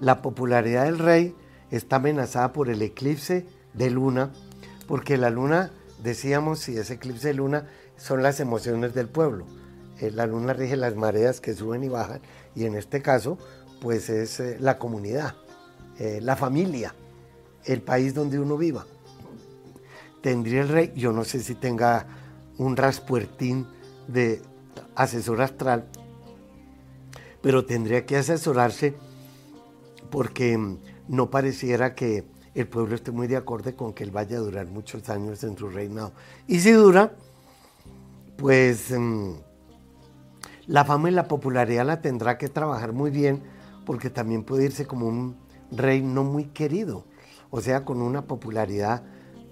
la 0.00 0.22
popularidad 0.22 0.84
del 0.86 0.98
rey 0.98 1.36
está 1.70 1.96
amenazada 1.96 2.52
por 2.52 2.68
el 2.70 2.82
eclipse 2.82 3.46
de 3.74 3.90
luna, 3.90 4.32
porque 4.86 5.16
la 5.16 5.30
luna, 5.30 5.70
decíamos, 6.02 6.60
si 6.60 6.76
es 6.76 6.90
eclipse 6.90 7.28
de 7.28 7.34
luna, 7.34 7.68
son 7.96 8.22
las 8.22 8.40
emociones 8.40 8.94
del 8.94 9.08
pueblo. 9.08 9.44
Eh, 10.00 10.10
la 10.10 10.26
luna 10.26 10.52
rige 10.52 10.76
las 10.76 10.94
mareas 10.94 11.40
que 11.40 11.54
suben 11.54 11.82
y 11.82 11.88
bajan 11.88 12.20
y 12.54 12.64
en 12.64 12.76
este 12.76 13.02
caso 13.02 13.38
pues 13.80 14.08
es 14.08 14.40
eh, 14.40 14.56
la 14.60 14.78
comunidad, 14.78 15.34
eh, 15.98 16.20
la 16.22 16.36
familia, 16.36 16.94
el 17.64 17.82
país 17.82 18.14
donde 18.14 18.38
uno 18.38 18.56
viva. 18.56 18.86
Tendría 20.22 20.62
el 20.62 20.68
rey, 20.68 20.92
yo 20.96 21.12
no 21.12 21.24
sé 21.24 21.40
si 21.40 21.54
tenga 21.54 22.06
un 22.58 22.76
raspuertín 22.76 23.66
de 24.08 24.42
asesor 24.94 25.42
astral, 25.42 25.86
pero 27.40 27.64
tendría 27.64 28.04
que 28.04 28.16
asesorarse 28.16 28.94
porque 30.10 30.56
mm, 30.56 30.78
no 31.08 31.30
pareciera 31.30 31.94
que 31.94 32.24
el 32.54 32.68
pueblo 32.68 32.94
esté 32.94 33.10
muy 33.10 33.26
de 33.26 33.36
acuerdo 33.36 33.74
con 33.76 33.92
que 33.92 34.04
él 34.04 34.10
vaya 34.10 34.36
a 34.36 34.40
durar 34.40 34.66
muchos 34.66 35.08
años 35.08 35.42
en 35.44 35.56
su 35.56 35.68
reinado. 35.68 36.12
Y 36.46 36.60
si 36.60 36.72
dura, 36.72 37.12
pues 38.36 38.90
mm, 38.90 39.32
la 40.66 40.84
fama 40.84 41.08
y 41.08 41.12
la 41.12 41.28
popularidad 41.28 41.86
la 41.86 42.00
tendrá 42.00 42.36
que 42.38 42.48
trabajar 42.48 42.92
muy 42.92 43.10
bien 43.10 43.42
porque 43.86 44.10
también 44.10 44.44
puede 44.44 44.66
irse 44.66 44.86
como 44.86 45.06
un 45.06 45.36
rey 45.70 46.02
no 46.02 46.24
muy 46.24 46.44
querido, 46.46 47.04
o 47.50 47.60
sea, 47.60 47.84
con 47.84 48.02
una 48.02 48.22
popularidad 48.22 49.02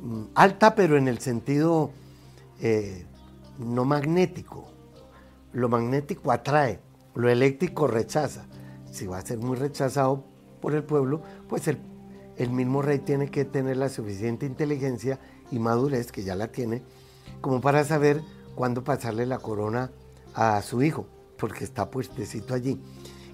mm, 0.00 0.24
alta, 0.34 0.74
pero 0.74 0.96
en 0.96 1.08
el 1.08 1.18
sentido 1.20 1.90
eh, 2.60 3.06
no 3.58 3.84
magnético. 3.84 4.68
Lo 5.52 5.68
magnético 5.68 6.32
atrae, 6.32 6.80
lo 7.14 7.30
eléctrico 7.30 7.86
rechaza. 7.86 8.46
Si 8.90 9.06
va 9.06 9.18
a 9.18 9.22
ser 9.22 9.38
muy 9.38 9.56
rechazado 9.56 10.24
por 10.66 10.74
el 10.74 10.82
pueblo, 10.82 11.22
pues 11.48 11.68
el, 11.68 11.78
mismo 12.50 12.82
rey 12.82 12.98
tiene 12.98 13.30
que 13.30 13.44
tener 13.44 13.76
la 13.76 13.88
suficiente 13.88 14.46
inteligencia 14.46 15.20
y 15.52 15.60
madurez, 15.60 16.10
que 16.10 16.24
ya 16.24 16.34
la 16.34 16.48
tiene, 16.48 16.82
como 17.40 17.60
para 17.60 17.84
saber 17.84 18.20
cuándo 18.56 18.82
pasarle 18.82 19.26
la 19.26 19.38
corona 19.38 19.92
a 20.34 20.60
su 20.62 20.82
hijo, 20.82 21.06
porque 21.38 21.62
está 21.62 21.88
puestecito 21.88 22.52
allí. 22.52 22.80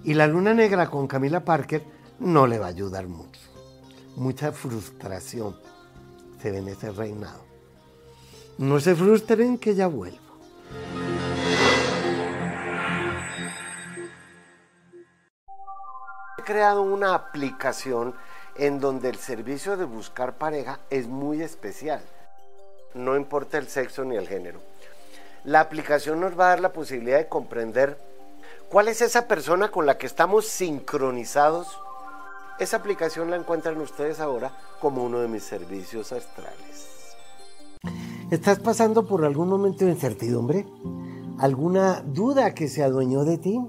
Y 0.04 0.12
la 0.12 0.26
luna 0.26 0.52
negra 0.52 0.90
con 0.90 1.06
Camila 1.06 1.42
Parker 1.42 1.82
no 2.20 2.46
le 2.46 2.58
va 2.58 2.66
a 2.66 2.68
ayudar 2.68 3.08
mucho. 3.08 3.40
Mucha 4.14 4.52
frustración 4.52 5.56
se 6.38 6.50
ve 6.50 6.58
en 6.58 6.68
ese 6.68 6.92
reinado. 6.92 7.46
No 8.58 8.78
se 8.78 8.94
frustren 8.94 9.56
que 9.56 9.74
ya 9.74 9.86
vuelvo. 9.86 10.18
Creado 16.44 16.82
una 16.82 17.14
aplicación 17.14 18.14
en 18.56 18.80
donde 18.80 19.08
el 19.08 19.16
servicio 19.16 19.76
de 19.76 19.84
buscar 19.84 20.34
pareja 20.34 20.80
es 20.90 21.06
muy 21.06 21.42
especial. 21.42 22.02
No 22.94 23.16
importa 23.16 23.58
el 23.58 23.68
sexo 23.68 24.04
ni 24.04 24.16
el 24.16 24.28
género 24.28 24.60
la 25.44 25.60
aplicación 25.60 26.20
nos 26.20 26.38
va 26.38 26.46
a 26.46 26.48
dar 26.50 26.60
la 26.60 26.72
posibilidad 26.72 27.18
de 27.18 27.28
comprender 27.28 27.98
cuál 28.68 28.88
es 28.88 29.02
esa 29.02 29.26
persona 29.26 29.70
con 29.70 29.86
la 29.86 29.98
que 29.98 30.06
estamos 30.06 30.46
sincronizados. 30.46 31.66
Esa 32.58 32.76
aplicación 32.76 33.30
la 33.30 33.36
encuentran 33.36 33.80
ustedes 33.80 34.20
ahora 34.20 34.52
como 34.80 35.02
uno 35.02 35.18
de 35.18 35.28
mis 35.28 35.42
servicios 35.42 36.12
astrales. 36.12 36.88
¿Estás 38.30 38.60
pasando 38.60 39.06
por 39.06 39.24
algún 39.24 39.48
momento 39.48 39.84
de 39.84 39.90
incertidumbre? 39.90 40.66
¿Alguna 41.38 42.02
duda 42.02 42.54
que 42.54 42.68
se 42.68 42.84
adueñó 42.84 43.24
de 43.24 43.38
ti? 43.38 43.60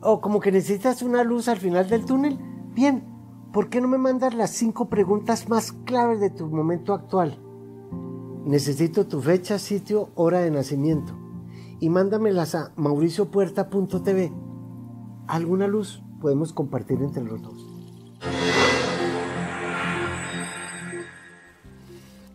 ¿O 0.00 0.20
como 0.20 0.40
que 0.40 0.52
necesitas 0.52 1.02
una 1.02 1.24
luz 1.24 1.48
al 1.48 1.58
final 1.58 1.88
del 1.88 2.04
túnel? 2.04 2.38
Bien, 2.72 3.04
¿por 3.52 3.68
qué 3.68 3.80
no 3.80 3.88
me 3.88 3.98
mandas 3.98 4.34
las 4.34 4.50
cinco 4.50 4.88
preguntas 4.88 5.48
más 5.48 5.72
claves 5.72 6.20
de 6.20 6.30
tu 6.30 6.46
momento 6.46 6.94
actual? 6.94 7.38
Necesito 8.44 9.06
tu 9.06 9.20
fecha, 9.20 9.58
sitio, 9.58 10.10
hora 10.14 10.38
de 10.38 10.50
nacimiento. 10.50 11.12
Y 11.80 11.90
mándamelas 11.90 12.54
a 12.54 12.72
mauriciopuerta.tv. 12.76 14.32
¿Alguna 15.26 15.66
luz 15.66 16.02
podemos 16.20 16.52
compartir 16.52 17.02
entre 17.02 17.24
los 17.24 17.42
dos? 17.42 17.66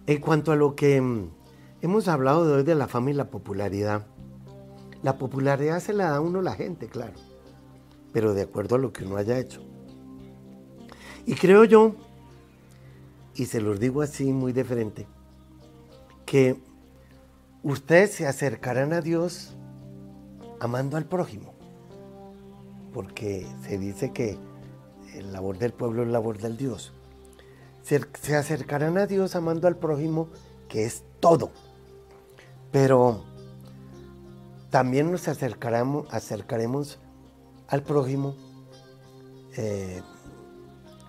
En 0.06 0.20
cuanto 0.20 0.52
a 0.52 0.58
lo 0.58 0.76
que 0.76 1.00
mm, 1.00 1.30
hemos 1.82 2.10
hablado 2.10 2.46
de 2.46 2.54
hoy 2.56 2.64
de 2.64 2.76
la 2.76 2.88
fama 2.88 3.12
y 3.12 3.14
la 3.14 3.30
popularidad, 3.30 4.06
la 5.02 5.18
popularidad 5.18 5.80
se 5.80 5.94
la 5.94 6.10
da 6.10 6.18
a 6.18 6.22
uno 6.22 6.42
la 6.42 6.54
gente, 6.54 6.88
claro, 6.88 7.14
pero 8.14 8.34
de 8.34 8.44
acuerdo 8.44 8.76
a 8.76 8.80
lo 8.80 8.94
que 8.94 9.04
uno 9.04 9.18
haya 9.18 9.38
hecho. 9.38 9.62
Y 11.26 11.36
creo 11.36 11.66
yo, 11.66 11.96
y 13.36 13.46
se 13.46 13.60
los 13.60 13.80
digo 13.80 14.02
así 14.02 14.32
muy 14.32 14.54
de 14.54 14.64
frente, 14.64 15.08
que 16.26 16.56
ustedes 17.64 18.12
se 18.12 18.28
acercarán 18.28 18.94
a 18.94 19.02
Dios 19.02 19.56
amando 20.60 20.98
al 20.98 21.06
prójimo, 21.06 21.54
porque 22.94 23.48
se 23.68 23.78
dice 23.78 24.12
que 24.12 24.38
el 25.16 25.34
labor 25.34 25.58
del 25.58 25.74
pueblo 25.74 26.04
es 26.04 26.10
labor 26.10 26.38
del 26.38 26.58
Dios. 26.58 26.94
Se, 27.82 28.36
acercarán 28.36 28.98
a 28.98 29.08
Dios 29.08 29.36
amando 29.36 29.68
al 29.68 29.78
prójimo, 29.78 30.30
que 30.70 30.86
es 30.86 31.04
todo. 31.20 31.52
Pero 32.72 33.24
también 34.70 35.12
nos 35.12 35.28
acercaremos, 35.28 36.12
acercaremos 36.12 37.00
al 37.74 37.82
prójimo 37.82 38.36
eh, 39.58 40.02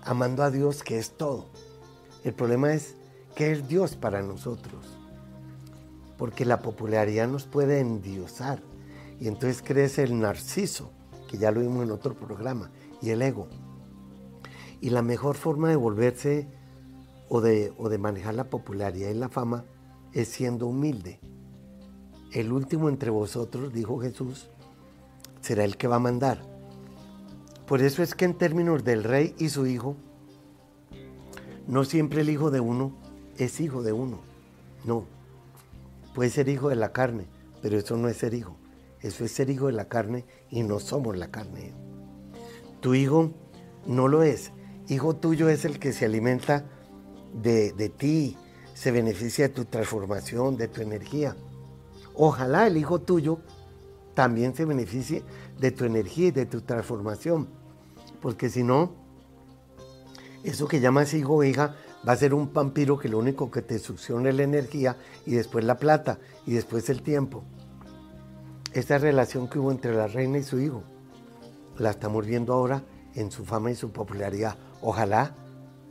amando 0.03 0.43
a 0.43 0.51
Dios, 0.51 0.83
que 0.83 0.99
es 0.99 1.11
todo. 1.11 1.51
El 2.25 2.33
problema 2.33 2.73
es 2.73 2.97
qué 3.35 3.53
es 3.53 3.69
Dios 3.69 3.97
para 3.97 4.23
nosotros 4.23 4.99
porque 6.17 6.47
la 6.47 6.63
popularidad 6.63 7.29
nos 7.29 7.45
puede 7.45 7.81
endiosar 7.81 8.63
y 9.21 9.29
entonces 9.29 9.61
crece 9.63 10.05
el 10.05 10.19
narciso, 10.19 10.91
que 11.29 11.37
ya 11.37 11.51
lo 11.51 11.61
vimos 11.61 11.85
en 11.85 11.91
otro 11.91 12.15
programa, 12.15 12.71
y 13.03 13.11
el 13.11 13.21
ego. 13.21 13.49
Y 14.81 14.89
la 14.89 15.03
mejor 15.03 15.37
forma 15.37 15.69
de 15.69 15.77
volverse 15.77 16.49
o 17.29 17.43
de 17.43 17.99
manejar 17.99 18.37
la 18.37 18.49
popularidad 18.49 19.11
y 19.11 19.15
la 19.15 19.29
fama 19.29 19.67
es 20.15 20.29
siendo 20.29 20.67
humilde. 20.67 21.21
El 22.33 22.53
último 22.53 22.89
entre 22.89 23.11
vosotros, 23.11 23.71
dijo 23.71 24.01
Jesús, 24.01 24.49
será 25.45 25.65
el 25.65 25.77
que 25.77 25.89
va 25.89 25.97
a 25.97 26.01
mandar. 26.01 26.54
Por 27.67 27.81
eso 27.81 28.03
es 28.03 28.15
que 28.15 28.25
en 28.25 28.35
términos 28.35 28.85
del 28.85 29.05
rey 29.05 29.35
y 29.39 29.49
su 29.49 29.67
hijo, 29.67 29.97
no 31.67 31.85
siempre 31.85 32.21
el 32.21 32.29
hijo 32.29 32.51
de 32.51 32.61
uno 32.61 32.93
es 33.39 33.61
hijo 33.61 33.83
de 33.83 33.93
uno. 33.93 34.21
No. 34.85 35.07
Puede 36.15 36.31
ser 36.31 36.49
hijo 36.49 36.69
de 36.69 36.77
la 36.77 36.93
carne, 36.93 37.27
pero 37.63 37.79
eso 37.79 37.97
no 37.97 38.09
es 38.09 38.19
ser 38.19 38.35
hijo. 38.35 38.57
Eso 39.01 39.25
es 39.25 39.33
ser 39.33 39.51
hijo 39.51 39.67
de 39.67 39.73
la 39.73 39.89
carne 39.89 40.25
y 40.51 40.63
no 40.63 40.79
somos 40.79 41.17
la 41.17 41.31
carne. 41.31 41.73
Tu 42.81 42.95
hijo 42.95 43.33
no 43.87 44.09
lo 44.09 44.23
es. 44.23 44.53
Hijo 44.89 45.17
tuyo 45.17 45.49
es 45.49 45.65
el 45.65 45.79
que 45.79 45.93
se 45.93 46.05
alimenta 46.05 46.67
de, 47.33 47.73
de 47.73 47.89
ti, 47.89 48.37
se 48.75 48.91
beneficia 48.91 49.49
de 49.49 49.55
tu 49.55 49.65
transformación, 49.65 50.57
de 50.57 50.69
tu 50.69 50.83
energía. 50.83 51.35
Ojalá 52.15 52.67
el 52.67 52.77
hijo 52.77 53.01
tuyo 53.01 53.41
también 54.15 54.55
se 54.55 54.65
beneficie 54.65 55.23
de 55.59 55.71
tu 55.71 55.85
energía 55.85 56.29
y 56.29 56.31
de 56.33 56.47
tu 56.47 56.61
transformación. 56.61 57.49
Porque 58.21 58.49
si 58.49 58.63
no, 58.63 58.93
eso 60.43 60.69
que 60.69 60.81
llamas 60.81 61.15
hijo 61.15 61.35
o 61.35 61.45
hija 61.45 61.77
va 62.07 62.13
a 62.13 62.17
ser 62.17 62.35
un 62.35 62.53
vampiro 62.53 62.99
que 62.99 63.09
lo 63.09 63.19
único 63.19 63.51
que 63.51 63.63
te 63.63 63.79
succiona 63.79 64.29
es 64.29 64.35
la 64.37 64.43
energía 64.43 64.97
y 65.27 65.33
después 65.33 65.65
la 65.65 65.79
plata 65.79 66.19
y 66.47 66.53
después 66.53 66.89
el 66.91 67.03
tiempo. 67.03 67.43
Esta 68.73 68.99
relación 68.99 69.49
que 69.49 69.59
hubo 69.59 69.71
entre 69.71 69.95
la 69.95 70.07
reina 70.07 70.39
y 70.39 70.43
su 70.43 70.61
hijo, 70.61 70.83
la 71.79 71.91
estamos 71.91 72.27
viendo 72.27 72.53
ahora 72.53 72.83
en 73.15 73.31
su 73.31 73.45
fama 73.45 73.71
y 73.71 73.75
su 73.75 73.91
popularidad. 73.91 74.57
Ojalá 74.83 75.35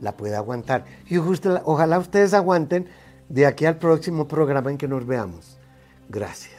la 0.00 0.16
pueda 0.16 0.38
aguantar. 0.38 0.84
Y 1.08 1.16
ojalá 1.18 1.98
ustedes 1.98 2.34
aguanten 2.34 2.88
de 3.28 3.46
aquí 3.46 3.64
al 3.64 3.78
próximo 3.78 4.28
programa 4.28 4.70
en 4.70 4.78
que 4.78 4.88
nos 4.88 5.06
veamos. 5.06 5.58
Gracias. 6.08 6.53